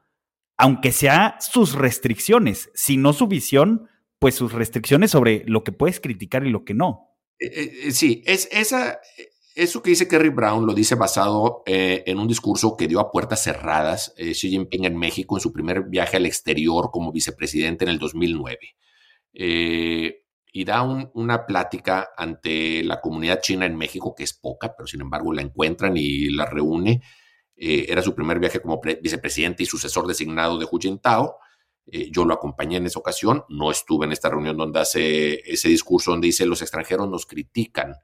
aunque 0.57 0.91
sea 0.91 1.37
sus 1.39 1.75
restricciones, 1.75 2.71
si 2.73 2.97
no 2.97 3.13
su 3.13 3.27
visión, 3.27 3.87
pues 4.17 4.33
sus 4.33 4.51
restricciones 4.51 5.11
sobre 5.11 5.43
lo 5.45 5.63
que 5.63 5.71
puedes 5.71 5.99
criticar 5.99 6.43
y 6.43 6.49
lo 6.49 6.65
que 6.65 6.73
no. 6.73 7.11
Eh, 7.37 7.91
sí, 7.91 8.23
es, 8.25 8.49
esa, 8.51 8.99
eso 9.55 9.81
que 9.81 9.91
dice 9.91 10.09
Kerry 10.09 10.29
Brown 10.29 10.65
lo 10.65 10.73
dice 10.73 10.95
basado 10.95 11.63
eh, 11.65 12.03
en 12.07 12.19
un 12.19 12.27
discurso 12.27 12.75
que 12.75 12.87
dio 12.87 12.99
a 12.99 13.09
puertas 13.09 13.41
cerradas 13.41 14.13
eh, 14.17 14.33
Xi 14.33 14.49
Jinping 14.49 14.83
en 14.83 14.97
México 14.97 15.37
en 15.37 15.41
su 15.41 15.53
primer 15.53 15.83
viaje 15.83 16.17
al 16.17 16.25
exterior 16.25 16.91
como 16.91 17.13
vicepresidente 17.13 17.85
en 17.85 17.91
el 17.91 17.97
2009. 17.97 18.57
Eh, 19.33 20.23
y 20.51 20.63
da 20.63 20.83
una 20.83 21.45
plática 21.45 22.09
ante 22.17 22.81
la 22.83 23.01
comunidad 23.01 23.41
china 23.41 23.65
en 23.65 23.75
México, 23.75 24.15
que 24.15 24.23
es 24.23 24.33
poca, 24.33 24.73
pero 24.75 24.87
sin 24.87 25.01
embargo 25.01 25.33
la 25.33 25.41
encuentran 25.41 25.97
y 25.97 26.29
la 26.29 26.45
reúne. 26.45 27.01
era 27.57 28.01
su 28.01 28.15
primer 28.15 28.39
viaje 28.39 28.61
como 28.61 28.79
vicepresidente 29.01 29.63
y 29.63 29.65
sucesor 29.65 30.07
designado 30.07 30.57
de 30.57 30.65
Hu 30.65 30.79
Jintao. 30.79 31.39
yo 32.09 32.23
lo 32.23 32.33
acompañé 32.33 32.77
en 32.77 32.85
esa 32.85 32.99
ocasión, 32.99 33.43
no 33.49 33.69
estuve 33.69 34.05
en 34.05 34.13
esta 34.13 34.29
reunión 34.29 34.55
donde 34.55 34.79
hace 34.79 35.41
ese 35.51 35.67
discurso 35.67 36.11
donde 36.11 36.27
dice 36.27 36.45
los 36.45 36.61
extranjeros 36.61 37.09
nos 37.09 37.25
critican 37.25 37.95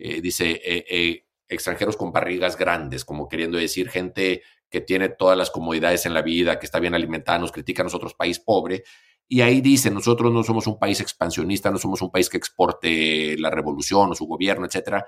eh, 0.00 0.20
dice, 0.22 0.50
eh, 0.64 0.84
eh, 0.88 1.26
extranjeros 1.48 1.96
con 1.96 2.10
barrigas 2.10 2.56
grandes, 2.56 3.04
como 3.04 3.28
queriendo 3.28 3.58
decir 3.58 3.90
gente 3.90 4.42
que 4.70 4.80
tiene 4.80 5.10
todas 5.10 5.36
las 5.36 5.50
comodidades 5.50 6.06
en 6.06 6.14
la 6.14 6.22
vida, 6.22 6.58
que 6.58 6.64
está 6.64 6.80
bien 6.80 6.94
alimentada, 6.94 7.38
nos 7.38 7.52
critica 7.52 7.82
a 7.82 7.84
nosotros, 7.84 8.14
país 8.14 8.38
pobre. 8.40 8.84
Y 9.28 9.42
ahí 9.42 9.60
dice, 9.60 9.90
nosotros 9.90 10.32
no 10.32 10.42
somos 10.42 10.66
un 10.66 10.78
país 10.78 11.00
expansionista, 11.00 11.70
no 11.70 11.78
somos 11.78 12.00
un 12.02 12.10
país 12.10 12.30
que 12.30 12.36
exporte 12.36 13.36
la 13.38 13.50
revolución 13.50 14.10
o 14.10 14.14
su 14.14 14.26
gobierno, 14.26 14.64
etcétera. 14.64 15.04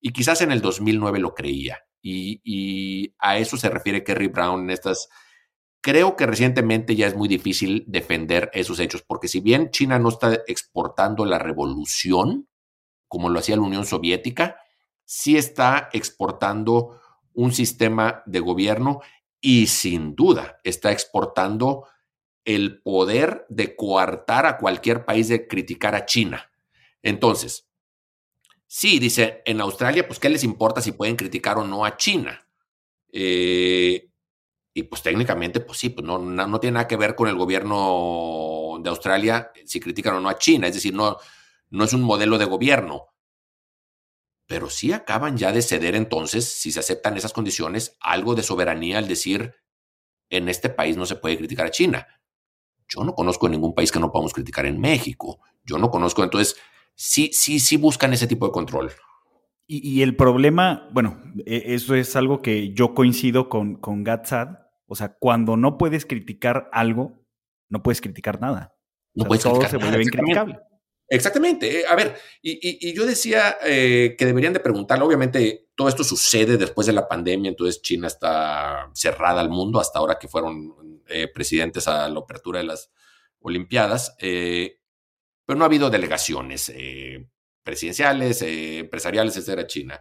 Y 0.00 0.12
quizás 0.12 0.40
en 0.40 0.52
el 0.52 0.60
2009 0.60 1.18
lo 1.18 1.34
creía. 1.34 1.78
Y, 2.02 2.40
y, 2.44 3.14
a 3.18 3.38
eso 3.38 3.56
se 3.56 3.70
refiere 3.70 4.04
Kerry 4.04 4.28
Brown 4.28 4.64
en 4.64 4.70
estas... 4.70 5.08
Creo 5.80 6.16
que 6.16 6.26
recientemente 6.26 6.96
ya 6.96 7.06
es 7.06 7.14
muy 7.14 7.28
difícil 7.28 7.84
defender 7.86 8.50
esos 8.54 8.80
hechos, 8.80 9.02
porque 9.02 9.28
si 9.28 9.40
bien 9.40 9.70
China 9.70 9.98
no 9.98 10.08
está 10.08 10.40
exportando 10.46 11.24
la 11.26 11.38
revolución, 11.38 12.48
como 13.14 13.28
lo 13.28 13.38
hacía 13.38 13.54
la 13.54 13.62
Unión 13.62 13.86
Soviética, 13.86 14.56
sí 15.04 15.36
está 15.36 15.88
exportando 15.92 17.00
un 17.32 17.52
sistema 17.52 18.24
de 18.26 18.40
gobierno 18.40 19.02
y 19.40 19.68
sin 19.68 20.16
duda 20.16 20.58
está 20.64 20.90
exportando 20.90 21.86
el 22.44 22.82
poder 22.82 23.46
de 23.48 23.76
coartar 23.76 24.46
a 24.46 24.58
cualquier 24.58 25.04
país 25.04 25.28
de 25.28 25.46
criticar 25.46 25.94
a 25.94 26.06
China. 26.06 26.50
Entonces, 27.02 27.68
sí, 28.66 28.98
dice, 28.98 29.42
en 29.44 29.60
Australia, 29.60 30.08
pues, 30.08 30.18
¿qué 30.18 30.28
les 30.28 30.42
importa 30.42 30.80
si 30.80 30.90
pueden 30.90 31.14
criticar 31.14 31.56
o 31.56 31.64
no 31.64 31.84
a 31.84 31.96
China? 31.96 32.44
Eh, 33.12 34.08
y 34.74 34.82
pues 34.82 35.02
técnicamente, 35.02 35.60
pues 35.60 35.78
sí, 35.78 35.90
pues 35.90 36.04
no, 36.04 36.18
no, 36.18 36.46
no, 36.48 36.58
tiene 36.58 36.74
nada 36.74 36.88
que 36.88 36.96
ver 36.96 37.14
con 37.14 37.28
el 37.28 37.36
gobierno 37.36 38.80
de 38.82 38.90
Australia 38.90 39.52
si 39.64 39.78
critican 39.78 40.16
o 40.16 40.20
no 40.20 40.28
a 40.28 40.36
China. 40.36 40.66
Es 40.66 40.74
decir, 40.74 40.92
no, 40.92 41.16
no 41.74 41.84
es 41.84 41.92
un 41.92 42.02
modelo 42.02 42.38
de 42.38 42.44
gobierno. 42.44 43.08
Pero 44.46 44.70
sí 44.70 44.92
acaban 44.92 45.36
ya 45.36 45.50
de 45.50 45.60
ceder 45.60 45.96
entonces, 45.96 46.44
si 46.44 46.70
se 46.70 46.78
aceptan 46.78 47.16
esas 47.16 47.32
condiciones, 47.32 47.96
algo 48.00 48.36
de 48.36 48.44
soberanía 48.44 48.98
al 48.98 49.08
decir, 49.08 49.56
en 50.30 50.48
este 50.48 50.68
país 50.68 50.96
no 50.96 51.04
se 51.04 51.16
puede 51.16 51.36
criticar 51.36 51.66
a 51.66 51.70
China. 51.72 52.06
Yo 52.88 53.02
no 53.02 53.14
conozco 53.14 53.48
ningún 53.48 53.74
país 53.74 53.90
que 53.90 53.98
no 53.98 54.12
podamos 54.12 54.32
criticar 54.32 54.66
en 54.66 54.80
México. 54.80 55.40
Yo 55.64 55.78
no 55.78 55.90
conozco, 55.90 56.22
entonces 56.22 56.56
sí, 56.94 57.30
sí, 57.32 57.58
sí 57.58 57.76
buscan 57.76 58.12
ese 58.12 58.28
tipo 58.28 58.46
de 58.46 58.52
control. 58.52 58.92
Y, 59.66 60.02
el 60.02 60.14
problema, 60.14 60.88
bueno, 60.92 61.22
e, 61.44 61.74
eso 61.74 61.94
es 61.96 62.14
algo 62.14 62.40
que 62.40 62.72
yo 62.72 62.94
coincido 62.94 63.48
con, 63.48 63.76
con 63.76 64.04
Gatsad. 64.04 64.58
O 64.86 64.94
sea, 64.94 65.16
cuando 65.18 65.56
no 65.56 65.78
puedes 65.78 66.06
criticar 66.06 66.68
algo, 66.70 67.26
no 67.68 67.82
puedes 67.82 68.00
criticar 68.00 68.40
nada. 68.40 68.76
No 69.14 69.24
puedes 69.24 69.42
todo 69.42 69.66
se 69.66 69.78
vuelve 69.78 70.02
incriticable. 70.02 70.60
Exactamente. 71.08 71.80
Eh, 71.80 71.84
a 71.88 71.94
ver, 71.94 72.16
y, 72.42 72.94
yo 72.94 73.06
decía 73.06 73.58
eh, 73.62 74.16
que 74.18 74.26
deberían 74.26 74.52
de 74.52 74.60
preguntar, 74.60 75.02
obviamente 75.02 75.68
todo 75.74 75.88
esto 75.88 76.04
sucede 76.04 76.56
después 76.56 76.86
de 76.86 76.92
la 76.92 77.08
pandemia, 77.08 77.50
entonces 77.50 77.82
China 77.82 78.06
está 78.06 78.90
cerrada 78.94 79.40
al 79.40 79.50
mundo 79.50 79.80
hasta 79.80 79.98
ahora 79.98 80.18
que 80.18 80.28
fueron 80.28 81.02
eh, 81.08 81.28
presidentes 81.28 81.88
a 81.88 82.08
la 82.08 82.20
apertura 82.20 82.60
de 82.60 82.66
las 82.66 82.90
Olimpiadas, 83.46 84.16
pero 84.18 85.58
no 85.58 85.64
ha 85.64 85.66
habido 85.66 85.90
delegaciones 85.90 86.72
presidenciales, 87.62 88.40
empresariales, 88.40 89.36
etcétera, 89.36 89.66
China. 89.66 90.00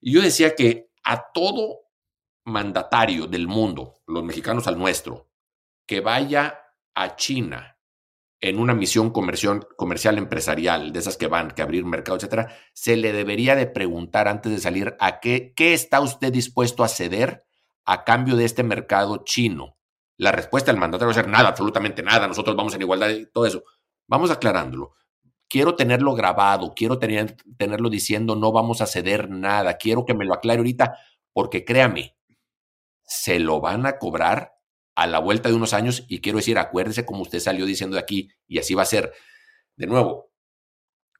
Y 0.00 0.14
yo 0.14 0.22
decía 0.22 0.54
que 0.54 0.90
a 1.04 1.30
todo 1.30 1.90
mandatario 2.44 3.26
del 3.26 3.48
mundo, 3.48 4.00
los 4.06 4.24
mexicanos 4.24 4.66
al 4.66 4.78
nuestro, 4.78 5.28
que 5.84 6.00
vaya 6.00 6.58
a 6.94 7.16
China 7.16 7.79
en 8.40 8.58
una 8.58 8.74
misión 8.74 9.10
comercial, 9.10 9.66
comercial 9.76 10.16
empresarial, 10.16 10.92
de 10.92 10.98
esas 10.98 11.16
que 11.16 11.26
van, 11.26 11.50
que 11.50 11.62
abrir 11.62 11.84
mercado, 11.84 12.16
etcétera, 12.16 12.54
se 12.72 12.96
le 12.96 13.12
debería 13.12 13.54
de 13.54 13.66
preguntar 13.66 14.28
antes 14.28 14.50
de 14.50 14.58
salir 14.58 14.96
a 14.98 15.20
qué, 15.20 15.52
qué 15.54 15.74
está 15.74 16.00
usted 16.00 16.32
dispuesto 16.32 16.82
a 16.82 16.88
ceder 16.88 17.44
a 17.84 18.04
cambio 18.04 18.36
de 18.36 18.44
este 18.44 18.62
mercado 18.62 19.24
chino. 19.24 19.76
La 20.16 20.32
respuesta 20.32 20.70
del 20.70 20.80
mandatario 20.80 21.08
va 21.08 21.20
a 21.20 21.22
ser 21.22 21.28
nada, 21.28 21.48
absolutamente 21.48 22.02
nada, 22.02 22.26
nosotros 22.26 22.56
vamos 22.56 22.74
en 22.74 22.82
igualdad 22.82 23.10
y 23.10 23.26
todo 23.26 23.46
eso. 23.46 23.62
Vamos 24.06 24.30
aclarándolo. 24.30 24.94
Quiero 25.48 25.74
tenerlo 25.74 26.14
grabado, 26.14 26.72
quiero 26.74 26.98
tener, 26.98 27.36
tenerlo 27.58 27.90
diciendo 27.90 28.36
no 28.36 28.52
vamos 28.52 28.80
a 28.80 28.86
ceder 28.86 29.28
nada, 29.28 29.76
quiero 29.76 30.04
que 30.04 30.14
me 30.14 30.24
lo 30.24 30.34
aclare 30.34 30.58
ahorita, 30.58 30.96
porque 31.32 31.64
créame, 31.64 32.16
se 33.04 33.38
lo 33.38 33.60
van 33.60 33.86
a 33.86 33.98
cobrar 33.98 34.59
a 34.94 35.06
la 35.06 35.18
vuelta 35.18 35.48
de 35.48 35.54
unos 35.54 35.72
años, 35.72 36.04
y 36.08 36.20
quiero 36.20 36.38
decir, 36.38 36.58
acuérdese 36.58 37.06
como 37.06 37.22
usted 37.22 37.40
salió 37.40 37.66
diciendo 37.66 37.94
de 37.94 38.02
aquí, 38.02 38.30
y 38.46 38.58
así 38.58 38.74
va 38.74 38.82
a 38.82 38.86
ser. 38.86 39.12
De 39.76 39.86
nuevo, 39.86 40.30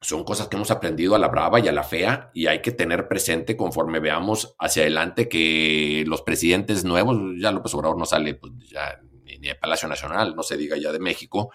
son 0.01 0.23
cosas 0.23 0.47
que 0.47 0.55
hemos 0.55 0.71
aprendido 0.71 1.15
a 1.15 1.19
la 1.19 1.27
brava 1.27 1.59
y 1.59 1.67
a 1.67 1.71
la 1.71 1.83
fea, 1.83 2.31
y 2.33 2.47
hay 2.47 2.61
que 2.61 2.71
tener 2.71 3.07
presente 3.07 3.55
conforme 3.55 3.99
veamos 3.99 4.55
hacia 4.59 4.83
adelante 4.83 5.29
que 5.29 6.03
los 6.07 6.21
presidentes 6.23 6.83
nuevos, 6.83 7.17
ya 7.39 7.51
López 7.51 7.73
Obrador 7.73 7.97
no 7.97 8.05
sale 8.05 8.35
pues, 8.35 8.53
ni 8.53 9.47
de 9.47 9.55
Palacio 9.55 9.87
Nacional, 9.87 10.35
no 10.35 10.43
se 10.43 10.57
diga 10.57 10.77
ya 10.77 10.91
de 10.91 10.99
México, 10.99 11.51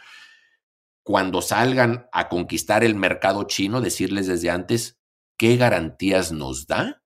cuando 1.03 1.43
salgan 1.43 2.09
a 2.13 2.29
conquistar 2.29 2.83
el 2.83 2.97
mercado 2.97 3.45
chino, 3.45 3.81
decirles 3.81 4.27
desde 4.27 4.51
antes 4.51 4.99
qué 5.37 5.57
garantías 5.57 6.33
nos 6.33 6.67
da 6.67 7.03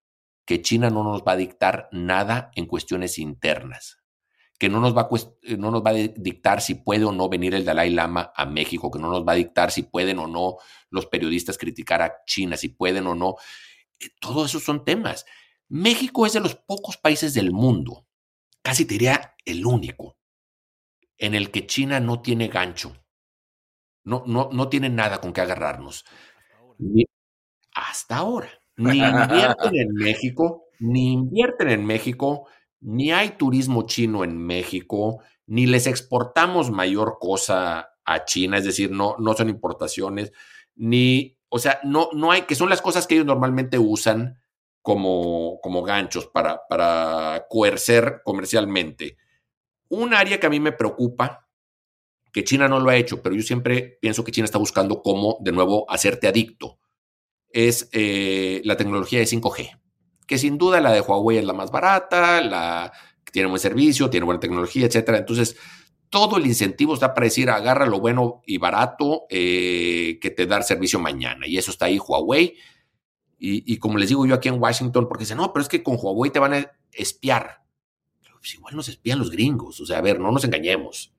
que 0.46 0.62
China 0.62 0.88
no 0.90 1.04
nos 1.04 1.22
va 1.22 1.32
a 1.32 1.36
dictar 1.36 1.88
nada 1.92 2.50
en 2.54 2.66
cuestiones 2.66 3.18
internas 3.18 3.99
que 4.60 4.68
no 4.68 4.78
nos, 4.78 4.94
va 4.94 5.02
a, 5.02 5.08
eh, 5.42 5.56
no 5.56 5.70
nos 5.70 5.82
va 5.82 5.90
a 5.90 5.94
dictar 5.94 6.60
si 6.60 6.74
puede 6.74 7.06
o 7.06 7.12
no 7.12 7.30
venir 7.30 7.54
el 7.54 7.64
Dalai 7.64 7.88
Lama 7.88 8.30
a 8.36 8.44
México, 8.44 8.90
que 8.90 8.98
no 8.98 9.08
nos 9.08 9.26
va 9.26 9.32
a 9.32 9.36
dictar 9.36 9.70
si 9.70 9.84
pueden 9.84 10.18
o 10.18 10.26
no 10.26 10.58
los 10.90 11.06
periodistas 11.06 11.56
criticar 11.56 12.02
a 12.02 12.16
China, 12.26 12.58
si 12.58 12.68
pueden 12.68 13.06
o 13.06 13.14
no. 13.14 13.36
Eh, 13.98 14.10
todos 14.20 14.50
esos 14.50 14.62
son 14.62 14.84
temas. 14.84 15.24
México 15.68 16.26
es 16.26 16.34
de 16.34 16.40
los 16.40 16.56
pocos 16.56 16.98
países 16.98 17.32
del 17.32 17.52
mundo, 17.52 18.06
casi 18.60 18.84
te 18.84 18.94
diría 18.94 19.34
el 19.46 19.64
único, 19.64 20.18
en 21.16 21.34
el 21.34 21.50
que 21.50 21.66
China 21.66 21.98
no 21.98 22.20
tiene 22.20 22.48
gancho. 22.48 23.02
No, 24.04 24.24
no, 24.26 24.50
no 24.52 24.68
tiene 24.68 24.90
nada 24.90 25.22
con 25.22 25.32
que 25.32 25.40
agarrarnos. 25.40 26.04
hasta 27.72 28.18
ahora. 28.18 28.50
Ni 28.76 28.98
invierten 28.98 29.74
en 29.74 29.88
México, 29.94 30.64
ni 30.80 31.14
invierten 31.14 31.70
en 31.70 31.86
México, 31.86 32.46
ni 32.80 33.12
hay 33.12 33.30
turismo 33.30 33.86
chino 33.86 34.24
en 34.24 34.36
México, 34.38 35.22
ni 35.46 35.66
les 35.66 35.86
exportamos 35.86 36.70
mayor 36.70 37.18
cosa 37.20 37.94
a 38.04 38.24
China, 38.24 38.58
es 38.58 38.64
decir, 38.64 38.90
no, 38.90 39.16
no 39.18 39.34
son 39.34 39.48
importaciones, 39.48 40.32
ni, 40.74 41.38
o 41.48 41.58
sea, 41.58 41.80
no, 41.84 42.08
no 42.12 42.32
hay, 42.32 42.42
que 42.42 42.54
son 42.54 42.68
las 42.70 42.82
cosas 42.82 43.06
que 43.06 43.14
ellos 43.14 43.26
normalmente 43.26 43.78
usan 43.78 44.40
como, 44.82 45.60
como 45.62 45.82
ganchos 45.82 46.26
para, 46.26 46.62
para 46.68 47.46
coercer 47.48 48.22
comercialmente. 48.24 49.18
Un 49.88 50.14
área 50.14 50.40
que 50.40 50.46
a 50.46 50.50
mí 50.50 50.60
me 50.60 50.72
preocupa, 50.72 51.48
que 52.32 52.44
China 52.44 52.68
no 52.68 52.80
lo 52.80 52.90
ha 52.90 52.96
hecho, 52.96 53.22
pero 53.22 53.34
yo 53.34 53.42
siempre 53.42 53.98
pienso 54.00 54.24
que 54.24 54.32
China 54.32 54.44
está 54.44 54.58
buscando 54.58 55.02
cómo, 55.02 55.36
de 55.40 55.52
nuevo, 55.52 55.90
hacerte 55.90 56.28
adicto, 56.28 56.78
es 57.52 57.88
eh, 57.92 58.62
la 58.64 58.76
tecnología 58.76 59.18
de 59.18 59.26
5G, 59.26 59.79
que 60.30 60.38
sin 60.38 60.58
duda 60.58 60.80
la 60.80 60.92
de 60.92 61.00
Huawei 61.00 61.38
es 61.38 61.44
la 61.44 61.52
más 61.52 61.72
barata, 61.72 62.40
la 62.40 62.92
tiene 63.32 63.48
buen 63.48 63.58
servicio, 63.58 64.10
tiene 64.10 64.24
buena 64.24 64.38
tecnología, 64.38 64.86
etcétera. 64.86 65.18
Entonces, 65.18 65.56
todo 66.08 66.36
el 66.36 66.46
incentivo 66.46 66.94
está 66.94 67.14
para 67.14 67.24
decir 67.24 67.50
agarra 67.50 67.84
lo 67.84 67.98
bueno 67.98 68.40
y 68.46 68.58
barato 68.58 69.26
eh, 69.28 70.20
que 70.22 70.30
te 70.30 70.46
da 70.46 70.62
servicio 70.62 71.00
mañana. 71.00 71.48
Y 71.48 71.58
eso 71.58 71.72
está 71.72 71.86
ahí 71.86 71.98
Huawei. 71.98 72.54
Y, 73.40 73.76
como 73.78 73.98
les 73.98 74.10
digo 74.10 74.24
yo 74.24 74.36
aquí 74.36 74.48
en 74.48 74.62
Washington, 74.62 75.08
porque 75.08 75.24
dicen, 75.24 75.38
no, 75.38 75.52
pero 75.52 75.62
es 75.62 75.68
que 75.68 75.82
con 75.82 75.96
Huawei 76.00 76.30
te 76.30 76.38
van 76.38 76.54
a 76.54 76.70
espiar. 76.92 77.64
Pues 78.38 78.54
igual 78.54 78.76
nos 78.76 78.88
espían 78.88 79.18
los 79.18 79.32
gringos. 79.32 79.80
O 79.80 79.86
sea, 79.86 79.98
a 79.98 80.00
ver, 80.00 80.20
no 80.20 80.30
nos 80.30 80.44
engañemos. 80.44 81.12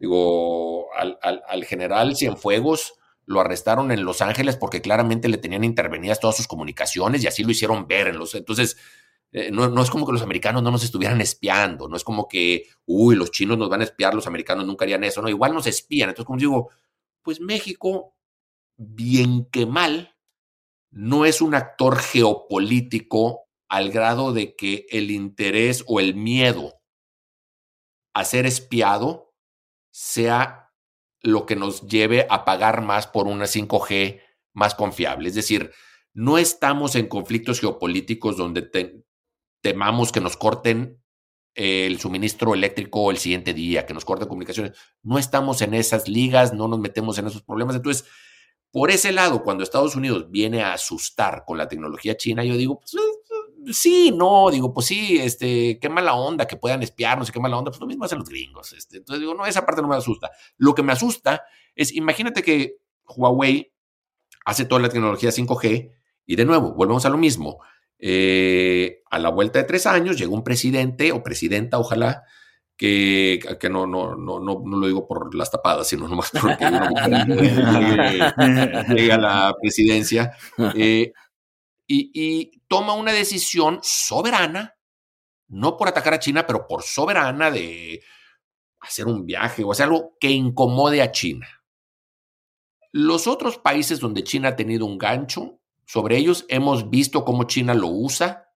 Digo, 0.00 0.92
al, 0.92 1.20
al 1.22 1.64
general 1.64 2.16
Cienfuegos 2.16 2.94
lo 3.26 3.40
arrestaron 3.40 3.90
en 3.90 4.04
Los 4.04 4.22
Ángeles 4.22 4.56
porque 4.56 4.80
claramente 4.80 5.28
le 5.28 5.38
tenían 5.38 5.64
intervenidas 5.64 6.20
todas 6.20 6.36
sus 6.36 6.46
comunicaciones 6.46 7.22
y 7.22 7.26
así 7.26 7.44
lo 7.44 7.50
hicieron 7.50 7.86
ver 7.86 8.08
en 8.08 8.18
los... 8.18 8.34
Entonces, 8.34 8.76
eh, 9.32 9.50
no, 9.50 9.82
es 9.82 9.90
como 9.90 10.06
que 10.06 10.12
los 10.12 10.22
americanos 10.22 10.62
no 10.62 10.70
nos 10.70 10.84
estuvieran 10.84 11.20
espiando, 11.20 11.88
no 11.88 11.96
es 11.96 12.04
como 12.04 12.28
que, 12.28 12.68
uy, 12.86 13.16
los 13.16 13.32
chinos 13.32 13.58
nos 13.58 13.68
van 13.68 13.80
a 13.80 13.84
espiar, 13.84 14.14
los 14.14 14.26
americanos 14.26 14.64
nunca 14.64 14.84
harían 14.84 15.04
eso, 15.04 15.20
no, 15.20 15.28
igual 15.28 15.52
nos 15.52 15.66
espían. 15.66 16.08
Entonces, 16.08 16.26
como 16.26 16.38
digo, 16.38 16.70
pues 17.22 17.40
México, 17.40 18.14
bien 18.76 19.46
que 19.46 19.66
mal, 19.66 20.16
no 20.90 21.24
es 21.26 21.40
un 21.40 21.54
actor 21.54 21.98
geopolítico 21.98 23.48
al 23.68 23.90
grado 23.90 24.32
de 24.32 24.54
que 24.54 24.86
el 24.90 25.10
interés 25.10 25.84
o 25.86 25.98
el 26.00 26.14
miedo 26.14 26.80
a 28.14 28.24
ser 28.24 28.46
espiado 28.46 29.34
sea 29.90 30.65
lo 31.26 31.44
que 31.44 31.56
nos 31.56 31.86
lleve 31.86 32.26
a 32.30 32.44
pagar 32.44 32.82
más 32.82 33.06
por 33.06 33.26
una 33.26 33.44
5G 33.44 34.20
más 34.52 34.74
confiable. 34.74 35.28
Es 35.28 35.34
decir, 35.34 35.72
no 36.14 36.38
estamos 36.38 36.94
en 36.94 37.08
conflictos 37.08 37.60
geopolíticos 37.60 38.36
donde 38.36 39.02
temamos 39.60 40.12
que 40.12 40.20
nos 40.20 40.36
corten 40.36 41.02
el 41.54 41.98
suministro 41.98 42.54
eléctrico 42.54 43.10
el 43.10 43.16
siguiente 43.16 43.54
día, 43.54 43.86
que 43.86 43.94
nos 43.94 44.04
corten 44.04 44.28
comunicaciones. 44.28 44.78
No 45.02 45.18
estamos 45.18 45.62
en 45.62 45.74
esas 45.74 46.08
ligas, 46.08 46.52
no 46.52 46.68
nos 46.68 46.78
metemos 46.78 47.18
en 47.18 47.26
esos 47.26 47.42
problemas. 47.42 47.76
Entonces, 47.76 48.06
por 48.70 48.90
ese 48.90 49.10
lado, 49.12 49.42
cuando 49.42 49.64
Estados 49.64 49.96
Unidos 49.96 50.30
viene 50.30 50.62
a 50.62 50.74
asustar 50.74 51.44
con 51.46 51.58
la 51.58 51.66
tecnología 51.66 52.16
china, 52.16 52.44
yo 52.44 52.56
digo, 52.56 52.78
pues, 52.78 52.94
sí, 53.72 54.12
no, 54.16 54.50
digo, 54.50 54.72
pues 54.72 54.86
sí, 54.86 55.18
este, 55.18 55.78
qué 55.80 55.88
mala 55.88 56.14
onda 56.14 56.46
que 56.46 56.56
puedan 56.56 56.82
espiarnos 56.82 57.28
y 57.28 57.32
qué 57.32 57.40
mala 57.40 57.56
onda, 57.56 57.70
pues 57.70 57.80
lo 57.80 57.86
mismo 57.86 58.04
hacen 58.04 58.18
los 58.18 58.28
gringos. 58.28 58.72
Este. 58.72 58.98
Entonces 58.98 59.20
digo, 59.20 59.34
no, 59.34 59.46
esa 59.46 59.64
parte 59.64 59.82
no 59.82 59.88
me 59.88 59.96
asusta. 59.96 60.30
Lo 60.56 60.74
que 60.74 60.82
me 60.82 60.92
asusta 60.92 61.44
es, 61.74 61.94
imagínate 61.94 62.42
que 62.42 62.76
Huawei 63.08 63.72
hace 64.44 64.64
toda 64.64 64.80
la 64.80 64.88
tecnología 64.88 65.30
5G 65.30 65.92
y 66.26 66.36
de 66.36 66.44
nuevo, 66.44 66.74
volvemos 66.74 67.04
a 67.06 67.10
lo 67.10 67.18
mismo. 67.18 67.60
Eh, 67.98 69.02
a 69.10 69.18
la 69.18 69.30
vuelta 69.30 69.58
de 69.58 69.64
tres 69.64 69.86
años 69.86 70.18
llega 70.18 70.32
un 70.32 70.44
presidente 70.44 71.12
o 71.12 71.22
presidenta, 71.22 71.78
ojalá, 71.78 72.24
que, 72.76 73.40
que 73.58 73.70
no, 73.70 73.86
no, 73.86 74.16
no, 74.16 74.38
no, 74.38 74.62
no 74.64 74.76
lo 74.76 74.86
digo 74.86 75.06
por 75.06 75.34
las 75.34 75.50
tapadas, 75.50 75.88
sino 75.88 76.06
nomás 76.08 76.30
porque 76.30 76.64
llega 78.94 79.14
a 79.14 79.18
la 79.18 79.54
presidencia. 79.60 80.32
Eh, 80.74 81.12
y, 81.86 82.62
toma 82.68 82.94
una 82.94 83.12
decisión 83.12 83.80
soberana, 83.82 84.76
no 85.48 85.76
por 85.76 85.88
atacar 85.88 86.14
a 86.14 86.18
China, 86.18 86.46
pero 86.46 86.66
por 86.66 86.82
soberana 86.82 87.50
de 87.50 88.02
hacer 88.80 89.06
un 89.06 89.24
viaje 89.24 89.62
o 89.62 89.72
hacer 89.72 89.84
algo 89.84 90.16
que 90.18 90.30
incomode 90.30 91.02
a 91.02 91.12
China. 91.12 91.48
Los 92.92 93.26
otros 93.26 93.58
países 93.58 94.00
donde 94.00 94.24
China 94.24 94.50
ha 94.50 94.56
tenido 94.56 94.86
un 94.86 94.98
gancho, 94.98 95.60
sobre 95.86 96.16
ellos 96.16 96.44
hemos 96.48 96.90
visto 96.90 97.24
cómo 97.24 97.44
China 97.44 97.74
lo 97.74 97.88
usa 97.88 98.52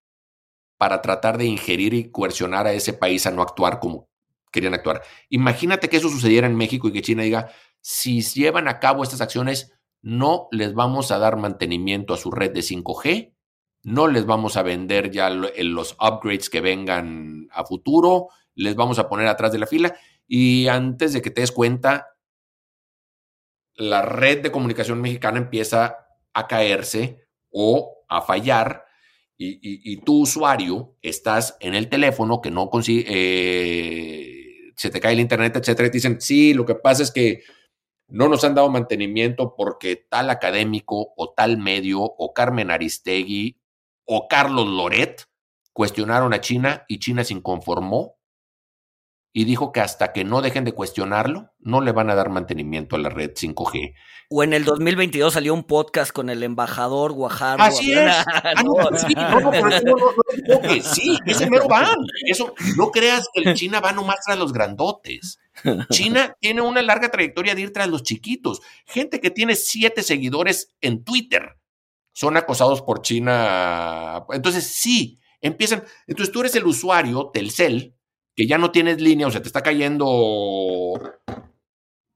para 0.78 1.02
tratar 1.02 1.38
de 1.38 1.44
ingerir 1.44 1.94
y 1.94 2.10
coercionar 2.10 2.66
a 2.66 2.72
ese 2.72 2.92
país 2.92 3.26
a 3.26 3.30
no 3.30 3.42
actuar 3.42 3.78
como 3.78 4.08
querían 4.50 4.74
actuar. 4.74 5.02
Imagínate 5.28 5.88
que 5.88 5.98
eso 5.98 6.08
sucediera 6.08 6.46
en 6.46 6.56
México 6.56 6.88
y 6.88 6.92
que 6.92 7.02
China 7.02 7.22
diga, 7.22 7.52
si 7.80 8.22
llevan 8.22 8.66
a 8.66 8.80
cabo 8.80 9.02
estas 9.02 9.20
acciones, 9.20 9.72
no 10.02 10.48
les 10.50 10.74
vamos 10.74 11.10
a 11.10 11.18
dar 11.18 11.36
mantenimiento 11.36 12.14
a 12.14 12.16
su 12.16 12.30
red 12.30 12.52
de 12.52 12.60
5G, 12.60 13.34
no 13.82 14.08
les 14.08 14.26
vamos 14.26 14.56
a 14.56 14.62
vender 14.62 15.10
ya 15.10 15.30
los 15.30 15.96
upgrades 16.00 16.50
que 16.50 16.60
vengan 16.60 17.48
a 17.50 17.64
futuro, 17.64 18.28
les 18.54 18.74
vamos 18.74 18.98
a 18.98 19.08
poner 19.08 19.26
atrás 19.26 19.52
de 19.52 19.58
la 19.58 19.66
fila. 19.66 19.94
Y 20.26 20.68
antes 20.68 21.12
de 21.12 21.22
que 21.22 21.30
te 21.30 21.40
des 21.40 21.52
cuenta, 21.52 22.08
la 23.74 24.02
red 24.02 24.42
de 24.42 24.52
comunicación 24.52 25.00
mexicana 25.00 25.38
empieza 25.38 25.96
a 26.34 26.46
caerse 26.46 27.26
o 27.50 28.04
a 28.08 28.20
fallar 28.22 28.84
y, 29.42 29.96
tu 30.02 30.20
usuario 30.20 30.96
estás 31.00 31.56
en 31.60 31.74
el 31.74 31.88
teléfono 31.88 32.42
que 32.42 32.50
no 32.50 32.68
consigue, 32.68 33.06
eh, 33.08 34.72
se 34.76 34.90
te 34.90 35.00
cae 35.00 35.14
el 35.14 35.20
internet, 35.20 35.56
etcétera, 35.56 35.88
y 35.88 35.90
te 35.90 35.96
dicen, 35.96 36.20
sí, 36.20 36.52
lo 36.52 36.66
que 36.66 36.74
pasa 36.74 37.02
es 37.02 37.10
que 37.10 37.42
no 38.10 38.28
nos 38.28 38.44
han 38.44 38.54
dado 38.54 38.68
mantenimiento 38.68 39.54
porque 39.56 39.96
tal 39.96 40.30
académico 40.30 41.12
o 41.16 41.30
tal 41.30 41.58
medio 41.58 42.00
o 42.02 42.34
Carmen 42.34 42.70
Aristegui 42.70 43.60
o 44.04 44.28
Carlos 44.28 44.66
Loret 44.66 45.24
cuestionaron 45.72 46.34
a 46.34 46.40
China 46.40 46.84
y 46.88 46.98
China 46.98 47.24
se 47.24 47.34
inconformó 47.34 48.19
y 49.32 49.44
dijo 49.44 49.70
que 49.72 49.80
hasta 49.80 50.12
que 50.12 50.24
no 50.24 50.42
dejen 50.42 50.64
de 50.64 50.72
cuestionarlo, 50.72 51.52
no 51.60 51.80
le 51.80 51.92
van 51.92 52.10
a 52.10 52.14
dar 52.14 52.30
mantenimiento 52.30 52.96
a 52.96 52.98
la 52.98 53.10
red 53.10 53.30
5G. 53.32 53.94
O 54.28 54.42
en 54.42 54.52
el 54.52 54.64
2022 54.64 55.34
salió 55.34 55.54
un 55.54 55.64
podcast 55.64 56.12
con 56.12 56.30
el 56.30 56.42
embajador 56.42 57.12
Guajardo. 57.12 57.62
Así 57.62 57.92
es. 57.92 58.12
Ah, 58.42 58.62
no, 58.64 58.98
sí, 58.98 59.14
no, 59.14 59.40
no, 59.40 59.50
no, 59.50 60.82
sí, 60.82 61.18
ese 61.26 61.48
mero 61.48 61.68
van. 61.68 61.96
Eso, 62.26 62.54
no 62.76 62.90
creas 62.90 63.28
que 63.32 63.42
el 63.42 63.54
China 63.54 63.80
va 63.80 63.92
nomás 63.92 64.16
tras 64.24 64.38
los 64.38 64.52
grandotes. 64.52 65.38
China 65.90 66.34
tiene 66.40 66.62
una 66.62 66.82
larga 66.82 67.10
trayectoria 67.10 67.54
de 67.54 67.62
ir 67.62 67.72
tras 67.72 67.88
los 67.88 68.02
chiquitos. 68.02 68.60
Gente 68.86 69.20
que 69.20 69.30
tiene 69.30 69.56
siete 69.56 70.02
seguidores 70.02 70.74
en 70.80 71.04
Twitter 71.04 71.56
son 72.12 72.36
acosados 72.36 72.82
por 72.82 73.02
China. 73.02 74.24
Entonces, 74.30 74.66
sí, 74.66 75.20
empiezan. 75.40 75.84
Entonces, 76.06 76.32
tú 76.32 76.40
eres 76.40 76.54
el 76.54 76.66
usuario, 76.66 77.30
Telcel, 77.32 77.94
que 78.40 78.46
ya 78.46 78.56
no 78.56 78.70
tienes 78.70 79.02
línea 79.02 79.26
o 79.26 79.30
se 79.30 79.40
te 79.40 79.48
está 79.48 79.62
cayendo 79.62 80.98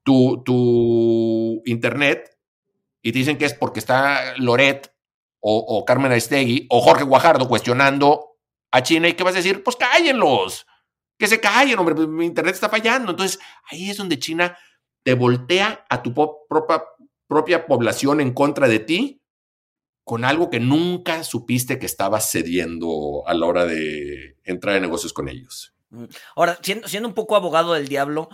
tu, 0.03 0.43
tu 0.43 1.61
internet 1.67 2.39
y 3.03 3.13
te 3.13 3.19
dicen 3.19 3.37
que 3.37 3.45
es 3.45 3.53
porque 3.53 3.79
está 3.79 4.35
Loret 4.39 4.91
o, 5.41 5.85
Carmen 5.85 6.13
Aristegui 6.13 6.67
o 6.71 6.81
Jorge 6.81 7.05
Guajardo 7.05 7.47
cuestionando 7.47 8.39
a 8.71 8.83
China 8.83 9.07
y 9.07 9.13
qué 9.13 9.23
vas 9.23 9.35
a 9.35 9.37
decir, 9.37 9.63
pues 9.63 9.77
cállenlos, 9.77 10.67
que 11.19 11.27
se 11.27 11.41
callen, 11.41 11.79
hombre, 11.79 11.95
pues, 11.95 12.09
mi 12.09 12.25
internet 12.25 12.55
está 12.55 12.71
fallando. 12.71 13.11
Entonces 13.11 13.39
ahí 13.71 13.91
es 13.91 13.99
donde 13.99 14.19
China 14.19 14.57
te 15.03 15.13
voltea 15.13 15.85
a 15.91 16.03
tu 16.03 16.15
propia, 16.15 16.85
propia 17.27 17.67
población 17.67 18.23
en 18.23 18.33
contra 18.33 18.67
de 18.67 18.79
ti 18.79 19.21
con 20.05 20.25
algo 20.25 20.49
que 20.49 20.61
nunca 20.61 21.23
supiste 21.23 21.79
que 21.79 21.85
estabas 21.85 22.31
cediendo 22.31 23.25
a 23.27 23.35
la 23.35 23.45
hora 23.45 23.67
de 23.67 24.39
entrar 24.45 24.77
en 24.77 24.81
negocios 24.81 25.13
con 25.13 25.29
ellos. 25.29 25.74
Ahora, 26.37 26.59
siendo, 26.63 26.89
siendo 26.89 27.09
un 27.09 27.15
poco 27.15 27.37
abogado 27.37 27.75
del 27.75 27.89
diablo, 27.89 28.29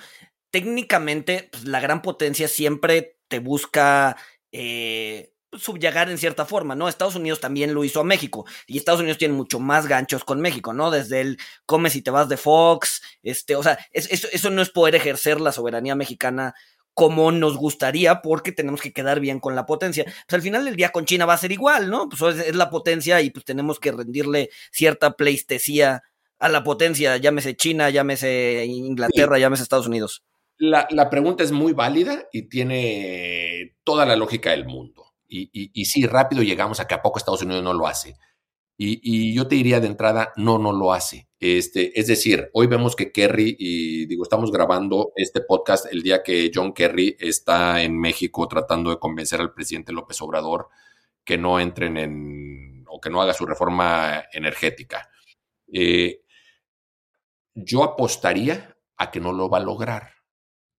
técnicamente 0.50 1.48
pues, 1.52 1.64
la 1.64 1.80
gran 1.80 2.02
potencia 2.02 2.48
siempre 2.48 3.18
te 3.28 3.38
busca 3.38 4.16
eh, 4.52 5.32
en 5.52 6.18
cierta 6.18 6.44
forma, 6.44 6.74
¿no? 6.74 6.88
Estados 6.88 7.16
Unidos 7.16 7.40
también 7.40 7.74
lo 7.74 7.84
hizo 7.84 8.00
a 8.00 8.04
México 8.04 8.46
y 8.66 8.78
Estados 8.78 9.00
Unidos 9.00 9.18
tiene 9.18 9.34
mucho 9.34 9.58
más 9.58 9.86
ganchos 9.86 10.24
con 10.24 10.40
México, 10.40 10.72
¿no? 10.72 10.90
Desde 10.90 11.20
el 11.20 11.38
comes 11.66 11.96
y 11.96 12.02
te 12.02 12.10
vas 12.10 12.28
de 12.28 12.36
Fox, 12.36 13.02
este, 13.22 13.56
o 13.56 13.62
sea, 13.62 13.78
eso 13.92 14.50
no 14.50 14.62
es 14.62 14.70
poder 14.70 14.94
ejercer 14.94 15.40
la 15.40 15.52
soberanía 15.52 15.94
mexicana 15.94 16.54
como 16.94 17.32
nos 17.32 17.56
gustaría 17.56 18.20
porque 18.20 18.52
tenemos 18.52 18.80
que 18.80 18.92
quedar 18.92 19.20
bien 19.20 19.40
con 19.40 19.54
la 19.54 19.66
potencia. 19.66 20.04
Pues 20.04 20.34
al 20.34 20.42
final 20.42 20.64
del 20.64 20.76
día 20.76 20.90
con 20.90 21.04
China 21.04 21.26
va 21.26 21.34
a 21.34 21.38
ser 21.38 21.52
igual, 21.52 21.90
¿no? 21.90 22.08
Pues 22.08 22.36
es, 22.36 22.48
es 22.48 22.56
la 22.56 22.70
potencia 22.70 23.20
y 23.20 23.30
pues 23.30 23.44
tenemos 23.44 23.80
que 23.80 23.92
rendirle 23.92 24.50
cierta 24.70 25.12
pleistesía 25.12 26.02
a 26.40 26.48
la 26.48 26.64
potencia, 26.64 27.18
llámese 27.18 27.54
China, 27.54 27.90
llámese 27.90 28.64
Inglaterra, 28.64 29.38
llámese 29.38 29.62
Estados 29.62 29.86
Unidos. 29.86 30.24
La, 30.56 31.08
pregunta 31.10 31.42
es 31.42 31.52
muy 31.52 31.72
válida 31.72 32.28
y 32.32 32.48
tiene 32.48 33.76
toda 33.84 34.04
la 34.04 34.16
lógica 34.16 34.50
del 34.50 34.66
mundo. 34.66 35.06
Y, 35.26 35.48
y, 35.52 35.84
sí, 35.84 36.06
rápido 36.06 36.42
llegamos 36.42 36.80
a 36.80 36.86
que 36.86 36.94
a 36.94 37.02
poco 37.02 37.18
Estados 37.18 37.42
Unidos 37.42 37.62
no 37.62 37.72
lo 37.72 37.86
hace. 37.86 38.16
Y, 38.76 39.34
yo 39.34 39.46
te 39.46 39.54
diría 39.56 39.80
de 39.80 39.86
entrada, 39.86 40.32
no, 40.36 40.58
no 40.58 40.72
lo 40.72 40.92
hace. 40.92 41.28
Este, 41.38 41.98
es 41.98 42.06
decir, 42.06 42.50
hoy 42.54 42.66
vemos 42.66 42.96
que 42.96 43.12
Kerry, 43.12 43.56
y 43.58 44.06
digo, 44.06 44.22
estamos 44.22 44.50
grabando 44.50 45.12
este 45.16 45.42
podcast 45.42 45.86
el 45.92 46.02
día 46.02 46.22
que 46.22 46.50
John 46.52 46.72
Kerry 46.72 47.16
está 47.20 47.82
en 47.82 47.98
México 47.98 48.48
tratando 48.48 48.90
de 48.90 48.98
convencer 48.98 49.40
al 49.40 49.52
presidente 49.52 49.92
López 49.92 50.20
Obrador 50.22 50.68
que 51.24 51.38
no 51.38 51.60
entren 51.60 51.96
en 51.98 52.84
o 52.88 53.00
que 53.00 53.10
no 53.10 53.20
haga 53.22 53.34
su 53.34 53.46
reforma 53.46 54.24
energética. 54.32 55.08
Eh, 55.72 56.19
yo 57.64 57.84
apostaría 57.84 58.76
a 58.96 59.10
que 59.10 59.20
no 59.20 59.32
lo 59.32 59.48
va 59.48 59.58
a 59.58 59.62
lograr. 59.62 60.10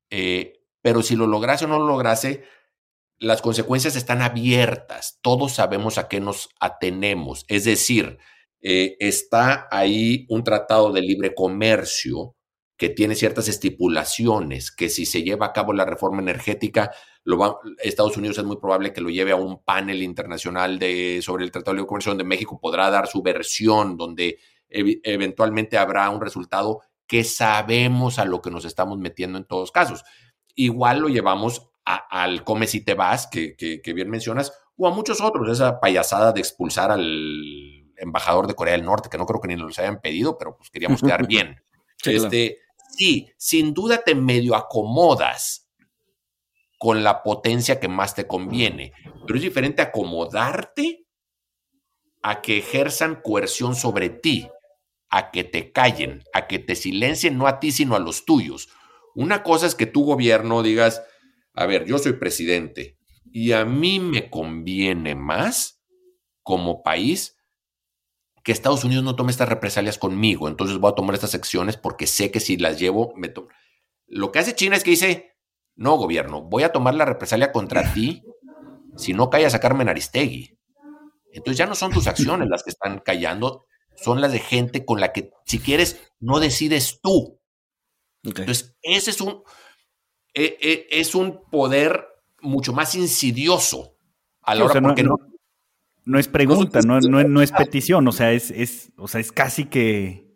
Eh, 0.09 0.61
pero 0.81 1.01
si 1.01 1.15
lo 1.15 1.27
lograse 1.27 1.65
o 1.65 1.67
no 1.67 1.79
lo 1.79 1.87
lograse, 1.87 2.43
las 3.17 3.41
consecuencias 3.41 3.95
están 3.95 4.21
abiertas. 4.21 5.19
Todos 5.21 5.53
sabemos 5.53 5.97
a 5.97 6.07
qué 6.07 6.19
nos 6.19 6.49
atenemos. 6.59 7.45
Es 7.47 7.65
decir, 7.65 8.17
eh, 8.61 8.95
está 8.99 9.67
ahí 9.71 10.25
un 10.29 10.43
tratado 10.43 10.91
de 10.91 11.01
libre 11.01 11.33
comercio 11.33 12.35
que 12.77 12.89
tiene 12.89 13.13
ciertas 13.13 13.47
estipulaciones, 13.47 14.71
que 14.71 14.89
si 14.89 15.05
se 15.05 15.21
lleva 15.21 15.45
a 15.45 15.53
cabo 15.53 15.71
la 15.71 15.85
reforma 15.85 16.19
energética, 16.19 16.91
lo 17.23 17.59
Estados 17.77 18.17
Unidos 18.17 18.39
es 18.39 18.43
muy 18.43 18.57
probable 18.57 18.91
que 18.91 19.01
lo 19.01 19.11
lleve 19.11 19.31
a 19.31 19.35
un 19.35 19.63
panel 19.63 20.01
internacional 20.01 20.79
de, 20.79 21.19
sobre 21.21 21.43
el 21.43 21.51
Tratado 21.51 21.73
de 21.73 21.77
Libre 21.77 21.87
Comercio, 21.87 22.11
donde 22.11 22.23
México 22.23 22.59
podrá 22.59 22.89
dar 22.89 23.05
su 23.05 23.21
versión, 23.21 23.97
donde 23.97 24.39
eventualmente 24.71 25.77
habrá 25.77 26.09
un 26.09 26.21
resultado 26.21 26.81
que 27.07 27.23
sabemos 27.23 28.19
a 28.19 28.25
lo 28.25 28.41
que 28.41 28.51
nos 28.51 28.65
estamos 28.65 28.97
metiendo 28.97 29.37
en 29.37 29.45
todos 29.45 29.71
casos. 29.71 30.03
Igual 30.55 30.99
lo 30.99 31.09
llevamos 31.09 31.69
al 31.83 32.43
come 32.43 32.67
si 32.67 32.85
te 32.85 32.93
vas, 32.93 33.27
que, 33.27 33.55
que, 33.55 33.93
bien 33.93 34.09
mencionas, 34.09 34.53
o 34.77 34.87
a 34.87 34.91
muchos 34.91 35.19
otros, 35.19 35.49
esa 35.49 35.79
payasada 35.79 36.31
de 36.31 36.39
expulsar 36.39 36.91
al 36.91 37.91
embajador 37.97 38.47
de 38.47 38.55
Corea 38.55 38.73
del 38.73 38.85
Norte, 38.85 39.09
que 39.09 39.17
no 39.17 39.25
creo 39.25 39.41
que 39.41 39.47
ni 39.47 39.55
nos 39.55 39.77
hayan 39.79 39.99
pedido, 39.99 40.37
pero 40.37 40.55
pues 40.55 40.69
queríamos 40.69 41.01
quedar 41.01 41.27
bien. 41.27 41.61
sí, 41.97 42.15
este, 42.15 42.59
sí, 42.89 43.31
sin 43.37 43.73
duda 43.73 44.01
te 44.03 44.15
medio 44.15 44.55
acomodas 44.55 45.69
con 46.77 47.03
la 47.03 47.21
potencia 47.21 47.79
que 47.79 47.87
más 47.87 48.15
te 48.15 48.25
conviene, 48.25 48.93
pero 49.27 49.35
es 49.35 49.43
diferente 49.43 49.81
acomodarte 49.81 51.05
a 52.23 52.41
que 52.41 52.57
ejerzan 52.57 53.21
coerción 53.21 53.75
sobre 53.75 54.09
ti, 54.09 54.49
a 55.11 55.29
que 55.31 55.43
te 55.43 55.71
callen, 55.71 56.23
a 56.33 56.47
que 56.47 56.57
te 56.57 56.75
silencien, 56.75 57.37
no 57.37 57.47
a 57.47 57.59
ti, 57.59 57.71
sino 57.71 57.95
a 57.95 57.99
los 57.99 58.25
tuyos. 58.25 58.69
Una 59.13 59.43
cosa 59.43 59.67
es 59.67 59.75
que 59.75 59.85
tu 59.85 60.05
gobierno 60.05 60.63
digas, 60.63 61.03
a 61.53 61.65
ver, 61.65 61.85
yo 61.85 61.97
soy 61.97 62.13
presidente 62.13 62.97
y 63.31 63.51
a 63.51 63.65
mí 63.65 63.99
me 63.99 64.29
conviene 64.29 65.15
más 65.15 65.81
como 66.43 66.81
país 66.81 67.37
que 68.43 68.51
Estados 68.51 68.83
Unidos 68.83 69.03
no 69.03 69.15
tome 69.15 69.31
estas 69.31 69.49
represalias 69.49 69.97
conmigo, 69.97 70.47
entonces 70.47 70.77
voy 70.79 70.91
a 70.91 70.95
tomar 70.95 71.13
estas 71.13 71.35
acciones 71.35 71.77
porque 71.77 72.07
sé 72.07 72.31
que 72.31 72.39
si 72.39 72.57
las 72.57 72.79
llevo, 72.79 73.13
me 73.15 73.31
Lo 74.07 74.31
que 74.31 74.39
hace 74.39 74.55
China 74.55 74.75
es 74.75 74.83
que 74.83 74.91
dice, 74.91 75.35
no, 75.75 75.95
gobierno, 75.97 76.41
voy 76.41 76.63
a 76.63 76.71
tomar 76.71 76.95
la 76.95 77.05
represalia 77.05 77.51
contra 77.51 77.93
ti 77.93 78.23
si 78.95 79.13
no 79.13 79.29
callas 79.29 79.53
a 79.53 79.59
Carmen 79.59 79.89
Aristegui. 79.89 80.57
Entonces 81.33 81.57
ya 81.57 81.65
no 81.65 81.75
son 81.75 81.91
tus 81.91 82.07
acciones 82.07 82.49
las 82.49 82.63
que 82.63 82.71
están 82.71 82.99
callando, 82.99 83.65
son 84.03 84.21
las 84.21 84.31
de 84.31 84.39
gente 84.39 84.85
con 84.85 84.99
la 84.99 85.13
que, 85.13 85.31
si 85.45 85.59
quieres, 85.59 86.01
no 86.19 86.39
decides 86.39 86.99
tú. 87.01 87.39
Entonces, 88.23 88.75
ese 88.81 89.11
es 89.11 89.21
un, 89.21 89.43
e, 90.33 90.57
e, 90.61 90.87
es 90.91 91.15
un 91.15 91.41
poder 91.49 92.07
mucho 92.41 92.73
más 92.73 92.95
insidioso 92.95 93.95
a 94.41 94.55
la 94.55 94.65
hora 94.65 94.81
porque 94.81 95.03
no, 95.03 95.17
no, 96.05 96.19
es 96.19 96.27
pregunta, 96.27 96.81
no, 96.81 96.99
no, 96.99 97.41
es 97.41 97.51
petición, 97.51 98.07
o 98.07 98.11
sea, 98.11 98.31
es, 98.31 98.51
es, 98.51 98.91
o 98.97 99.07
sea, 99.07 99.21
es 99.21 99.31
casi 99.31 99.65
que, 99.65 100.27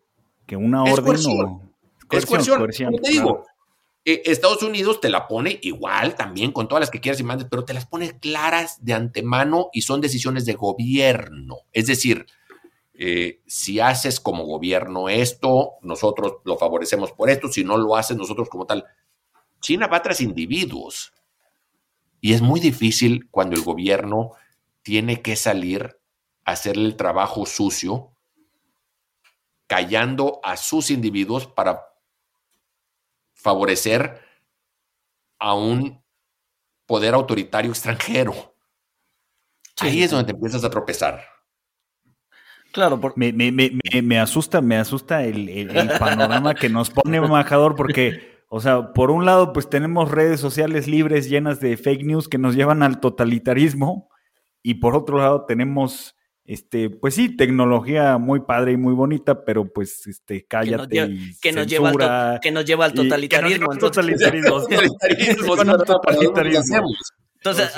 que 0.46 0.56
una 0.56 0.82
orden 0.84 1.16
o 1.26 1.62
es 2.10 2.26
coerción. 2.26 2.96
te 3.02 3.10
digo, 3.10 3.44
e, 4.04 4.22
Estados 4.26 4.62
Unidos 4.62 5.00
te 5.00 5.08
la 5.08 5.26
pone 5.26 5.58
igual 5.62 6.14
también 6.14 6.52
con 6.52 6.68
todas 6.68 6.80
las 6.80 6.90
que 6.90 7.00
quieras 7.00 7.20
y 7.20 7.24
mandes, 7.24 7.48
pero 7.50 7.64
te 7.64 7.74
las 7.74 7.86
pone 7.86 8.18
claras 8.20 8.84
de 8.84 8.94
antemano 8.94 9.68
y 9.72 9.82
son 9.82 10.00
decisiones 10.00 10.46
de 10.46 10.54
gobierno. 10.54 11.56
Es 11.72 11.86
decir, 11.86 12.26
eh, 12.98 13.42
si 13.46 13.80
haces 13.80 14.20
como 14.20 14.44
gobierno 14.44 15.08
esto, 15.08 15.74
nosotros 15.82 16.36
lo 16.44 16.56
favorecemos 16.56 17.12
por 17.12 17.28
esto, 17.28 17.48
si 17.48 17.64
no 17.64 17.76
lo 17.76 17.96
haces 17.96 18.16
nosotros 18.16 18.48
como 18.48 18.66
tal. 18.66 18.84
China 19.60 19.86
va 19.86 20.02
tras 20.02 20.20
individuos 20.20 21.12
y 22.20 22.32
es 22.32 22.40
muy 22.40 22.60
difícil 22.60 23.28
cuando 23.30 23.56
el 23.56 23.62
gobierno 23.62 24.32
tiene 24.82 25.20
que 25.20 25.36
salir 25.36 25.98
a 26.44 26.52
hacerle 26.52 26.86
el 26.86 26.96
trabajo 26.96 27.44
sucio, 27.44 28.12
callando 29.66 30.40
a 30.42 30.56
sus 30.56 30.90
individuos 30.90 31.46
para 31.46 31.82
favorecer 33.34 34.20
a 35.38 35.54
un 35.54 36.02
poder 36.86 37.14
autoritario 37.14 37.72
extranjero. 37.72 38.54
Ahí 39.80 40.02
es 40.02 40.10
donde 40.10 40.26
te 40.26 40.32
empiezas 40.32 40.64
a 40.64 40.70
tropezar. 40.70 41.35
Claro, 42.76 43.00
me, 43.16 43.32
me, 43.32 43.50
me, 43.50 43.72
me, 44.02 44.18
asusta, 44.18 44.60
me 44.60 44.76
asusta 44.76 45.24
el, 45.24 45.88
panorama 45.98 46.54
que 46.54 46.68
nos 46.68 46.90
pone 46.90 47.22
Majador, 47.22 47.74
porque, 47.74 48.42
o 48.50 48.60
sea, 48.60 48.92
por 48.92 49.10
un 49.10 49.24
lado, 49.24 49.54
pues 49.54 49.70
tenemos 49.70 50.10
redes 50.10 50.40
sociales 50.40 50.86
libres 50.86 51.30
llenas 51.30 51.58
de 51.58 51.78
fake 51.78 52.04
news 52.04 52.28
que 52.28 52.36
nos 52.36 52.54
llevan 52.54 52.82
al 52.82 53.00
totalitarismo, 53.00 54.10
y 54.62 54.74
por 54.74 54.94
otro 54.94 55.16
lado 55.16 55.46
tenemos, 55.46 56.16
este, 56.44 56.90
pues 56.90 57.14
sí, 57.14 57.34
tecnología 57.34 58.18
muy 58.18 58.40
padre 58.40 58.72
y 58.72 58.76
muy 58.76 58.92
bonita, 58.92 59.42
pero 59.42 59.72
pues, 59.72 60.06
este, 60.06 60.44
cállate 60.44 60.86
que 60.86 61.00
nos, 61.00 61.10
y 61.10 61.40
que 61.40 61.52
nos 61.52 61.66
lleva 61.66 61.88
al 61.88 62.40
que 62.40 62.50
nos 62.50 62.66
lleva 62.66 62.84
al 62.84 62.92
totalitarismo. 62.92 63.74
totalitarismo. 63.78 64.62
Entonces, 67.36 67.72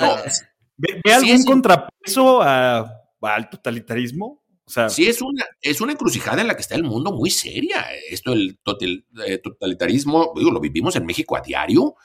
¿ve, 0.75 1.13
algún 1.13 1.45
contrapeso 1.45 2.41
al 2.41 3.49
totalitarismo? 3.49 4.43
Sí, 4.89 5.07
es 5.07 5.21
una, 5.21 5.45
es 5.61 5.81
una 5.81 5.93
encrucijada 5.93 6.41
en 6.41 6.47
la 6.47 6.55
que 6.55 6.61
está 6.61 6.75
el 6.75 6.83
mundo 6.83 7.11
muy 7.11 7.29
seria. 7.29 7.87
Esto 8.09 8.31
del 8.31 8.57
eh, 9.25 9.37
totalitarismo, 9.39 10.33
digo, 10.35 10.51
lo 10.51 10.59
vivimos 10.59 10.95
en 10.95 11.05
México 11.05 11.35
a 11.35 11.41
diario, 11.41 11.95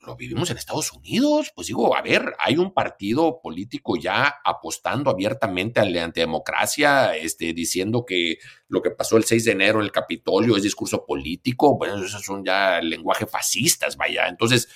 lo 0.00 0.16
vivimos 0.16 0.50
en 0.50 0.58
Estados 0.58 0.92
Unidos. 0.92 1.52
Pues 1.54 1.68
digo, 1.68 1.96
a 1.96 2.02
ver, 2.02 2.34
hay 2.38 2.56
un 2.56 2.72
partido 2.72 3.40
político 3.42 3.96
ya 3.96 4.34
apostando 4.44 5.10
abiertamente 5.10 5.80
a 5.80 5.84
la 5.84 6.04
antidemocracia, 6.04 7.16
este, 7.16 7.52
diciendo 7.52 8.04
que 8.04 8.38
lo 8.68 8.82
que 8.82 8.90
pasó 8.90 9.16
el 9.16 9.24
6 9.24 9.44
de 9.44 9.52
enero 9.52 9.78
en 9.78 9.86
el 9.86 9.92
Capitolio 9.92 10.56
es 10.56 10.62
discurso 10.62 11.04
político. 11.06 11.76
Bueno, 11.78 12.04
esos 12.04 12.22
son 12.22 12.44
ya 12.44 12.80
lenguaje 12.80 13.26
fascistas, 13.26 13.96
vaya. 13.96 14.28
Entonces, 14.28 14.68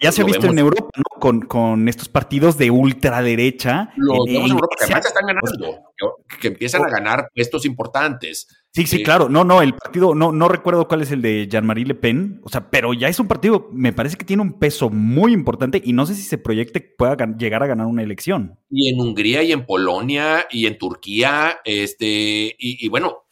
ya 0.00 0.12
se 0.12 0.22
ha 0.22 0.24
visto 0.24 0.46
en 0.46 0.58
Europa, 0.58 0.90
¿no? 0.96 1.20
Con, 1.20 1.42
con, 1.42 1.88
estos 1.88 2.08
partidos 2.08 2.56
de 2.56 2.70
ultraderecha. 2.70 3.92
Lo 3.96 4.24
vemos 4.24 4.50
en 4.50 4.56
Europa, 4.56 4.76
que 4.78 4.84
además 4.84 5.06
están 5.06 5.26
ganando, 5.26 5.92
que, 6.40 6.48
empiezan 6.48 6.84
a 6.84 6.88
ganar 6.88 7.28
puestos 7.34 7.66
importantes. 7.66 8.48
Sí, 8.72 8.86
sí, 8.86 9.02
claro. 9.02 9.28
No, 9.28 9.44
no, 9.44 9.62
el 9.62 9.74
partido, 9.74 10.14
no, 10.14 10.32
no 10.32 10.48
recuerdo 10.48 10.88
cuál 10.88 11.02
es 11.02 11.10
el 11.10 11.20
de 11.22 11.48
Jean-Marie 11.48 11.84
Le 11.84 11.94
Pen, 11.94 12.40
o 12.44 12.48
sea, 12.48 12.70
pero 12.70 12.94
ya 12.94 13.08
es 13.08 13.18
un 13.18 13.28
partido, 13.28 13.68
me 13.72 13.92
parece 13.92 14.16
que 14.16 14.24
tiene 14.24 14.42
un 14.42 14.58
peso 14.58 14.90
muy 14.90 15.32
importante 15.32 15.82
y 15.84 15.92
no 15.92 16.06
sé 16.06 16.14
si 16.14 16.22
se 16.22 16.38
proyecte 16.38 16.82
que 16.82 16.94
pueda 16.96 17.16
llegar 17.36 17.62
a 17.62 17.66
ganar 17.66 17.86
una 17.86 18.02
elección. 18.02 18.58
Y 18.70 18.92
en 18.92 19.00
Hungría 19.00 19.42
y 19.42 19.52
en 19.52 19.66
Polonia 19.66 20.46
y 20.50 20.66
en 20.66 20.78
Turquía, 20.78 21.58
este, 21.64 22.06
y, 22.06 22.86
y 22.86 22.88
bueno, 22.88 23.24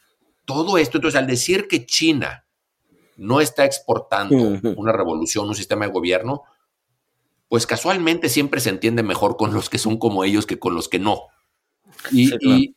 todo 0.45 0.77
esto, 0.77 0.97
entonces 0.97 1.19
al 1.19 1.27
decir 1.27 1.67
que 1.67 1.85
China 1.85 2.45
no 3.19 3.41
está 3.41 3.65
exportando 3.65 4.59
una 4.75 4.91
revolución, 4.91 5.47
un 5.47 5.55
sistema 5.55 5.85
de 5.85 5.91
gobierno, 5.91 6.43
pues 7.49 7.65
casualmente 7.65 8.29
siempre 8.29 8.61
se 8.61 8.69
entiende 8.69 9.03
mejor 9.03 9.35
con 9.35 9.53
los 9.53 9.69
que 9.69 9.79
son 9.79 9.97
como 9.97 10.23
ellos 10.23 10.45
que 10.45 10.59
con 10.59 10.75
los 10.75 10.87
que 10.87 10.99
no. 10.99 11.23
Y, 12.11 12.75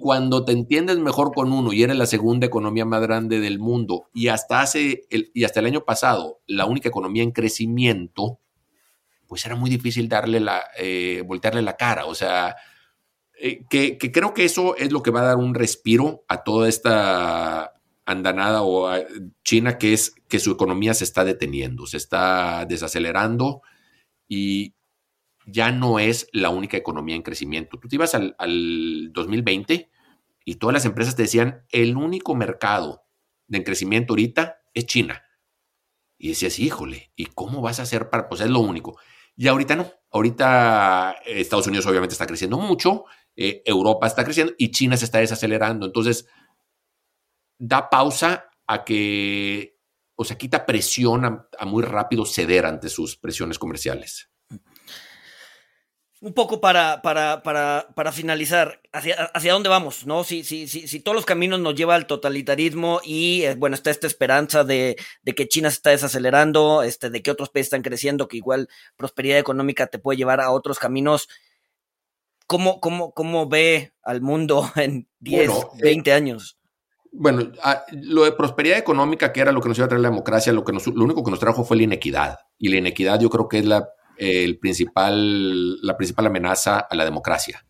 cuando 0.00 0.42
te 0.46 0.52
entiendes 0.52 0.98
mejor 0.98 1.32
con 1.34 1.52
uno 1.52 1.70
y 1.70 1.82
eres 1.82 1.96
la 1.96 2.06
segunda 2.06 2.46
economía 2.46 2.86
más 2.86 3.02
grande 3.02 3.40
del 3.40 3.58
mundo 3.58 4.08
y 4.14 4.28
hasta 4.28 4.62
hace 4.62 5.02
el, 5.10 5.30
y 5.34 5.44
hasta 5.44 5.60
el 5.60 5.66
año 5.66 5.84
pasado 5.84 6.40
la 6.46 6.64
única 6.64 6.88
economía 6.88 7.22
en 7.22 7.32
crecimiento, 7.32 8.38
pues 9.26 9.44
era 9.44 9.54
muy 9.54 9.68
difícil 9.68 10.08
darle 10.08 10.40
la, 10.40 10.64
eh, 10.78 11.22
voltearle 11.26 11.60
la 11.60 11.76
cara. 11.76 12.06
O 12.06 12.14
sea, 12.14 12.56
eh, 13.38 13.66
que, 13.68 13.98
que, 13.98 14.10
creo 14.12 14.32
que 14.32 14.46
eso 14.46 14.76
es 14.76 14.92
lo 14.92 15.02
que 15.02 15.10
va 15.10 15.20
a 15.20 15.26
dar 15.26 15.36
un 15.36 15.52
respiro 15.52 16.24
a 16.26 16.42
toda 16.42 16.70
esta 16.70 17.74
andanada 18.06 18.62
o 18.62 18.90
China, 19.44 19.76
que 19.76 19.92
es 19.92 20.14
que 20.28 20.38
su 20.38 20.52
economía 20.52 20.94
se 20.94 21.04
está 21.04 21.22
deteniendo, 21.22 21.86
se 21.86 21.98
está 21.98 22.64
desacelerando 22.66 23.60
y 24.28 24.74
ya 25.46 25.70
no 25.70 25.98
es 25.98 26.28
la 26.32 26.50
única 26.50 26.76
economía 26.76 27.14
en 27.14 27.22
crecimiento. 27.22 27.78
Tú 27.78 27.88
te 27.88 27.96
ibas 27.96 28.14
al, 28.14 29.12
2020 29.12 29.90
y 30.44 30.54
todas 30.56 30.74
las 30.74 30.84
empresas 30.84 31.16
te 31.16 31.22
decían, 31.22 31.64
el 31.70 31.96
único 31.96 32.34
mercado 32.34 33.04
de 33.46 33.62
crecimiento 33.64 34.12
ahorita 34.12 34.58
es 34.74 34.86
China. 34.86 35.22
Y 36.18 36.28
decías, 36.28 36.58
híjole, 36.58 37.12
¿y 37.14 37.26
cómo 37.26 37.60
vas 37.60 37.78
a 37.78 37.82
hacer 37.82 38.10
para, 38.10 38.28
pues 38.28 38.40
es 38.40 38.50
lo 38.50 38.60
único? 38.60 38.98
Y 39.36 39.48
ahorita 39.48 39.76
no, 39.76 39.90
ahorita 40.10 41.16
Estados 41.26 41.66
Unidos 41.66 41.86
obviamente 41.86 42.14
está 42.14 42.26
creciendo 42.26 42.58
mucho, 42.58 43.04
eh, 43.36 43.62
Europa 43.66 44.06
está 44.06 44.24
creciendo 44.24 44.54
y 44.56 44.70
China 44.70 44.96
se 44.96 45.04
está 45.04 45.18
desacelerando. 45.18 45.86
Entonces, 45.86 46.26
da 47.58 47.90
pausa 47.90 48.48
a 48.66 48.84
que, 48.84 49.75
o 50.16 50.24
sea, 50.24 50.38
quita 50.38 50.64
presión 50.66 51.24
a, 51.24 51.64
muy 51.66 51.82
rápido 51.82 52.24
ceder 52.24 52.66
ante 52.66 52.88
sus 52.88 53.16
presiones 53.16 53.58
comerciales. 53.58 54.30
un 56.22 56.32
poco 56.32 56.60
para, 56.60 57.02
para, 57.02 57.42
para, 57.42 57.88
para 57.94 58.10
finalizar, 58.10 58.80
hacia, 58.92 59.26
hacia, 59.26 59.52
dónde 59.52 59.68
vamos? 59.68 60.06
¿no? 60.06 60.24
Si, 60.24 60.42
si, 60.42 60.66
si, 60.66 60.88
si, 60.88 61.00
todos 61.00 61.14
los 61.14 61.26
caminos 61.26 61.60
nos 61.60 61.74
llevan 61.74 61.96
al 61.96 62.06
totalitarismo 62.06 63.00
y, 63.04 63.42
eh, 63.42 63.54
bueno, 63.54 63.74
está 63.74 63.90
esta 63.90 64.06
esperanza 64.06 64.64
de, 64.64 64.96
de, 65.22 65.34
que 65.34 65.46
China 65.46 65.70
se 65.70 65.76
está 65.76 65.90
desacelerando, 65.90 66.82
este, 66.82 67.10
de 67.10 67.22
que 67.22 67.30
otros 67.30 67.50
países 67.50 67.66
están 67.66 67.82
creciendo, 67.82 68.26
que 68.26 68.38
igual 68.38 68.68
prosperidad 68.96 69.38
económica 69.38 69.86
te 69.86 69.98
puede 69.98 70.16
llevar 70.16 70.40
a 70.40 70.50
otros 70.50 70.78
caminos. 70.78 71.28
¿Cómo, 72.46 72.80
cómo, 72.80 73.12
cómo 73.12 73.48
ve 73.48 73.92
al 74.02 74.22
mundo 74.22 74.70
en 74.76 75.08
10, 75.20 75.48
bueno, 75.48 75.70
20 75.82 76.10
eh, 76.10 76.14
años? 76.14 76.56
Bueno, 77.18 77.50
lo 77.92 78.24
de 78.24 78.32
prosperidad 78.32 78.78
económica, 78.78 79.32
que 79.32 79.40
era 79.40 79.52
lo 79.52 79.60
que 79.60 79.68
nos 79.68 79.78
iba 79.78 79.86
a 79.86 79.88
traer 79.88 80.02
la 80.02 80.10
democracia, 80.10 80.52
lo, 80.52 80.64
que 80.64 80.72
nos, 80.72 80.86
lo 80.86 81.04
único 81.04 81.24
que 81.24 81.30
nos 81.30 81.40
trajo 81.40 81.64
fue 81.64 81.76
la 81.76 81.84
inequidad. 81.84 82.38
Y 82.58 82.68
la 82.68 82.76
inequidad 82.76 83.20
yo 83.20 83.30
creo 83.30 83.48
que 83.48 83.58
es 83.58 83.64
la 83.64 83.88
el 84.16 84.58
principal, 84.58 85.80
la 85.82 85.96
principal 85.96 86.26
amenaza 86.26 86.78
a 86.78 86.94
la 86.94 87.04
democracia. 87.04 87.64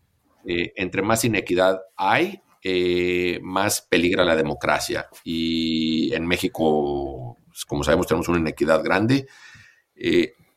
Eh, 0.45 0.73
entre 0.75 1.01
más 1.01 1.25
inequidad 1.25 1.81
hay, 1.95 2.41
eh, 2.63 3.39
más 3.41 3.81
peligra 3.81 4.23
la 4.23 4.35
democracia. 4.35 5.07
Y 5.23 6.13
en 6.13 6.25
México, 6.25 7.37
pues, 7.47 7.65
como 7.65 7.83
sabemos, 7.83 8.07
tenemos 8.07 8.27
una 8.29 8.39
inequidad 8.39 8.83
grande. 8.83 9.27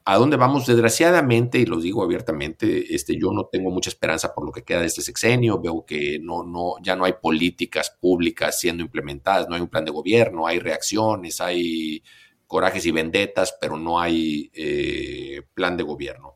¿A 0.04 0.16
dónde 0.16 0.36
vamos? 0.36 0.66
Desgraciadamente, 0.66 1.58
y 1.58 1.66
lo 1.66 1.78
digo 1.78 2.02
abiertamente, 2.02 2.94
este, 2.94 3.18
yo 3.18 3.32
no 3.32 3.46
tengo 3.46 3.70
mucha 3.70 3.90
esperanza 3.90 4.34
por 4.34 4.46
lo 4.46 4.52
que 4.52 4.64
queda 4.64 4.80
de 4.80 4.86
este 4.86 5.02
sexenio. 5.02 5.60
Veo 5.60 5.84
que 5.84 6.18
no, 6.20 6.42
no, 6.42 6.74
ya 6.82 6.96
no 6.96 7.04
hay 7.04 7.14
políticas 7.20 7.90
públicas 8.00 8.58
siendo 8.58 8.82
implementadas, 8.82 9.48
no 9.48 9.54
hay 9.54 9.60
un 9.60 9.68
plan 9.68 9.84
de 9.84 9.90
gobierno, 9.90 10.46
hay 10.46 10.58
reacciones, 10.58 11.40
hay 11.40 12.02
corajes 12.46 12.84
y 12.86 12.90
vendetas, 12.90 13.56
pero 13.60 13.76
no 13.76 14.00
hay 14.00 14.50
eh, 14.54 15.42
plan 15.54 15.76
de 15.76 15.84
gobierno. 15.84 16.34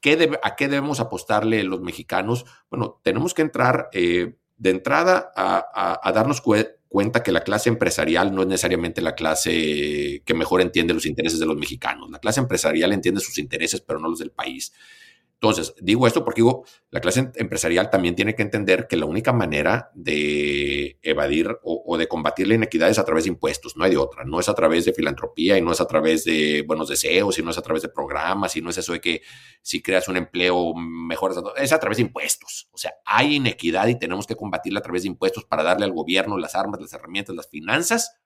¿Qué 0.00 0.38
¿A 0.42 0.56
qué 0.56 0.68
debemos 0.68 1.00
apostarle 1.00 1.62
los 1.64 1.80
mexicanos? 1.80 2.44
Bueno, 2.68 3.00
tenemos 3.02 3.32
que 3.32 3.42
entrar 3.42 3.88
eh, 3.92 4.36
de 4.56 4.70
entrada 4.70 5.32
a, 5.34 6.12
darnos 6.12 6.40
cuenta 6.40 6.70
que 7.24 7.32
la 7.32 7.42
clase 7.42 7.68
empresarial 7.68 8.34
no 8.34 8.42
es 8.42 8.48
necesariamente 8.48 9.00
la 9.00 9.14
clase 9.14 10.22
que 10.24 10.34
mejor 10.34 10.60
entiende 10.60 10.94
los 10.94 11.06
intereses 11.06 11.40
de 11.40 11.46
los 11.46 11.56
mexicanos. 11.56 12.10
La 12.10 12.20
clase 12.20 12.40
empresarial 12.40 12.92
entiende 12.92 13.20
sus 13.20 13.38
intereses, 13.38 13.80
pero 13.80 13.98
no 13.98 14.08
los 14.08 14.20
del 14.20 14.30
país. 14.30 14.72
Entonces, 15.34 15.74
digo 15.78 16.06
esto 16.06 16.24
porque 16.24 16.40
digo, 16.40 16.64
la 16.90 17.00
clase 17.00 17.30
empresarial 17.34 17.90
también 17.90 18.14
tiene 18.14 18.34
que 18.34 18.42
entender 18.42 18.86
que 18.88 18.96
la 18.96 19.04
única 19.04 19.32
manera 19.32 19.90
de 19.94 20.98
evadir 21.02 21.58
o, 21.62 21.98
de 21.98 22.08
combatir 22.08 22.48
la 22.48 22.54
inequidad 22.54 22.88
es 22.88 22.98
a 22.98 23.04
través 23.04 23.24
de 23.24 23.30
impuestos, 23.30 23.76
no 23.76 23.84
hay 23.84 23.90
de 23.90 23.98
otra. 23.98 24.24
No 24.24 24.40
es 24.40 24.48
a 24.48 24.54
través 24.54 24.86
de 24.86 24.94
filantropía 24.94 25.58
y 25.58 25.60
no 25.60 25.72
es 25.72 25.82
a 25.82 25.86
través 25.86 26.24
de 26.24 26.64
buenos 26.66 26.88
deseos 26.88 27.38
y 27.38 27.42
no 27.42 27.50
es 27.50 27.58
a 27.58 27.62
través 27.62 27.82
de 27.82 27.90
programas 27.90 28.56
y 28.56 28.62
no 28.62 28.70
es 28.70 28.78
eso 28.78 28.94
de 28.94 29.00
que 29.00 29.20
si 29.60 29.82
creas 29.82 30.08
un 30.08 30.16
empleo 30.16 30.72
mejoras, 31.04 31.38
es 31.56 31.72
a 31.72 31.78
través 31.78 31.98
de 31.98 32.04
impuestos. 32.04 32.68
O 32.72 32.78
sea, 32.78 32.92
hay 33.04 33.36
inequidad 33.36 33.86
y 33.88 33.98
tenemos 33.98 34.26
que 34.26 34.36
combatirla 34.36 34.80
a 34.80 34.82
través 34.82 35.02
de 35.02 35.08
impuestos 35.08 35.44
para 35.44 35.62
darle 35.62 35.84
al 35.84 35.92
gobierno 35.92 36.38
las 36.38 36.54
armas, 36.54 36.80
las 36.80 36.92
herramientas, 36.92 37.34
las 37.34 37.48
finanzas 37.48 38.20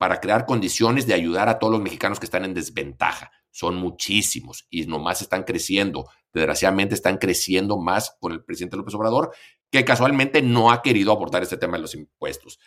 para 0.00 0.18
crear 0.18 0.46
condiciones 0.46 1.06
de 1.06 1.12
ayudar 1.12 1.50
a 1.50 1.58
todos 1.58 1.74
los 1.74 1.82
mexicanos 1.82 2.18
que 2.18 2.24
están 2.24 2.46
en 2.46 2.54
desventaja. 2.54 3.32
Son 3.50 3.76
muchísimos 3.76 4.66
y 4.70 4.86
nomás 4.86 5.20
están 5.20 5.42
creciendo. 5.42 6.08
Desgraciadamente 6.32 6.94
están 6.94 7.18
creciendo 7.18 7.76
más 7.76 8.16
con 8.18 8.32
el 8.32 8.42
presidente 8.42 8.78
López 8.78 8.94
Obrador, 8.94 9.34
que 9.70 9.84
casualmente 9.84 10.40
no 10.40 10.70
ha 10.70 10.80
querido 10.80 11.12
abordar 11.12 11.42
este 11.42 11.58
tema 11.58 11.76
de 11.76 11.82
los 11.82 11.94
impuestos. 11.94 12.58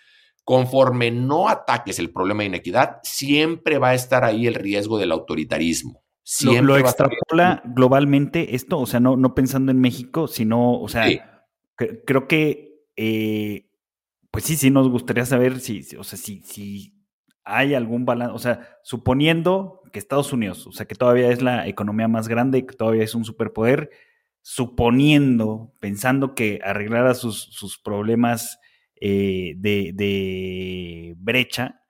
Conforme 0.44 1.10
no 1.10 1.50
ataques 1.50 1.98
el 1.98 2.12
problema 2.12 2.44
de 2.44 2.50
inequidad, 2.50 3.00
siempre 3.02 3.80
va 3.80 3.90
a 3.90 3.96
estar 3.96 4.24
ahí 4.24 4.46
el 4.46 4.54
riesgo 4.54 5.00
del 5.00 5.12
autoritarismo. 5.12 6.03
Siempre 6.24 6.66
lo, 6.66 6.78
extrapola 6.78 7.62
globalmente 7.66 8.56
esto, 8.56 8.80
o 8.80 8.86
sea, 8.86 9.00
no, 9.02 9.18
no 9.18 9.36
pensando 9.36 9.72
en 9.72 9.82
México, 9.82 10.28
sino, 10.28 10.80
o 10.80 10.88
sea, 10.88 11.06
creo 11.76 12.28
que, 12.30 12.86
eh, 12.96 13.70
pues 14.32 14.46
sí, 14.46 14.56
sí 14.56 14.72
nos 14.72 14.90
gustaría 14.90 15.26
saber 15.26 15.60
si, 15.60 15.86
o 15.98 16.04
sea, 16.04 16.18
si, 16.18 16.42
si 16.44 16.94
hay 17.44 17.74
algún 17.76 18.06
balance, 18.06 18.34
o 18.34 18.40
sea, 18.40 18.80
suponiendo 18.84 19.82
que 19.92 20.00
Estados 20.00 20.32
Unidos, 20.32 20.66
o 20.66 20.72
sea, 20.72 20.86
que 20.86 20.96
todavía 20.96 21.30
es 21.30 21.42
la 21.42 21.68
economía 21.68 22.08
más 22.08 22.28
grande, 22.28 22.66
que 22.66 22.76
todavía 22.76 23.04
es 23.04 23.16
un 23.16 23.26
superpoder, 23.26 23.90
suponiendo, 24.42 25.74
pensando 25.80 26.36
que 26.36 26.60
arreglara 26.64 27.14
sus, 27.14 27.80
problemas 27.84 28.60
eh, 29.00 29.54
de, 29.58 31.14
brecha, 31.18 31.82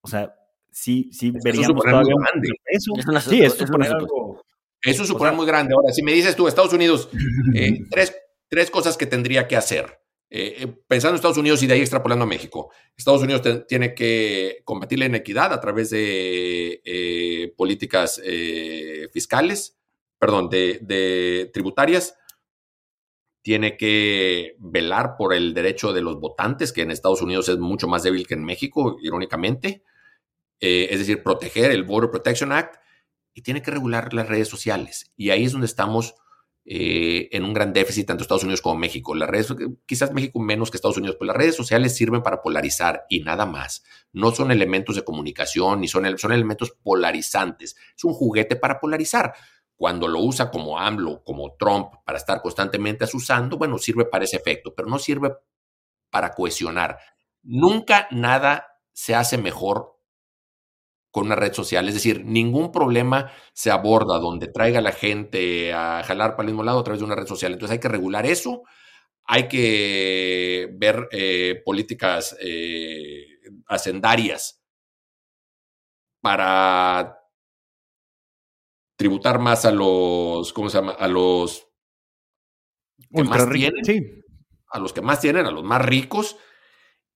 o 0.00 0.08
sea, 0.08 0.34
sí, 0.76 1.10
sí 1.12 1.32
veríamos 1.42 1.82
todavía 1.82 2.14
Eso, 2.66 2.92
sí, 3.28 3.42
es 3.42 3.54
Eso 3.54 5.02
es 5.02 5.08
suponer 5.08 5.34
muy 5.34 5.46
grande. 5.46 5.74
Ahora, 5.74 5.92
si 5.92 6.02
me 6.02 6.12
dices 6.12 6.36
tú, 6.36 6.46
Estados 6.46 6.72
Unidos, 6.72 7.08
eh, 7.54 7.80
tres, 7.90 8.14
tres 8.48 8.70
cosas 8.70 8.96
que 8.96 9.06
tendría 9.06 9.48
que 9.48 9.56
hacer. 9.56 10.00
Eh, 10.28 10.56
eh, 10.58 10.66
pensando 10.88 11.12
en 11.12 11.16
Estados 11.16 11.38
Unidos 11.38 11.62
y 11.62 11.68
de 11.68 11.74
ahí 11.74 11.80
extrapolando 11.80 12.24
a 12.24 12.28
México, 12.28 12.72
Estados 12.96 13.22
Unidos 13.22 13.66
tiene 13.68 13.94
que 13.94 14.60
combatir 14.64 14.98
la 14.98 15.06
inequidad 15.06 15.52
a 15.52 15.60
través 15.60 15.90
de 15.90 16.82
eh, 16.84 17.54
políticas 17.56 18.20
fiscales, 19.12 19.78
perdón, 20.18 20.50
de, 20.50 21.50
tributarias. 21.52 22.16
Tiene 23.42 23.76
que 23.76 24.56
velar 24.58 25.16
por 25.16 25.32
el 25.32 25.54
derecho 25.54 25.92
de 25.92 26.00
los 26.00 26.18
votantes, 26.18 26.72
que 26.72 26.82
en 26.82 26.90
Estados 26.90 27.22
Unidos 27.22 27.48
es 27.48 27.58
mucho 27.58 27.86
más 27.86 28.02
débil 28.02 28.26
que 28.26 28.34
en 28.34 28.44
México, 28.44 28.98
irónicamente. 29.00 29.84
Es 30.60 30.98
decir, 30.98 31.22
proteger 31.22 31.70
el 31.70 31.84
Border 31.84 32.10
Protection 32.10 32.52
Act 32.52 32.76
y 33.34 33.42
tiene 33.42 33.62
que 33.62 33.70
regular 33.70 34.14
las 34.14 34.28
redes 34.28 34.48
sociales. 34.48 35.12
Y 35.16 35.30
ahí 35.30 35.44
es 35.44 35.52
donde 35.52 35.66
estamos 35.66 36.14
eh, 36.68 37.28
en 37.30 37.44
un 37.44 37.52
gran 37.52 37.72
déficit 37.72 38.08
tanto 38.08 38.22
Estados 38.22 38.42
Unidos 38.42 38.60
como 38.60 38.74
México. 38.74 39.14
Las 39.14 39.28
redes, 39.30 39.54
quizás 39.86 40.12
México 40.12 40.40
menos 40.40 40.70
que 40.70 40.76
Estados 40.76 40.96
Unidos, 40.96 41.16
pero 41.20 41.28
las 41.28 41.36
redes 41.36 41.54
sociales 41.54 41.94
sirven 41.94 42.24
para 42.24 42.42
polarizar 42.42 43.06
y 43.08 43.20
nada 43.20 43.46
más. 43.46 43.84
No 44.12 44.32
son 44.32 44.50
elementos 44.50 44.96
de 44.96 45.04
comunicación 45.04 45.80
ni 45.80 45.86
son, 45.86 46.18
son 46.18 46.32
elementos 46.32 46.72
polarizantes. 46.82 47.76
Es 47.96 48.02
un 48.02 48.14
juguete 48.14 48.56
para 48.56 48.80
polarizar. 48.80 49.34
Cuando 49.76 50.08
lo 50.08 50.20
usa 50.20 50.50
como 50.50 50.80
AMLO, 50.80 51.22
como 51.22 51.54
Trump, 51.56 51.92
para 52.04 52.18
estar 52.18 52.42
constantemente 52.42 53.04
asusando, 53.04 53.58
bueno, 53.58 53.78
sirve 53.78 54.04
para 54.06 54.24
ese 54.24 54.36
efecto, 54.36 54.74
pero 54.74 54.88
no 54.88 54.98
sirve 54.98 55.34
para 56.10 56.30
cohesionar. 56.32 56.98
Nunca 57.42 58.08
nada 58.10 58.80
se 58.92 59.14
hace 59.14 59.38
mejor 59.38 59.95
con 61.16 61.24
una 61.24 61.34
red 61.34 61.54
social. 61.54 61.88
Es 61.88 61.94
decir, 61.94 62.26
ningún 62.26 62.70
problema 62.70 63.32
se 63.54 63.70
aborda 63.70 64.18
donde 64.18 64.48
traiga 64.48 64.80
a 64.80 64.82
la 64.82 64.92
gente 64.92 65.72
a 65.72 66.02
jalar 66.04 66.36
para 66.36 66.42
el 66.42 66.52
mismo 66.52 66.62
lado 66.62 66.80
a 66.80 66.84
través 66.84 67.00
de 67.00 67.06
una 67.06 67.14
red 67.14 67.26
social. 67.26 67.54
Entonces 67.54 67.72
hay 67.72 67.80
que 67.80 67.88
regular 67.88 68.26
eso, 68.26 68.64
hay 69.24 69.48
que 69.48 70.68
ver 70.74 71.08
eh, 71.12 71.62
políticas 71.64 72.36
eh, 72.38 73.28
hacendarias 73.66 74.62
para 76.20 77.18
tributar 78.98 79.38
más 79.38 79.64
a 79.64 79.72
los, 79.72 80.52
¿cómo 80.52 80.68
se 80.68 80.76
llama? 80.76 80.92
A 80.92 81.08
los 81.08 81.66
que 83.10 83.24
más 83.24 83.48
tienen, 83.48 84.22
a 84.68 84.78
los 84.78 84.92
que 84.92 85.00
más 85.00 85.20
tienen, 85.20 85.46
a 85.46 85.50
los 85.50 85.64
más 85.64 85.82
ricos, 85.82 86.36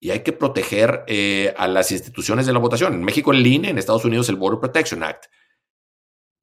y 0.01 0.11
hay 0.11 0.21
que 0.21 0.33
proteger 0.33 1.05
eh, 1.07 1.55
a 1.59 1.69
las 1.69 1.93
instituciones 1.93 2.47
de 2.47 2.55
la 2.55 2.59
votación. 2.59 2.95
En 2.95 3.05
México 3.05 3.33
el 3.33 3.47
INE, 3.47 3.69
en 3.69 3.79
Estados 3.79 4.07
Unidos 4.07 4.31
el 4.31 4.37
Border 4.37 4.59
Protection 4.59 5.03
Act. 5.03 5.27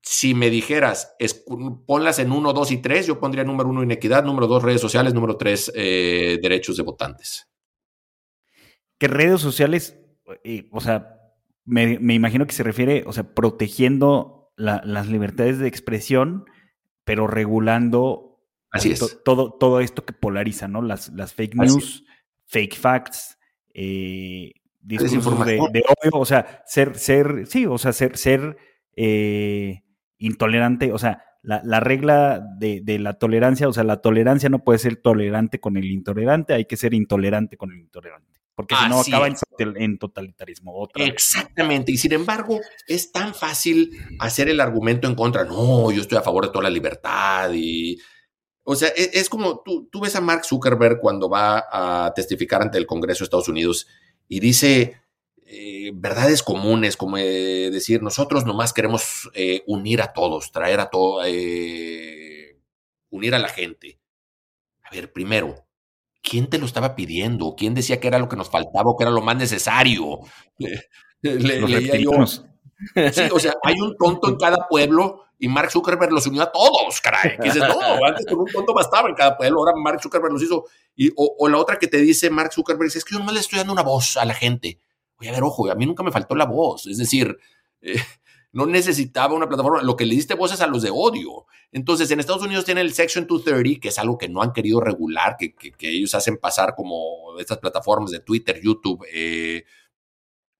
Si 0.03 0.35
me 0.35 0.51
dijeras, 0.51 1.15
ponlas 1.85 2.19
en 2.19 2.31
uno, 2.31 2.53
dos 2.53 2.71
y 2.71 2.77
tres, 2.77 3.07
yo 3.07 3.19
pondría 3.19 3.43
número 3.43 3.67
uno 3.67 3.83
inequidad, 3.83 4.23
número 4.23 4.47
dos 4.47 4.63
redes 4.63 4.79
sociales, 4.79 5.13
número 5.13 5.35
tres 5.37 5.71
eh, 5.75 6.37
derechos 6.41 6.77
de 6.77 6.83
votantes. 6.83 7.49
¿Qué 8.99 9.07
redes 9.07 9.41
sociales? 9.41 9.99
Eh, 10.43 10.69
o 10.71 10.79
sea, 10.79 11.17
me, 11.65 11.93
imagino 12.13 12.45
que 12.45 12.53
se 12.53 12.63
refiere, 12.63 13.03
o 13.07 13.11
sea, 13.11 13.33
protegiendo 13.33 14.53
las 14.55 15.07
libertades 15.07 15.59
de 15.59 15.67
expresión, 15.67 16.45
pero 17.03 17.27
regulando 17.27 18.39
Así 18.71 18.91
es. 18.91 19.19
todo, 19.23 19.53
todo 19.53 19.81
esto 19.81 20.03
que 20.03 20.13
polariza, 20.13 20.67
¿no? 20.67 20.81
Las, 20.81 21.09
las 21.09 21.33
fake 21.33 21.55
news, 21.55 22.05
fake 22.45 22.75
facts, 22.75 23.36
eh, 23.79 24.53
discursos 24.81 25.45
de, 25.45 25.53
de, 25.71 25.83
odio, 25.87 26.11
o 26.13 26.25
sea, 26.25 26.63
ser, 26.65 26.97
ser, 26.97 27.45
sí, 27.45 27.67
o 27.67 27.77
sea, 27.77 27.93
ser, 27.93 28.17
ser 28.17 28.57
eh, 28.95 29.83
intolerante, 30.17 30.91
o 30.91 30.97
sea, 30.97 31.23
la, 31.43 31.61
la 31.63 31.79
regla 31.79 32.41
de, 32.57 32.81
de, 32.83 32.97
la 32.97 33.19
tolerancia, 33.19 33.69
o 33.69 33.73
sea, 33.73 33.83
la 33.83 34.01
tolerancia 34.01 34.49
no 34.49 34.63
puede 34.63 34.79
ser 34.79 34.95
tolerante 34.95 35.59
con 35.59 35.77
el 35.77 35.85
intolerante, 35.85 36.55
hay 36.55 36.65
que 36.65 36.75
ser 36.75 36.95
intolerante 36.95 37.55
con 37.55 37.71
el 37.71 37.79
intolerante. 37.79 38.37
Porque 38.55 38.73
si 38.75 38.89
no 38.89 39.01
acaba 39.01 39.27
en, 39.59 39.99
totalitarismo. 39.99 40.73
Otra 40.73 41.05
Exactamente. 41.05 41.91
Y 41.91 41.97
sin 41.97 42.13
embargo, 42.13 42.59
es 42.87 43.11
tan 43.11 43.35
fácil 43.35 43.91
hacer 44.17 44.49
el 44.49 44.59
argumento 44.59 45.07
en 45.07 45.13
contra. 45.13 45.43
No, 45.43 45.91
yo 45.91 46.01
estoy 46.01 46.17
a 46.17 46.23
favor 46.23 46.45
de 46.45 46.51
toda 46.51 46.63
la 46.63 46.71
libertad 46.71 47.51
y 47.53 47.99
o 48.69 48.75
sea, 48.75 48.89
e, 48.89 49.11
es, 49.13 49.29
como 49.29 49.61
tú, 49.61 49.87
tú, 49.89 50.01
ves 50.01 50.17
a 50.17 50.21
Mark 50.21 50.43
Zuckerberg 50.43 50.99
cuando 50.99 51.29
va 51.29 51.65
a 51.71 52.13
testificar 52.13 52.61
ante 52.61 52.77
el 52.77 52.85
Congreso 52.85 53.19
de 53.19 53.23
Estados 53.23 53.47
Unidos 53.47 53.87
y 54.27 54.41
dice 54.41 54.99
eh, 55.45 55.91
verdades 55.93 56.43
comunes, 56.43 56.97
como 56.97 57.17
eh, 57.17 57.69
decir, 57.71 58.03
nosotros 58.03 58.45
nomás 58.45 58.73
queremos 58.73 59.31
eh, 59.33 59.63
unir 59.67 60.01
a 60.01 60.11
todos, 60.11 60.51
traer 60.51 60.81
a 60.81 60.89
todos, 60.89 61.25
unir 63.09 63.35
a 63.35 63.39
la 63.39 63.47
gente. 63.47 64.01
A 64.83 64.93
ver, 64.93 65.13
primero, 65.13 65.65
¿quién 66.21 66.49
te 66.49 66.57
lo 66.57 66.65
estaba 66.65 66.93
pidiendo? 66.93 67.55
¿Quién 67.57 67.73
decía 67.73 68.01
que 68.01 68.09
era 68.09 68.19
lo 68.19 68.27
que 68.27 68.35
nos 68.35 68.49
faltaba 68.49 68.91
o 68.91 68.97
que 68.97 69.05
era 69.05 69.11
lo 69.11 69.21
más 69.21 69.37
necesario? 69.37 70.19
leía 71.21 72.01
yo. 72.01 72.25
Sí, 72.27 73.21
o 73.31 73.39
sea, 73.39 73.53
hay 73.63 73.79
un 73.79 73.95
tonto 73.95 74.27
en 74.27 74.35
cada 74.39 74.67
pueblo 74.67 75.26
y 75.39 75.47
Mark 75.47 75.71
Zuckerberg 75.71 76.11
los 76.11 76.25
unió 76.25 76.41
a 76.41 76.51
todos, 76.51 76.99
caray. 77.01 77.37
Que 77.37 77.43
dices, 77.43 77.63
no, 77.67 77.79
antes 78.05 78.25
con 78.25 78.39
un 78.39 78.47
tonto 78.47 78.73
bastaba 78.73 79.09
en 79.09 79.15
cada 79.15 79.37
pueblo, 79.37 79.59
ahora 79.59 79.73
Mark 79.75 80.01
Zuckerberg 80.01 80.33
los 80.33 80.41
hizo. 80.41 80.65
Y, 80.95 81.11
o, 81.15 81.47
la 81.47 81.57
otra 81.57 81.77
que 81.77 81.87
te 81.87 81.97
dice 81.97 82.29
Mark 82.29 82.51
Zuckerberg 82.53 82.91
es 82.93 83.05
que 83.05 83.15
yo 83.15 83.23
no 83.23 83.31
le 83.31 83.39
estoy 83.39 83.59
dando 83.59 83.73
una 83.73 83.83
voz 83.83 84.17
a 84.17 84.25
la 84.25 84.33
gente. 84.33 84.79
Oye, 85.19 85.29
a 85.29 85.33
ver, 85.33 85.43
ojo, 85.43 85.69
a 85.69 85.75
mí 85.75 85.85
nunca 85.85 86.03
me 86.03 86.11
faltó 86.11 86.35
la 86.35 86.45
voz. 86.45 86.87
Es 86.87 86.97
decir, 86.97 87.37
eh, 87.81 88.01
no 88.51 88.65
necesitaba 88.65 89.35
una 89.35 89.47
plataforma. 89.47 89.83
Lo 89.83 89.95
que 89.95 90.05
le 90.05 90.15
diste 90.15 90.33
voz 90.33 90.53
es 90.53 90.61
a 90.61 90.67
los 90.67 90.81
de 90.81 90.89
odio. 90.91 91.45
Entonces, 91.71 92.09
en 92.09 92.19
Estados 92.19 92.43
Unidos 92.43 92.65
tiene 92.65 92.81
el 92.81 92.93
Section 92.93 93.27
230, 93.27 93.79
que 93.79 93.89
es 93.89 93.99
algo 93.99 94.17
que 94.17 94.29
no 94.29 94.41
han 94.41 94.53
querido 94.53 94.79
regular, 94.79 95.35
que, 95.37 95.53
que, 95.53 95.89
ellos 95.89 96.15
hacen 96.15 96.37
pasar 96.37 96.73
como 96.75 97.37
estas 97.39 97.59
plataformas 97.59 98.09
de 98.09 98.21
Twitter, 98.21 98.59
YouTube, 98.61 99.05
eh, 99.11 99.65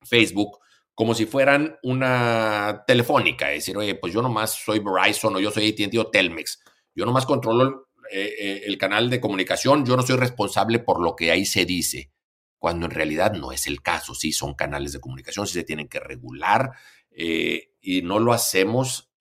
Facebook 0.04 0.60
como 0.98 1.14
si 1.14 1.28
fueran 1.28 1.78
una 1.84 2.84
telefónica, 2.88 3.52
es 3.52 3.60
decir, 3.60 3.78
oye, 3.78 3.94
pues 3.94 4.12
yo 4.12 4.24
nomás 4.24 4.54
soy 4.54 4.80
Verizon 4.80 5.36
o 5.36 5.40
yo 5.40 5.52
soy 5.52 5.70
AT&T 5.70 6.00
o 6.00 6.10
Telmex, 6.10 6.64
yo 6.96 7.06
nomás 7.06 7.28
controlo 7.28 7.90
eh, 8.12 8.34
eh, 8.40 8.62
el 8.66 8.80
canal 8.80 9.08
de 9.12 9.22
comunicación, 9.22 9.86
yo 9.86 9.96
no 9.96 10.02
soy 10.02 10.18
responsable 10.18 10.80
por 10.80 11.00
lo 11.00 11.16
que 11.16 11.30
ahí 11.30 11.46
se 11.46 11.66
dice, 11.66 12.10
cuando 12.58 12.88
en 12.88 12.94
realidad 12.94 13.34
no 13.34 13.52
es 13.52 13.68
el 13.68 13.84
caso, 13.84 14.16
sí 14.16 14.32
son 14.32 14.56
canales 14.56 14.92
de 14.92 15.00
comunicación, 15.00 15.46
sí 15.46 15.54
se 15.54 15.64
tienen 15.64 15.88
que 15.88 16.00
regular 16.00 16.72
eh, 17.12 17.74
y 17.80 18.02
no 18.02 18.18
lo 18.18 18.34
hacemos 18.34 19.12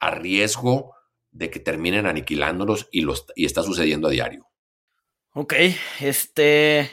a 0.00 0.12
riesgo 0.12 0.94
de 1.30 1.50
que 1.50 1.60
terminen 1.60 2.06
aniquilándolos 2.06 2.88
y, 2.90 3.02
los, 3.02 3.26
y 3.36 3.44
está 3.44 3.62
sucediendo 3.62 4.08
a 4.08 4.12
diario. 4.12 4.48
Ok, 5.34 5.52
este, 6.00 6.90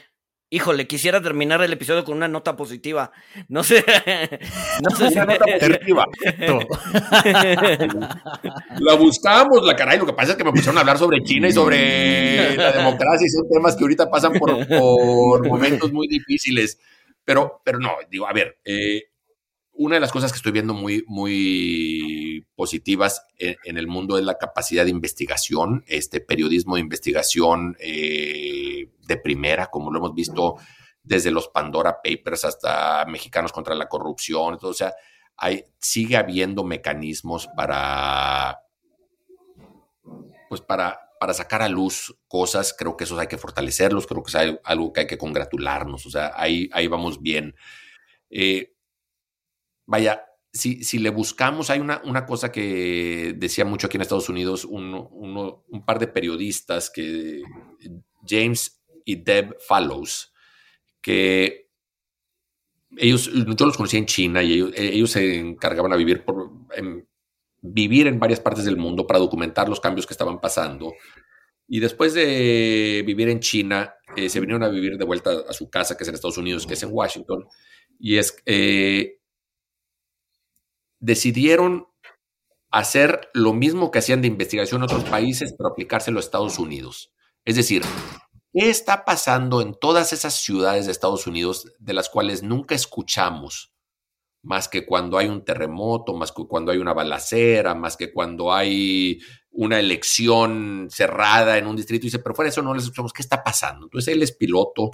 Híjole, 0.51 0.87
quisiera 0.87 1.21
terminar 1.21 1.61
el 1.61 1.71
episodio 1.71 2.03
con 2.03 2.17
una 2.17 2.27
nota 2.27 2.55
positiva. 2.55 3.11
No 3.49 3.63
sé. 3.63 3.85
No 4.81 4.95
sé 4.95 5.07
una 5.07 5.25
nota 5.25 5.45
positiva. 5.59 6.05
la 8.79 8.93
buscamos, 8.95 9.63
la 9.63 9.75
caray. 9.75 9.99
Lo 9.99 10.05
que 10.05 10.13
pasa 10.13 10.31
es 10.31 10.37
que 10.37 10.43
me 10.43 10.51
pusieron 10.51 10.77
a 10.77 10.79
hablar 10.79 10.97
sobre 10.97 11.21
China 11.21 11.49
y 11.49 11.51
sobre 11.51 12.55
la 12.55 12.71
democracia 12.71 13.27
y 13.27 13.29
son 13.29 13.49
temas 13.49 13.75
que 13.75 13.83
ahorita 13.83 14.09
pasan 14.09 14.33
por, 14.33 15.45
momentos 15.45 15.91
muy 15.91 16.07
difíciles. 16.07 16.79
Pero, 17.25 17.61
pero 17.63 17.77
no, 17.77 17.91
digo, 18.09 18.25
a 18.25 18.33
ver, 18.33 18.57
eh, 18.63 19.08
una 19.79 19.95
de 19.95 20.01
las 20.01 20.11
cosas 20.11 20.33
que 20.33 20.35
estoy 20.35 20.51
viendo 20.51 20.73
muy, 20.73 21.05
muy 21.07 22.45
positivas 22.57 23.25
en, 23.37 23.77
el 23.77 23.87
mundo 23.87 24.17
es 24.17 24.25
la 24.25 24.37
capacidad 24.37 24.83
de 24.83 24.91
investigación, 24.91 25.85
este 25.87 26.19
periodismo 26.19 26.75
de 26.75 26.81
investigación 26.81 27.77
eh, 27.79 28.89
de 29.07 29.17
primera, 29.17 29.67
como 29.67 29.89
lo 29.89 29.99
hemos 29.99 30.13
visto 30.13 30.55
desde 31.01 31.31
los 31.31 31.47
Pandora 31.47 32.01
Papers 32.03 32.43
hasta 32.43 33.05
Mexicanos 33.05 33.53
contra 33.53 33.73
la 33.73 33.87
Corrupción. 33.87 34.57
o 34.61 34.73
sea, 34.73 34.93
hay, 35.37 35.63
sigue 35.77 36.17
habiendo 36.17 36.65
mecanismos 36.65 37.47
para, 37.55 38.59
pues 40.49 40.59
para, 40.59 40.99
para 41.21 41.33
sacar 41.33 41.61
a 41.61 41.69
luz 41.69 42.13
cosas. 42.27 42.75
Creo 42.77 42.97
que 42.97 43.05
esos 43.05 43.17
hay 43.17 43.27
que 43.27 43.37
fortalecerlos, 43.37 44.07
creo 44.07 44.23
que 44.23 44.29
es 44.29 44.57
algo 44.61 44.91
que 44.91 44.99
hay 44.99 45.07
que 45.07 45.17
congratularnos. 45.17 46.05
O 46.05 46.09
sea, 46.09 46.33
ahí, 46.35 46.69
ahí 46.73 46.87
vamos 46.87 47.21
bien. 47.21 47.55
Eh, 48.29 48.73
vaya, 49.89 50.23
si, 50.53 50.83
si, 50.83 50.99
le 50.99 51.09
buscamos, 51.09 51.71
hay 51.71 51.79
una, 51.79 51.99
una, 52.05 52.25
cosa 52.27 52.51
que 52.51 53.33
decía 53.35 53.65
mucho 53.65 53.87
aquí 53.87 53.97
en 53.97 54.01
Estados 54.01 54.29
Unidos, 54.29 54.65
un 54.65 55.83
par 55.85 55.97
de 55.97 56.07
periodistas, 56.07 56.91
que 56.91 57.41
James 58.25 58.81
y 59.03 59.15
Deb 59.15 59.57
Fallows, 59.59 60.31
que 61.01 61.69
ellos, 62.97 63.31
yo 63.33 63.65
los 63.65 63.77
conocí 63.77 63.97
en 63.97 64.05
China 64.05 64.43
y 64.43 64.71
ellos, 64.75 65.11
se 65.11 65.39
encargaban 65.39 65.91
a 65.91 65.97
vivir 65.97 66.23
por, 66.23 66.51
en, 66.75 67.07
vivir 67.61 68.05
en 68.05 68.19
varias 68.19 68.39
partes 68.39 68.65
del 68.65 68.77
mundo 68.77 69.07
para 69.07 69.19
documentar 69.19 69.69
los 69.69 69.79
cambios 69.79 70.05
que 70.05 70.13
estaban 70.13 70.39
pasando. 70.39 70.93
Y 71.67 71.79
después 71.79 72.13
de 72.13 73.03
vivir 73.05 73.29
en 73.29 73.39
China, 73.39 73.95
eh, 74.15 74.29
se 74.29 74.39
vinieron 74.39 74.63
a 74.63 74.69
vivir 74.69 74.97
de 74.97 75.05
vuelta 75.05 75.31
a 75.47 75.53
su 75.53 75.67
casa, 75.67 75.97
que 75.97 76.03
es 76.03 76.09
en 76.09 76.15
Estados 76.15 76.37
Unidos, 76.37 76.67
que 76.67 76.73
es 76.73 76.83
en 76.83 76.89
Washington. 76.91 77.45
Y 77.99 78.17
es, 78.17 78.35
eh, 78.45 79.18
decidieron 80.99 81.87
hacer 82.71 83.29
lo 83.33 83.53
mismo 83.53 83.91
que 83.91 83.99
hacían 83.99 84.21
de 84.21 84.27
investigación 84.27 84.81
en 84.81 84.85
otros 84.85 85.03
países, 85.05 85.53
pero 85.57 85.69
aplicárselo 85.69 86.17
a 86.17 86.21
Estados 86.21 86.59
Unidos. 86.59 87.11
Es 87.45 87.55
decir, 87.55 87.81
¿qué 88.53 88.69
está 88.69 89.05
pasando 89.05 89.61
en 89.61 89.73
todas 89.73 90.13
esas 90.13 90.35
ciudades 90.35 90.85
de 90.85 90.91
Estados 90.91 91.25
Unidos 91.25 91.71
de 91.79 91.93
las 91.93 92.09
cuales 92.09 92.43
nunca 92.43 92.75
escuchamos? 92.75 93.73
Más 94.41 94.69
que 94.69 94.85
cuando 94.85 95.17
hay 95.17 95.27
un 95.27 95.43
terremoto, 95.43 96.13
más 96.13 96.31
que 96.31 96.45
cuando 96.47 96.71
hay 96.71 96.77
una 96.77 96.93
balacera, 96.93 97.75
más 97.75 97.97
que 97.97 98.13
cuando 98.13 98.53
hay 98.53 99.19
una 99.51 99.79
elección 99.79 100.87
cerrada 100.89 101.57
en 101.57 101.67
un 101.67 101.75
distrito. 101.75 102.05
Y 102.05 102.07
dice, 102.07 102.19
pero 102.19 102.35
fuera 102.35 102.49
eso 102.49 102.61
no 102.61 102.73
les 102.73 102.83
escuchamos, 102.83 103.11
¿qué 103.11 103.21
está 103.21 103.43
pasando? 103.43 103.87
Entonces 103.87 104.13
él 104.13 104.23
es 104.23 104.31
piloto 104.31 104.91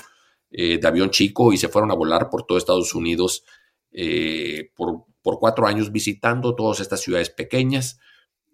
eh, 0.50 0.80
de 0.80 0.88
avión 0.88 1.10
chico 1.10 1.52
y 1.52 1.58
se 1.58 1.68
fueron 1.68 1.92
a 1.92 1.96
volar 1.96 2.30
por 2.30 2.46
todo 2.46 2.58
Estados 2.58 2.96
Unidos 2.96 3.44
eh, 3.92 4.72
por 4.76 5.06
por 5.26 5.40
cuatro 5.40 5.66
años 5.66 5.92
visitando 5.92 6.54
todas 6.54 6.80
estas 6.80 7.02
ciudades 7.02 7.32
pequeñas 7.32 8.00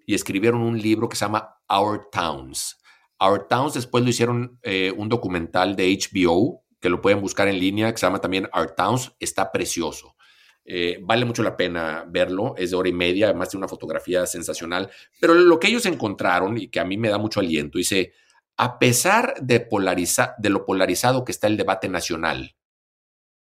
y 0.05 0.15
escribieron 0.15 0.61
un 0.61 0.81
libro 0.81 1.09
que 1.09 1.17
se 1.17 1.25
llama 1.25 1.57
Our 1.67 2.07
Towns. 2.09 2.77
Our 3.19 3.45
Towns 3.49 3.73
después 3.73 4.05
lo 4.05 4.09
hicieron 4.09 4.57
eh, 4.63 4.93
un 4.95 5.09
documental 5.09 5.75
de 5.75 5.91
HBO 5.91 6.63
que 6.79 6.87
lo 6.87 7.01
pueden 7.01 7.19
buscar 7.19 7.49
en 7.49 7.59
línea, 7.59 7.91
que 7.91 7.97
se 7.97 8.05
llama 8.05 8.21
también 8.21 8.47
Our 8.55 8.71
Towns. 8.71 9.11
Está 9.19 9.51
precioso. 9.51 10.15
Eh, 10.63 10.97
vale 11.01 11.25
mucho 11.25 11.43
la 11.43 11.57
pena 11.57 12.05
verlo, 12.07 12.55
es 12.55 12.71
de 12.71 12.77
hora 12.77 12.87
y 12.87 12.93
media, 12.93 13.25
además 13.25 13.51
de 13.51 13.57
una 13.57 13.67
fotografía 13.67 14.25
sensacional. 14.25 14.89
Pero 15.19 15.33
lo 15.33 15.59
que 15.59 15.67
ellos 15.67 15.85
encontraron 15.85 16.57
y 16.57 16.69
que 16.69 16.79
a 16.79 16.85
mí 16.85 16.95
me 16.95 17.09
da 17.09 17.17
mucho 17.17 17.41
aliento, 17.41 17.79
dice, 17.79 18.13
a 18.55 18.79
pesar 18.79 19.33
de, 19.41 19.67
de 20.37 20.49
lo 20.49 20.65
polarizado 20.65 21.25
que 21.25 21.33
está 21.33 21.47
el 21.47 21.57
debate 21.57 21.89
nacional, 21.89 22.55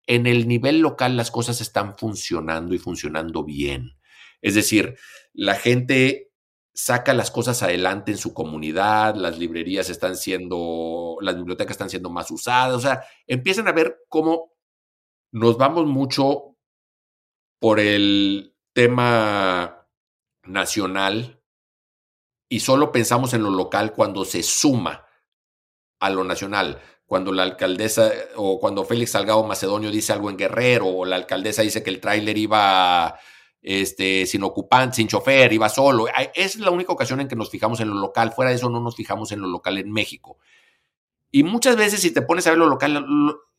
en 0.08 0.28
el 0.28 0.48
nivel 0.48 0.80
local 0.80 1.18
las 1.18 1.32
cosas 1.32 1.62
están 1.62 1.98
funcionando 1.98 2.74
y 2.74 2.80
funcionando 2.80 3.44
bien. 3.44 3.98
Es 4.42 4.56
decir, 4.56 4.98
la 5.34 5.56
gente 5.56 6.32
saca 6.74 7.14
las 7.14 7.32
cosas 7.32 7.62
adelante 7.64 8.12
en 8.12 8.18
su 8.18 8.34
comunidad, 8.34 9.16
las 9.16 9.38
librerías 9.38 9.90
están 9.90 10.16
siendo, 10.16 11.18
las 11.22 11.36
bibliotecas 11.36 11.76
están 11.76 11.90
siendo 11.90 12.10
más 12.10 12.32
usadas, 12.32 12.76
o 12.76 12.80
sea, 12.80 13.04
empiezan 13.28 13.68
a 13.68 13.74
ver 13.74 14.06
cómo 14.08 14.54
nos 15.32 15.58
vamos 15.58 15.86
mucho 15.86 16.56
por 17.60 17.80
el 17.80 18.56
tema 18.74 19.88
nacional 20.44 21.42
y 22.50 22.62
solo 22.62 22.92
pensamos 22.92 23.34
en 23.34 23.44
lo 23.44 23.52
local 23.52 23.94
cuando 23.94 24.26
se 24.26 24.44
suma 24.44 25.06
a 26.00 26.10
lo 26.10 26.24
nacional 26.24 26.82
cuando 27.12 27.34
la 27.34 27.44
alcaldesa 27.44 28.10
o 28.38 28.58
cuando 28.58 28.86
Félix 28.86 29.12
Salgado 29.12 29.44
Macedonio 29.44 29.92
dice 29.92 30.14
algo 30.14 30.30
en 30.30 30.38
Guerrero 30.38 30.88
o 30.88 31.04
la 31.04 31.18
alcaldesa 31.18 31.62
dice 31.62 31.84
que 31.84 31.90
el 31.90 32.00
tráiler 32.00 32.38
iba 32.38 33.20
este, 33.62 34.26
sin 34.26 34.44
ocupante, 34.44 34.96
sin 34.96 35.10
chofer, 35.10 35.52
iba 35.52 35.68
solo. 35.68 36.06
Es 36.34 36.56
la 36.56 36.72
única 36.72 36.94
ocasión 36.94 37.20
en 37.20 37.28
que 37.28 37.36
nos 37.36 37.50
fijamos 37.50 37.82
en 37.82 37.90
lo 37.90 37.96
local. 37.96 38.32
Fuera 38.32 38.52
de 38.52 38.56
eso 38.56 38.70
no 38.70 38.80
nos 38.80 38.96
fijamos 38.96 39.34
en 39.34 39.42
lo 39.42 39.50
local 39.50 39.78
en 39.78 39.92
México. 39.92 40.38
Y 41.32 41.44
muchas 41.44 41.76
veces 41.76 42.00
si 42.00 42.12
te 42.12 42.22
pones 42.22 42.48
a 42.48 42.52
ver 42.52 42.60
lo 42.60 42.70
local, 42.70 43.06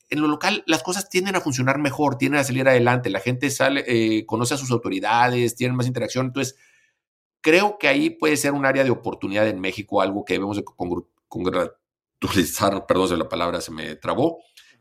en 0.09 0.21
lo 0.23 0.29
local 0.29 0.65
las 0.67 0.83
cosas 0.83 1.11
tienden 1.11 1.37
a 1.37 1.43
funcionar 1.43 1.77
mejor, 1.77 2.17
tienden 2.17 2.41
a 2.41 2.45
salir 2.45 2.67
adelante, 2.67 3.11
la 3.11 3.21
gente 3.21 3.51
sale, 3.51 3.85
eh, 3.87 4.25
conoce 4.25 4.55
a 4.55 4.57
sus 4.57 4.71
autoridades, 4.71 5.57
tienen 5.57 5.77
más 5.77 5.87
interacción. 5.87 6.25
Entonces, 6.25 6.57
creo 7.43 7.77
que 7.77 7.89
ahí 7.89 8.09
puede 8.09 8.39
ser 8.39 8.53
un 8.53 8.65
área 8.65 8.83
de 8.83 8.91
oportunidad 8.91 9.47
en 9.47 9.61
México, 9.61 10.01
algo 10.01 10.25
que 10.25 10.33
debemos 10.33 10.57
de 10.57 10.65
perdón 12.87 13.09
si 13.09 13.17
la 13.17 13.29
palabra 13.29 13.61
se 13.61 13.71
me 13.71 13.97
trabó, 13.97 14.39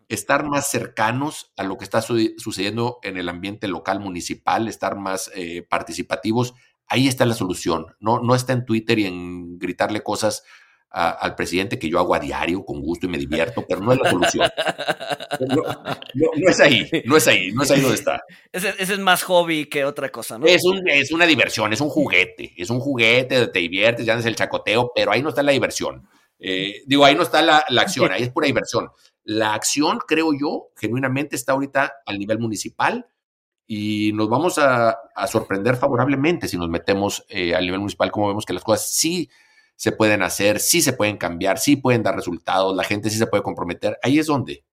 estar 0.09 0.45
más 0.45 0.69
cercanos 0.69 1.53
a 1.57 1.63
lo 1.63 1.77
que 1.77 1.85
está 1.85 2.01
sucediendo 2.01 2.99
en 3.03 3.17
el 3.17 3.29
ambiente 3.29 3.67
local 3.67 3.99
municipal, 3.99 4.67
estar 4.67 4.95
más 4.97 5.31
eh, 5.35 5.63
participativos, 5.67 6.53
ahí 6.87 7.07
está 7.07 7.25
la 7.25 7.33
solución. 7.33 7.87
No, 7.99 8.19
no 8.19 8.35
está 8.35 8.53
en 8.53 8.65
Twitter 8.65 8.99
y 8.99 9.05
en 9.05 9.57
gritarle 9.57 10.03
cosas 10.03 10.43
al 10.93 11.35
presidente 11.35 11.79
que 11.79 11.87
yo 11.87 11.99
hago 11.99 12.13
a 12.13 12.19
diario 12.19 12.65
con 12.65 12.81
gusto 12.81 13.05
y 13.05 13.09
me 13.09 13.17
divierto, 13.17 13.63
pero 13.65 13.79
no 13.79 13.93
es 13.93 13.99
la 13.99 14.09
solución. 14.09 14.49
No, 16.13 16.49
es 16.49 16.59
ahí, 16.59 16.89
no 17.05 17.15
es 17.15 17.27
ahí, 17.29 17.51
no 17.53 17.63
es 17.63 17.71
ahí 17.71 17.79
donde 17.79 17.95
está. 17.95 18.21
Ese, 18.51 18.73
es 18.77 18.99
más 18.99 19.23
hobby 19.23 19.67
que 19.67 19.85
otra 19.85 20.09
cosa, 20.09 20.37
¿no? 20.37 20.45
Es, 20.45 20.65
un, 20.65 20.87
es 20.89 21.13
una 21.13 21.25
diversión, 21.25 21.71
es 21.71 21.79
un 21.79 21.89
juguete, 21.89 22.53
es 22.57 22.69
un 22.69 22.81
juguete, 22.81 23.47
te 23.47 23.59
diviertes, 23.59 24.05
ya 24.05 24.15
es 24.15 24.25
el 24.25 24.35
chacoteo, 24.35 24.91
pero 24.93 25.13
ahí 25.13 25.23
no 25.23 25.29
está 25.29 25.41
la 25.41 25.53
diversión. 25.53 26.05
Eh, 26.43 26.81
digo, 26.87 27.05
ahí 27.05 27.13
no 27.13 27.21
está 27.21 27.41
la, 27.43 27.63
acción, 27.77 28.11
ahí 28.11 28.23
es 28.23 28.31
pura 28.31 28.47
inversión. 28.47 28.89
La 29.23 29.53
acción, 29.53 29.99
creo 30.07 30.33
yo, 30.33 30.69
genuinamente 30.75 31.35
está 31.35 31.51
ahorita 31.53 31.93
al 32.05 32.17
nivel 32.17 32.39
municipal 32.39 33.05
y 33.67 34.11
nos 34.13 34.27
vamos 34.27 34.57
a, 34.57 34.97
sorprender 35.27 35.77
favorablemente 35.77 36.47
si 36.47 36.57
nos 36.57 36.67
metemos 36.67 37.23
eh, 37.29 37.53
al 37.53 37.63
nivel 37.63 37.79
municipal, 37.79 38.11
como 38.11 38.27
vemos 38.27 38.45
que 38.45 38.53
las 38.53 38.63
cosas 38.63 38.89
sí 38.91 39.29
se 39.75 39.91
pueden 39.91 40.23
hacer, 40.23 40.59
sí 40.59 40.81
se 40.81 40.93
pueden 40.93 41.17
cambiar, 41.17 41.59
sí 41.59 41.75
pueden 41.75 42.01
dar 42.01 42.15
resultados, 42.15 42.75
la 42.75 42.83
gente 42.83 43.11
sí 43.11 43.17
se 43.17 43.27
puede 43.27 43.43
comprometer. 43.43 43.97
Ahí 44.01 44.17
es 44.17 44.25
donde. 44.25 44.65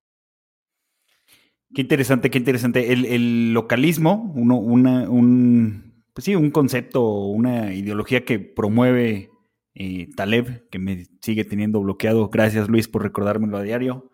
Qué 1.74 1.82
interesante, 1.82 2.30
qué 2.30 2.38
interesante. 2.38 2.92
El, 2.92 3.52
localismo, 3.52 4.32
uno, 4.34 4.56
una, 4.56 5.08
un, 5.08 6.02
pues 6.14 6.24
sí, 6.24 6.34
un 6.34 6.50
concepto, 6.50 7.02
una 7.04 7.74
ideología 7.74 8.24
que 8.24 8.38
promueve 8.38 9.30
eh, 9.80 10.08
Taleb, 10.16 10.68
que 10.70 10.80
me 10.80 11.06
sigue 11.20 11.44
teniendo 11.44 11.80
bloqueado. 11.80 12.28
Gracias, 12.30 12.68
Luis, 12.68 12.88
por 12.88 13.04
recordármelo 13.04 13.56
a 13.56 13.62
diario. 13.62 14.10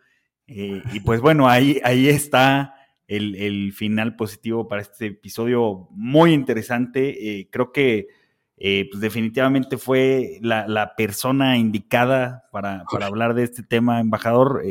Eh, 0.46 0.82
y 0.92 1.00
pues 1.00 1.22
bueno, 1.22 1.48
ahí, 1.48 1.80
ahí 1.84 2.06
está 2.06 2.74
el, 3.08 3.72
final 3.72 4.14
positivo 4.14 4.68
para 4.68 4.82
este 4.82 5.06
episodio 5.06 5.88
muy 5.92 6.34
interesante. 6.34 7.40
Eh, 7.40 7.48
creo 7.50 7.72
que 7.72 8.08
pues 8.56 9.00
definitivamente 9.00 9.78
fue 9.78 10.38
la, 10.42 10.92
persona 10.98 11.56
indicada 11.56 12.44
para, 12.52 12.84
para, 12.90 13.06
hablar 13.06 13.32
de 13.32 13.44
este 13.44 13.62
tema, 13.62 14.00
embajador. 14.00 14.62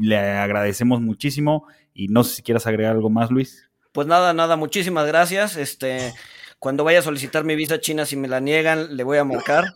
le 0.00 0.16
agradecemos 0.16 1.02
muchísimo 1.02 1.66
y 1.92 2.08
no 2.08 2.24
sé 2.24 2.36
si 2.36 2.42
quieras 2.42 2.66
agregar 2.66 2.96
algo 2.96 3.10
más, 3.10 3.30
Luis. 3.30 3.68
Pues 3.92 4.06
nada, 4.06 4.32
nada, 4.32 4.56
muchísimas 4.56 5.06
gracias. 5.06 5.58
Este, 5.58 6.14
cuando 6.64 6.82
vaya 6.82 7.00
a 7.00 7.02
solicitar 7.02 7.44
mi 7.44 7.56
visa 7.56 7.78
china, 7.78 8.06
si 8.06 8.16
me 8.16 8.26
la 8.26 8.40
niegan, 8.40 8.96
le 8.96 9.04
voy 9.04 9.18
a 9.18 9.24
marcar. 9.24 9.74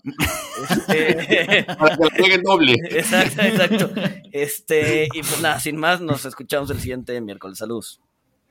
Este, 0.70 1.64
Para 1.78 1.98
que 1.98 2.02
la 2.02 2.10
nieguen 2.18 2.42
doble. 2.42 2.76
Exacto, 2.88 3.42
exacto. 3.42 3.90
Este, 4.32 5.04
y 5.12 5.20
pues 5.20 5.38
nada, 5.42 5.60
sin 5.60 5.76
más, 5.76 6.00
nos 6.00 6.24
escuchamos 6.24 6.70
el 6.70 6.80
siguiente 6.80 7.20
miércoles. 7.20 7.58
Saludos. 7.58 8.00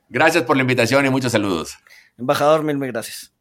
Gracias 0.08 0.44
por 0.44 0.54
la 0.54 0.62
invitación 0.62 1.04
y 1.04 1.10
muchos 1.10 1.32
saludos. 1.32 1.78
Embajador, 2.16 2.62
mil, 2.62 2.78
mil 2.78 2.92
gracias. 2.92 3.32